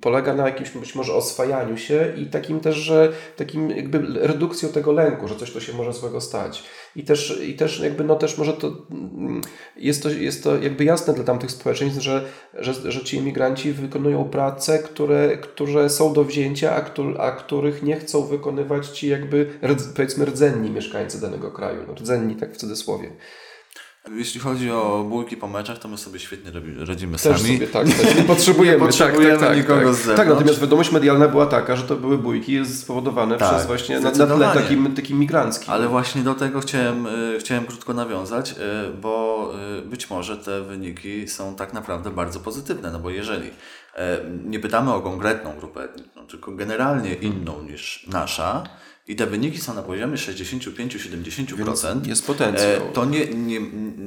polega 0.00 0.34
na 0.34 0.46
jakimś 0.46 0.70
być 0.70 0.94
może 0.94 1.14
oswajaniu 1.14 1.76
się 1.76 2.12
i 2.16 2.26
takim 2.26 2.60
też, 2.60 2.76
że 2.76 3.12
takim 3.36 3.70
jakby 3.70 3.98
redukcją 4.26 4.68
tego 4.68 4.92
lęku, 4.92 5.28
że 5.28 5.36
coś 5.36 5.52
to 5.52 5.60
się 5.60 5.72
może 5.72 5.92
złego 5.92 6.20
stać. 6.20 6.64
I 6.96 7.04
też, 7.04 7.40
i 7.48 7.54
też 7.54 7.80
jakby 7.80 8.04
no 8.04 8.16
też 8.16 8.38
może 8.38 8.52
to 8.52 8.72
mm, 8.90 9.40
jest, 9.76 10.02
to 10.02 10.10
jest 10.10 10.44
to 10.44 10.56
jakby 10.56 10.84
jasne 10.84 11.14
dla 11.14 11.24
tamtych 11.24 11.50
społeczeństw, 11.50 12.00
że, 12.00 12.24
że, 12.54 12.92
że 12.92 13.04
ci 13.04 13.18
emigranci 13.18 13.72
wykonują 13.72 14.24
prace, 14.24 14.78
które, 14.78 15.36
które 15.36 15.90
są 15.90 16.12
do 16.12 16.24
wzięcia, 16.24 16.76
a, 16.76 16.80
któr, 16.80 17.20
a 17.20 17.30
których 17.30 17.82
nie 17.82 17.96
chcą 17.96 18.26
wykonywać 18.26 18.88
ci 18.88 19.08
jakby 19.08 19.46
powiedzmy 19.96 20.24
rdzenni 20.24 20.70
mieszkańcy 20.70 21.20
danego 21.20 21.50
kraju. 21.50 21.84
No, 21.88 21.94
rdzenni 21.94 22.36
tak 22.36 22.52
w 22.52 22.56
cudzysłowie. 22.56 23.10
Jeśli 24.08 24.40
chodzi 24.40 24.70
o 24.70 25.06
bójki 25.08 25.36
po 25.36 25.48
meczach, 25.48 25.78
to 25.78 25.88
my 25.88 25.98
sobie 25.98 26.18
świetnie 26.18 26.50
radzimy 26.86 27.18
też 27.18 27.40
sami. 27.40 27.54
Sobie, 27.54 27.66
tak, 27.66 27.88
też 27.88 28.16
nie 28.16 28.22
potrzebujemy, 28.34 28.78
nie 28.78 28.86
potrzebujemy 28.86 29.38
tak, 29.38 29.48
tak, 29.48 29.58
nikogo 29.58 29.84
tak, 29.84 29.94
z 29.94 29.96
zewnątrz. 29.96 30.16
Tak, 30.16 30.28
natomiast 30.28 30.60
wiadomość 30.60 30.92
medialna 30.92 31.28
była 31.28 31.46
taka, 31.46 31.76
że 31.76 31.82
to 31.82 31.96
były 31.96 32.18
bójki 32.18 32.66
spowodowane 32.66 33.36
tak, 33.36 33.54
przez 33.54 33.66
właśnie 33.66 34.00
na, 34.00 34.10
na 34.10 34.26
tle 34.26 34.50
takim, 34.54 34.94
takim 34.94 35.18
migranckim. 35.18 35.72
Ale 35.72 35.88
właśnie 35.88 36.22
do 36.22 36.34
tego 36.34 36.60
chciałem, 36.60 37.06
y, 37.06 37.36
chciałem 37.40 37.66
krótko 37.66 37.94
nawiązać, 37.94 38.50
y, 38.52 38.54
bo 39.02 39.52
y, 39.78 39.82
być 39.82 40.10
może 40.10 40.36
te 40.36 40.60
wyniki 40.60 41.28
są 41.28 41.54
tak 41.54 41.72
naprawdę 41.72 42.10
bardzo 42.10 42.40
pozytywne, 42.40 42.90
no 42.90 42.98
bo 42.98 43.10
jeżeli 43.10 43.50
nie 44.44 44.60
pytamy 44.60 44.92
o 44.92 45.00
konkretną 45.00 45.56
grupę 45.56 45.84
etniczną, 45.84 46.26
tylko 46.26 46.52
generalnie 46.52 47.14
inną 47.14 47.62
niż 47.62 48.06
nasza, 48.12 48.64
i 49.10 49.16
te 49.16 49.26
wyniki 49.26 49.58
są 49.58 49.74
na 49.74 49.82
poziomie 49.82 50.16
65-70%, 50.16 52.06
jest 52.06 52.26
potencjał. 52.26 52.70
E, 52.70 52.80
to 52.92 53.04
nie, 53.04 53.26
nie, 53.26 53.60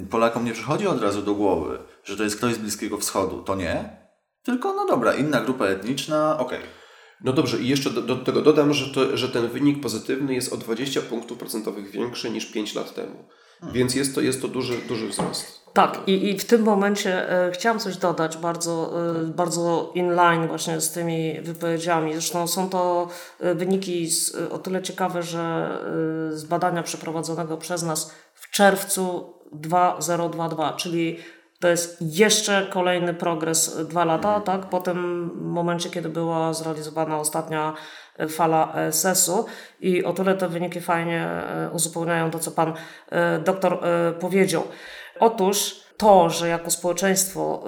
Polakom 0.10 0.46
nie 0.46 0.54
przychodzi 0.54 0.88
od 0.88 1.02
razu 1.02 1.22
do 1.22 1.36
głowy, 1.36 1.80
że 2.04 2.18
to 2.18 2.24
jest 2.24 2.36
ktoś 2.36 2.54
z 2.54 2.58
Bliskiego 2.58 2.98
Wschodu. 2.98 3.44
To 3.44 3.56
nie. 3.56 3.98
Tylko, 4.44 4.74
no 4.74 4.88
dobra, 4.88 5.14
inna 5.14 5.42
grupa 5.42 5.66
etniczna, 5.66 6.40
okej. 6.40 6.60
Okay. 6.60 6.70
No 7.24 7.34
dobrze, 7.34 7.60
i 7.60 7.68
jeszcze 7.68 7.90
do, 7.90 8.02
do, 8.02 8.16
tego 8.16 8.42
dodam, 8.42 8.74
że, 8.74 8.94
to, 8.94 9.18
że 9.18 9.30
ten 9.30 9.48
wynik 9.48 9.82
pozytywny 9.82 10.34
jest 10.34 10.54
o 10.54 10.58
20 10.58 11.02
punktów 11.02 11.38
procentowych 11.38 11.92
większy 11.92 12.30
niż 12.30 12.46
5 12.46 12.76
lat 12.76 12.96
temu. 12.96 13.28
Hmm. 13.60 13.78
Więc 13.78 13.96
jest 13.96 14.16
to, 14.16 14.22
jest 14.22 14.42
to 14.42 14.48
duży, 14.48 14.78
duży 14.88 15.08
wzrost. 15.08 15.63
Tak, 15.74 16.00
i, 16.08 16.30
i 16.30 16.40
w 16.40 16.46
tym 16.46 16.62
momencie 16.62 17.30
e, 17.30 17.52
chciałam 17.52 17.80
coś 17.80 17.98
dodać 17.98 18.38
bardzo, 18.38 18.94
e, 19.10 19.24
bardzo 19.24 19.92
inline 19.96 20.48
właśnie 20.48 20.82
z 20.82 20.92
tymi 20.92 21.42
wypowiedziami. 21.42 22.14
Zresztą 22.14 22.48
są 22.48 22.70
to 22.70 23.08
e, 23.40 23.56
wyniki 23.56 24.10
z, 24.10 24.36
o 24.36 24.60
tyle 24.60 24.82
ciekawe, 24.82 25.24
że 25.24 25.40
e, 25.40 26.38
z 26.38 26.44
badania 26.44 26.84
przeprowadzonego 26.84 27.58
przez 27.58 27.84
nas 27.84 28.14
w 28.34 28.52
czerwcu 28.52 29.34
2022, 29.52 30.74
czyli 30.74 31.20
to 31.60 31.68
jest 31.68 31.98
jeszcze 32.02 32.68
kolejny 32.74 33.14
progres 33.14 33.78
dwa 33.88 34.06
lata, 34.06 34.36
mhm. 34.36 34.44
tak? 34.44 34.70
Po 34.70 34.80
tym 34.80 35.30
momencie, 35.42 35.90
kiedy 35.90 36.10
była 36.10 36.54
zrealizowana 36.54 37.20
ostatnia 37.20 37.74
e, 38.18 38.28
fala 38.28 38.74
ESS-u 38.76 39.46
i 39.80 40.04
o 40.04 40.14
tyle 40.14 40.36
te 40.36 40.48
wyniki 40.48 40.82
fajnie 40.82 41.22
e, 41.24 41.70
uzupełniają 41.74 42.32
to, 42.32 42.40
co 42.40 42.52
pan 42.52 42.74
doktor 43.46 43.80
powiedział. 44.20 44.64
Otóż 45.20 45.84
to, 45.98 46.30
że 46.30 46.48
jako 46.48 46.72
społeczeństwo 46.72 47.64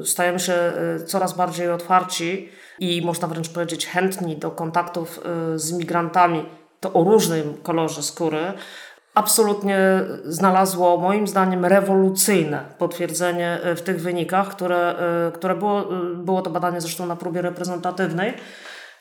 y, 0.00 0.06
stajemy 0.06 0.38
się 0.38 0.72
y, 1.02 1.04
coraz 1.04 1.32
bardziej 1.32 1.70
otwarci 1.70 2.48
i 2.78 3.02
można 3.02 3.28
wręcz 3.28 3.48
powiedzieć 3.48 3.86
chętni 3.86 4.36
do 4.36 4.50
kontaktów 4.50 5.20
y, 5.54 5.58
z 5.58 5.72
migrantami, 5.72 6.46
to 6.80 6.92
o 6.92 7.04
różnym 7.04 7.54
kolorze 7.62 8.02
skóry, 8.02 8.52
absolutnie 9.14 9.78
znalazło 10.24 10.96
moim 10.96 11.26
zdaniem 11.26 11.64
rewolucyjne 11.64 12.64
potwierdzenie 12.78 13.60
w 13.76 13.80
tych 13.80 14.00
wynikach, 14.00 14.48
które, 14.48 14.94
które 15.34 15.54
było, 15.54 15.84
było 16.14 16.42
to 16.42 16.50
badanie 16.50 16.80
zresztą 16.80 17.06
na 17.06 17.16
próbie 17.16 17.42
reprezentatywnej 17.42 18.34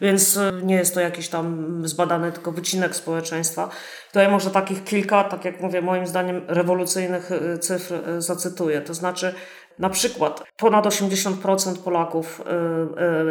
więc 0.02 0.38
e, 0.38 0.52
nie 0.64 0.76
jest 0.76 0.94
to 0.94 1.00
jakiś 1.00 1.30
tam 1.30 1.82
zbadany 1.88 2.32
tylko 2.32 2.52
wycinek 2.52 2.96
społeczeństwa. 2.96 3.70
Tutaj 4.08 4.32
może 4.32 4.52
takich 4.52 4.84
kilka, 4.84 5.24
tak 5.24 5.46
jak 5.46 5.62
mówię, 5.62 5.82
moim 5.82 6.08
zdaniem 6.08 6.42
rewolucyjnych 6.48 7.32
e, 7.32 7.58
cyfr 7.58 7.94
e, 7.94 8.22
zacytuję. 8.22 8.82
To 8.82 8.94
znaczy, 8.94 9.34
na 9.80 9.90
przykład 9.90 10.44
ponad 10.58 10.86
80% 10.86 11.78
Polaków 11.84 12.42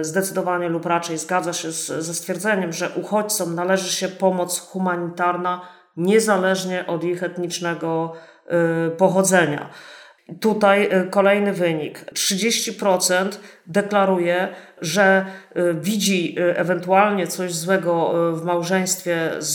zdecydowanie 0.01 0.69
lub 0.69 0.87
raczej 0.87 1.19
zgadza 1.19 1.53
się 1.53 1.73
z, 1.73 1.87
ze 1.87 2.15
stwierdzeniem, 2.15 2.73
że 2.73 2.91
uchodźcom 2.91 3.55
należy 3.55 3.93
się 3.93 4.09
pomoc 4.09 4.61
humanitarna 4.61 5.61
niezależnie 5.97 6.87
od 6.87 7.05
ich 7.05 7.23
etnicznego 7.23 8.13
pochodzenia. 8.99 9.71
Tutaj 10.41 10.89
y, 10.93 11.11
kolejny 11.11 11.53
wynik. 11.53 12.05
30% 12.13 13.29
deklaruje, 13.67 14.49
że 14.81 15.27
y, 15.57 15.75
widzi 15.75 16.41
y, 16.41 16.57
ewentualnie 16.57 17.27
coś 17.27 17.55
złego 17.55 18.13
w 18.35 18.45
małżeństwie 18.45 19.31
z, 19.39 19.55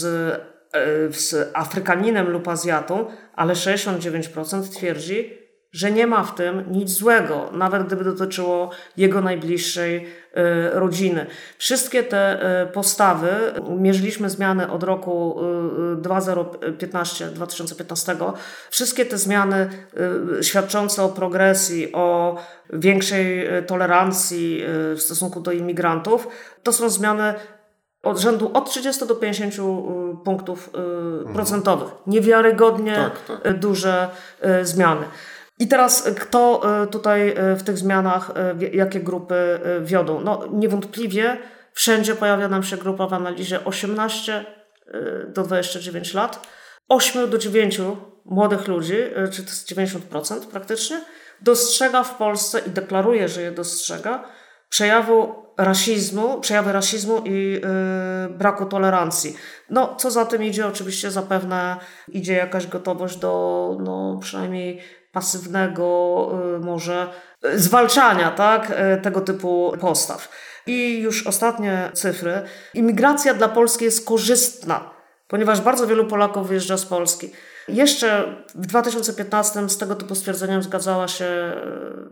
z 1.12 1.52
Afrykaninem 1.54 2.30
lub 2.30 2.48
Azjatą, 2.48 3.06
ale 3.36 3.54
69% 3.54 4.70
twierdzi, 4.76 5.43
że 5.74 5.92
nie 5.92 6.08
ma 6.08 6.24
w 6.24 6.36
tym 6.36 6.64
nic 6.72 6.90
złego, 6.90 7.50
nawet 7.54 7.88
gdyby 7.88 8.04
dotyczyło 8.04 8.70
jego 8.98 9.22
najbliższej 9.22 10.08
e, 10.34 10.70
rodziny. 10.70 11.26
Wszystkie 11.58 12.04
te 12.04 12.42
e, 12.62 12.66
postawy, 12.66 13.30
mierzyliśmy 13.78 14.30
zmiany 14.30 14.72
od 14.72 14.84
roku 14.84 15.40
2015-2015, 16.02 18.12
e, 18.12 18.16
wszystkie 18.70 19.06
te 19.06 19.18
zmiany 19.18 19.70
świadczące 20.42 21.04
o 21.04 21.10
progresji, 21.10 21.94
o 21.94 22.38
większej 22.74 23.48
tolerancji 23.68 24.64
w 24.96 25.02
stosunku 25.02 25.42
do 25.42 25.52
imigrantów, 25.52 26.28
to 26.64 26.74
są 26.74 26.90
zmiany 26.90 27.34
od 28.04 28.20
rzędu 28.20 28.52
od 28.54 28.70
30 28.70 29.08
do 29.08 29.16
50 29.16 29.54
punktów 30.24 30.70
mhm. 30.74 31.36
procentowych. 31.36 31.90
Niewiarygodnie 32.08 32.96
tak, 32.96 33.20
tak. 33.44 33.60
duże 33.60 34.10
zmiany. 34.64 35.06
I 35.60 35.68
teraz 35.68 36.08
e, 36.08 36.12
kto 36.12 36.62
e, 36.84 36.88
tutaj 36.88 37.30
e, 37.30 37.56
w 37.56 37.64
tych 37.64 37.78
zmianach, 37.78 38.32
jakie 38.74 39.00
grupy 39.00 39.60
wiodą? 39.82 40.22
No 40.22 40.48
niewątpliwie 40.52 41.38
wszędzie 41.74 42.16
pojawia 42.16 42.48
nam 42.48 42.64
się 42.64 42.78
grupa 42.78 43.08
w 43.08 43.14
analizie 43.14 43.66
18 43.66 44.46
do 45.28 45.44
29 45.44 46.14
lat. 46.14 46.48
8 46.90 47.30
do 47.30 47.38
9 47.38 47.82
młodych 48.26 48.68
ludzi, 48.68 48.96
czy 49.32 49.44
to 49.44 49.50
jest 49.50 49.72
90% 49.72 50.48
praktycznie, 50.52 51.02
dostrzega 51.42 52.04
w 52.04 52.18
Polsce 52.18 52.60
i 52.60 52.70
deklaruje, 52.70 53.28
że 53.28 53.42
je 53.42 53.52
dostrzega, 53.52 54.24
przejawu 54.70 55.44
rasizmu, 55.58 56.40
przejawy 56.40 56.72
rasizmu 56.72 57.22
i 57.26 57.52
yy, 57.52 58.38
braku 58.38 58.66
tolerancji. 58.66 59.36
No, 59.70 59.96
co 59.96 60.12
za 60.12 60.26
tym 60.26 60.44
idzie, 60.44 60.68
oczywiście 60.68 61.12
zapewne 61.12 61.78
idzie 62.08 62.34
jakaś 62.34 62.68
gotowość 62.68 63.18
do 63.18 63.78
no, 63.80 64.20
przynajmniej 64.22 64.82
pasywnego 65.14 66.30
y, 66.56 66.60
może 66.60 67.08
y, 67.46 67.60
zwalczania 67.60 68.32
tak, 68.32 68.72
y, 68.72 69.02
tego 69.02 69.22
typu 69.22 69.74
postaw. 69.82 70.30
I 70.68 71.00
już 71.02 71.28
ostatnie 71.28 71.90
cyfry. 71.94 72.42
Imigracja 72.74 73.34
dla 73.34 73.48
Polski 73.48 73.86
jest 73.86 74.08
korzystna, 74.08 74.90
ponieważ 75.28 75.62
bardzo 75.62 75.88
wielu 75.88 76.06
Polaków 76.06 76.48
wyjeżdża 76.48 76.78
z 76.78 76.86
Polski. 76.86 77.32
Jeszcze 77.68 78.36
w 78.56 78.66
2015 78.66 79.70
z 79.70 79.78
tego 79.78 79.96
typu 79.96 80.16
stwierdzeniem 80.16 80.64
zgadzała 80.64 81.08
się 81.08 81.54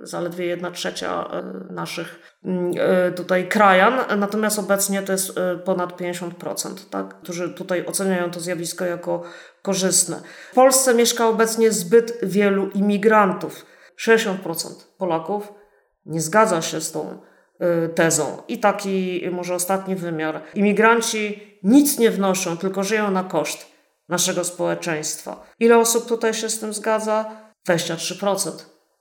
zaledwie 0.04 0.46
jedna 0.46 0.72
trzecia 0.72 1.30
naszych 1.70 2.38
tutaj 3.16 3.48
krajan, 3.48 4.20
natomiast 4.20 4.60
obecnie 4.60 5.02
to 5.02 5.12
jest 5.12 5.40
ponad 5.66 5.98
50%, 5.98 6.90
tak? 6.90 7.22
którzy 7.22 7.50
tutaj 7.50 7.86
oceniają 7.86 8.32
to 8.32 8.40
zjawisko 8.40 8.86
jako 8.86 9.24
korzystne. 9.62 10.22
W 10.52 10.56
Polsce 10.56 10.94
mieszka 10.94 11.28
obecnie 11.28 11.72
zbyt 11.72 12.20
wielu 12.24 12.70
imigrantów. 12.70 13.66
60% 14.00 14.36
Polaków 14.98 15.54
nie 16.06 16.22
zgadza 16.22 16.62
się 16.62 16.82
z 16.82 16.92
tą 16.92 17.18
y, 17.86 17.90
tezą. 17.90 18.42
I 18.48 18.60
taki 18.60 19.22
może 19.32 19.56
ostatni 19.56 19.96
wymiar. 19.96 20.42
Imigranci 20.56 21.58
nic 21.64 22.00
nie 22.00 22.12
wnoszą, 22.12 22.58
tylko 22.58 22.84
żyją 22.84 23.12
na 23.12 23.24
koszt 23.24 23.66
naszego 24.10 24.44
społeczeństwa. 24.44 25.46
Ile 25.60 25.78
osób 25.78 26.08
tutaj 26.08 26.34
się 26.34 26.50
z 26.50 26.60
tym 26.60 26.74
zgadza? 26.74 27.32
23%. 27.70 28.52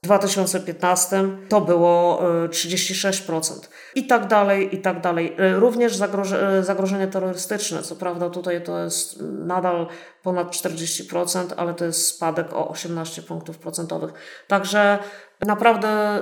W 0.03 0.07
2015 0.07 1.23
to 1.49 1.61
było 1.61 2.21
36% 2.49 3.51
e, 3.51 3.67
i 3.95 4.07
tak 4.07 4.27
dalej, 4.27 4.75
i 4.75 4.81
tak 4.81 5.01
dalej. 5.01 5.35
E, 5.37 5.59
również 5.59 5.95
zagroże, 5.95 6.57
e, 6.57 6.63
zagrożenie 6.63 7.07
terrorystyczne, 7.07 7.81
co 7.81 7.95
prawda 7.95 8.29
tutaj 8.29 8.63
to 8.63 8.83
jest 8.83 9.21
nadal 9.21 9.87
ponad 10.23 10.51
40%, 10.51 11.53
ale 11.57 11.73
to 11.73 11.85
jest 11.85 12.07
spadek 12.07 12.53
o 12.53 12.67
18 12.67 13.21
punktów 13.21 13.57
procentowych. 13.57 14.13
Także 14.47 14.99
naprawdę 15.45 16.19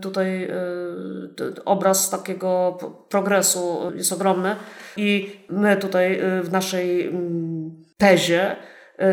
tutaj 0.00 0.50
obraz 1.64 2.10
takiego 2.10 2.78
progresu 3.08 3.92
jest 3.94 4.12
ogromny 4.12 4.56
i 4.96 5.40
my 5.48 5.76
tutaj 5.76 6.20
w 6.42 6.52
naszej 6.52 7.08
mm, 7.08 7.84
tezie 7.96 8.56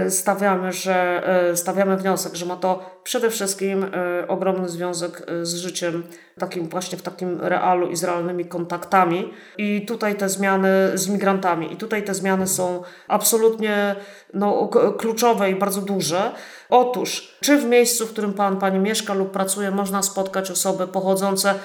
stawiamy, 0.09 0.73
że 0.73 1.27
e, 1.49 1.57
stawiamy 1.57 1.97
wniosek, 1.97 2.35
że 2.35 2.45
ma 2.45 2.55
to 2.55 2.99
przede 3.03 3.29
wszystkim 3.29 3.83
e, 3.83 4.27
ogromny 4.27 4.69
związek 4.69 5.25
z 5.41 5.55
życiem 5.55 6.03
takim 6.39 6.69
właśnie 6.69 6.97
w 6.97 7.01
takim 7.01 7.41
realu 7.41 7.87
i 7.87 7.95
z 7.95 8.03
realnymi 8.03 8.45
kontaktami. 8.45 9.33
I 9.57 9.85
tutaj 9.85 10.15
te 10.15 10.29
zmiany 10.29 10.69
z 10.93 11.09
migrantami. 11.09 11.73
I 11.73 11.77
tutaj 11.77 12.03
te 12.03 12.13
zmiany 12.13 12.47
są 12.47 12.83
absolutnie 13.07 13.95
no, 14.33 14.69
kluczowe 14.97 15.51
i 15.51 15.55
bardzo 15.55 15.81
duże. 15.81 16.31
Otóż, 16.69 17.37
czy 17.41 17.57
w 17.57 17.65
miejscu, 17.65 18.07
w 18.07 18.11
którym 18.11 18.33
pan, 18.33 18.59
pani 18.59 18.79
mieszka 18.79 19.13
lub 19.13 19.31
pracuje, 19.31 19.71
można 19.71 20.01
spotkać 20.01 20.51
osoby 20.51 20.87
pochodzące 20.87 21.55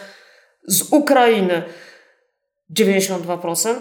z 0.66 0.93
Ukrainy 0.93 1.62
92%? 2.79 3.75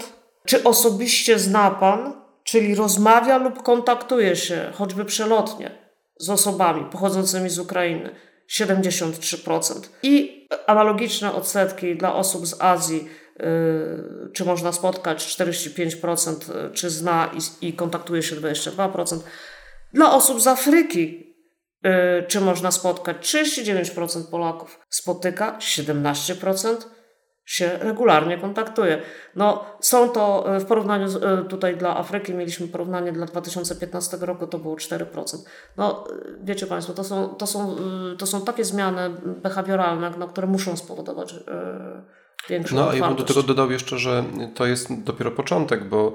Czy 0.46 0.64
osobiście 0.64 1.40
zna 1.40 1.72
pan 1.72 2.23
czyli 2.44 2.76
rozmawia 2.76 3.38
lub 3.38 3.64
kontaktuje 3.64 4.36
się, 4.36 4.72
choćby 4.74 5.06
przelotnie, 5.06 5.72
z 6.20 6.30
osobami 6.30 6.86
pochodzącymi 6.92 7.50
z 7.50 7.60
Ukrainy 7.60 8.16
73%. 8.52 9.90
I 10.04 10.48
analogiczne 10.68 11.34
odsetki 11.34 11.96
dla 11.96 12.16
osób 12.16 12.48
z 12.48 12.62
Azji, 12.62 13.10
yy, 13.40 14.32
czy 14.34 14.46
można 14.46 14.72
spotkać 14.72 15.38
45%, 15.38 16.72
czy 16.74 16.90
zna 16.90 17.32
i, 17.62 17.68
i 17.68 17.74
kontaktuje 17.74 18.24
się 18.24 18.36
22%. 18.36 19.20
Dla 19.94 20.14
osób 20.14 20.42
z 20.42 20.48
Afryki, 20.48 21.36
yy, 21.84 21.92
czy 22.28 22.42
można 22.42 22.72
spotkać 22.72 23.18
39% 23.18 24.30
Polaków, 24.32 24.80
spotyka 24.90 25.58
17% 25.60 26.76
się 27.46 27.78
regularnie 27.82 28.38
kontaktuje. 28.38 29.02
No, 29.36 29.66
są 29.80 30.10
to 30.10 30.56
e, 30.56 30.60
w 30.60 30.66
porównaniu 30.66 31.08
z, 31.08 31.16
e, 31.24 31.46
tutaj 31.50 31.78
dla 31.78 31.98
Afryki, 31.98 32.34
mieliśmy 32.34 32.68
porównanie 32.68 33.12
dla 33.12 33.26
2015 33.26 34.18
roku, 34.22 34.48
to 34.48 34.60
było 34.60 34.76
4%. 34.76 35.46
No, 35.78 36.06
e, 36.10 36.14
wiecie 36.44 36.68
Państwo, 36.68 36.94
to 36.94 37.04
są, 37.04 37.28
to 37.28 37.48
są, 37.48 37.76
to 38.18 38.26
są 38.26 38.42
takie 38.42 38.66
zmiany 38.66 39.10
behawioralne, 39.26 40.12
no, 40.18 40.28
które 40.28 40.48
muszą 40.48 40.78
spowodować 40.78 41.36
większą 42.50 42.76
No, 42.76 42.94
ja 42.94 43.08
bym 43.08 43.18
do 43.18 43.24
tego 43.24 43.44
dodał 43.44 43.72
jeszcze, 43.72 43.98
że 43.98 44.24
to 44.56 44.66
jest 44.66 45.04
dopiero 45.04 45.32
początek, 45.32 45.90
bo 45.90 46.14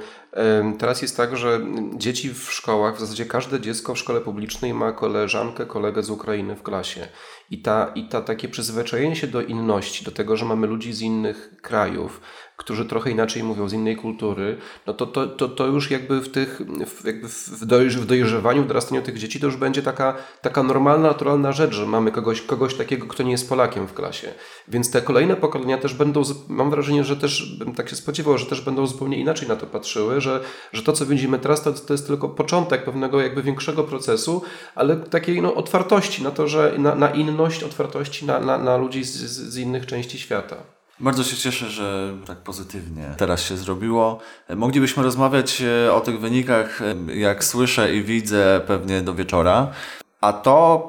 teraz 0.79 1.03
jest 1.03 1.16
tak, 1.16 1.37
że 1.37 1.61
dzieci 1.97 2.35
w 2.35 2.53
szkołach, 2.53 2.97
w 2.97 3.01
zasadzie 3.01 3.26
każde 3.26 3.61
dziecko 3.61 3.95
w 3.95 3.99
szkole 3.99 4.20
publicznej 4.20 4.74
ma 4.74 4.93
koleżankę, 4.93 5.66
kolegę 5.66 6.03
z 6.03 6.11
Ukrainy 6.11 6.57
w 6.57 6.62
klasie. 6.62 7.09
I 7.51 7.62
ta, 7.62 7.93
i 7.95 8.09
ta 8.09 8.20
takie 8.20 8.49
przyzwyczajenie 8.49 9.16
się 9.16 9.26
do 9.26 9.43
inności, 9.43 10.05
do 10.05 10.11
tego, 10.11 10.37
że 10.37 10.45
mamy 10.45 10.66
ludzi 10.66 10.93
z 10.93 11.01
innych 11.01 11.51
krajów, 11.62 12.20
którzy 12.59 12.85
trochę 12.85 13.11
inaczej 13.11 13.43
mówią, 13.43 13.69
z 13.69 13.73
innej 13.73 13.97
kultury, 13.97 14.57
no 14.87 14.95
to, 14.95 15.07
to, 15.07 15.27
to, 15.27 15.49
to 15.49 15.67
już 15.67 15.91
jakby 15.91 16.21
w 16.21 16.29
tych, 16.29 16.61
w, 16.87 17.05
jakby 17.05 17.29
w, 17.29 17.65
dojrz, 17.67 17.97
w 17.97 18.07
dojrzewaniu, 18.07 18.63
w 18.63 18.67
dorastaniu 18.67 19.03
tych 19.03 19.19
dzieci, 19.19 19.41
to 19.41 19.47
już 19.47 19.57
będzie 19.57 19.83
taka, 19.83 20.17
taka 20.43 20.63
normalna, 20.63 21.09
naturalna 21.09 21.53
rzecz, 21.53 21.75
że 21.75 21.87
mamy 21.87 22.13
kogoś, 22.13 22.43
kogoś 22.43 22.75
takiego, 22.75 23.07
kto 23.07 23.23
nie 23.23 23.31
jest 23.31 23.49
Polakiem 23.49 23.89
w 23.89 23.95
klasie. 23.95 24.35
Więc 24.69 24.91
te 24.91 25.03
kolejne 25.03 25.37
pokolenia 25.37 25.79
też 25.79 25.95
będą, 25.95 26.23
mam 26.49 26.71
wrażenie, 26.71 27.05
że 27.05 27.17
też 27.17 27.57
bym 27.59 27.75
tak 27.75 27.89
się 27.89 27.97
spodziewał, 27.97 28.39
że 28.39 28.47
też 28.47 28.61
będą 28.61 28.87
zupełnie 28.87 29.19
inaczej 29.19 29.49
na 29.49 29.57
to 29.57 29.67
patrzyły, 29.67 30.21
że, 30.21 30.41
że 30.73 30.83
to, 30.83 30.93
co 30.93 31.07
widzimy 31.07 31.39
teraz, 31.39 31.63
to, 31.63 31.73
to 31.73 31.95
jest 31.95 32.07
tylko 32.07 32.29
początek 32.29 32.85
pewnego 32.85 33.21
jakby 33.21 33.43
większego 33.43 33.85
procesu, 33.85 34.43
ale 34.75 34.97
takiej 34.97 35.43
no, 35.43 35.55
otwartości 35.55 36.23
na 36.23 36.31
to, 36.31 36.49
że 36.49 36.75
na, 36.79 36.95
na 36.95 37.11
inność, 37.11 37.63
otwartości 37.63 38.27
na, 38.27 38.41
na, 38.41 38.59
na 38.59 38.77
ludzi 38.77 39.05
z, 39.05 39.17
z 39.27 39.57
innych 39.57 39.87
części 39.87 40.19
świata. 40.19 40.78
Bardzo 41.01 41.25
się 41.25 41.37
cieszę, 41.37 41.71
że 41.71 42.17
tak 42.27 42.39
pozytywnie 42.39 43.15
teraz 43.17 43.43
się 43.43 43.57
zrobiło. 43.57 44.19
Moglibyśmy 44.57 45.03
rozmawiać 45.03 45.63
e, 45.63 45.93
o 45.93 46.01
tych 46.01 46.21
wynikach, 46.21 46.83
e, 46.83 47.15
jak 47.17 47.45
słyszę 47.45 47.95
i 47.95 48.03
widzę, 48.03 48.61
pewnie 48.67 49.03
do 49.03 49.15
wieczora. 49.15 49.73
A 50.21 50.33
to 50.33 50.89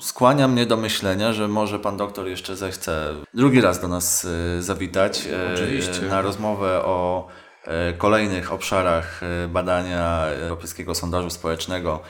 skłania 0.00 0.48
mnie 0.48 0.66
do 0.66 0.76
myślenia, 0.76 1.32
że 1.32 1.48
może 1.48 1.78
pan 1.78 1.96
doktor 1.96 2.28
jeszcze 2.28 2.56
zechce 2.56 3.14
drugi 3.34 3.60
raz 3.60 3.80
do 3.80 3.88
nas 3.88 4.26
e, 4.58 4.62
zawitać 4.62 5.28
Oczywiście. 5.54 6.02
na 6.02 6.22
rozmowę 6.22 6.84
o 6.84 7.28
kolejnych 7.98 8.52
obszarach 8.52 9.20
badania 9.48 10.26
Europejskiego 10.26 10.94
Sondażu 10.94 11.30
Społecznego 11.30 12.00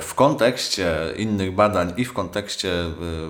w 0.00 0.14
kontekście 0.14 0.96
innych 1.16 1.54
badań 1.54 1.92
i 1.96 2.04
w 2.04 2.12
kontekście 2.12 2.72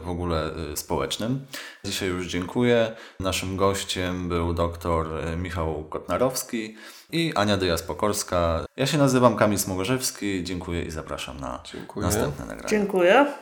w 0.03 0.09
ogóle 0.09 0.51
społecznym. 0.75 1.47
Dzisiaj 1.85 2.09
już 2.09 2.27
dziękuję. 2.27 2.93
Naszym 3.21 3.57
gościem 3.57 4.29
był 4.29 4.55
dr 4.55 5.07
Michał 5.37 5.85
Kotnarowski 5.85 6.77
i 7.13 7.33
Ania 7.35 7.59
Dyjas-Pokorska. 7.59 8.65
Ja 8.77 8.87
się 8.87 8.99
nazywam 8.99 9.37
Kamil 9.37 9.59
Smogorzewski. 9.59 10.45
Dziękuję 10.45 10.83
i 10.83 10.91
zapraszam 10.91 11.41
na 11.41 11.61
dziękuję. 11.73 12.07
następne 12.07 12.45
nagranie. 12.45 12.69
Dziękuję. 12.69 13.33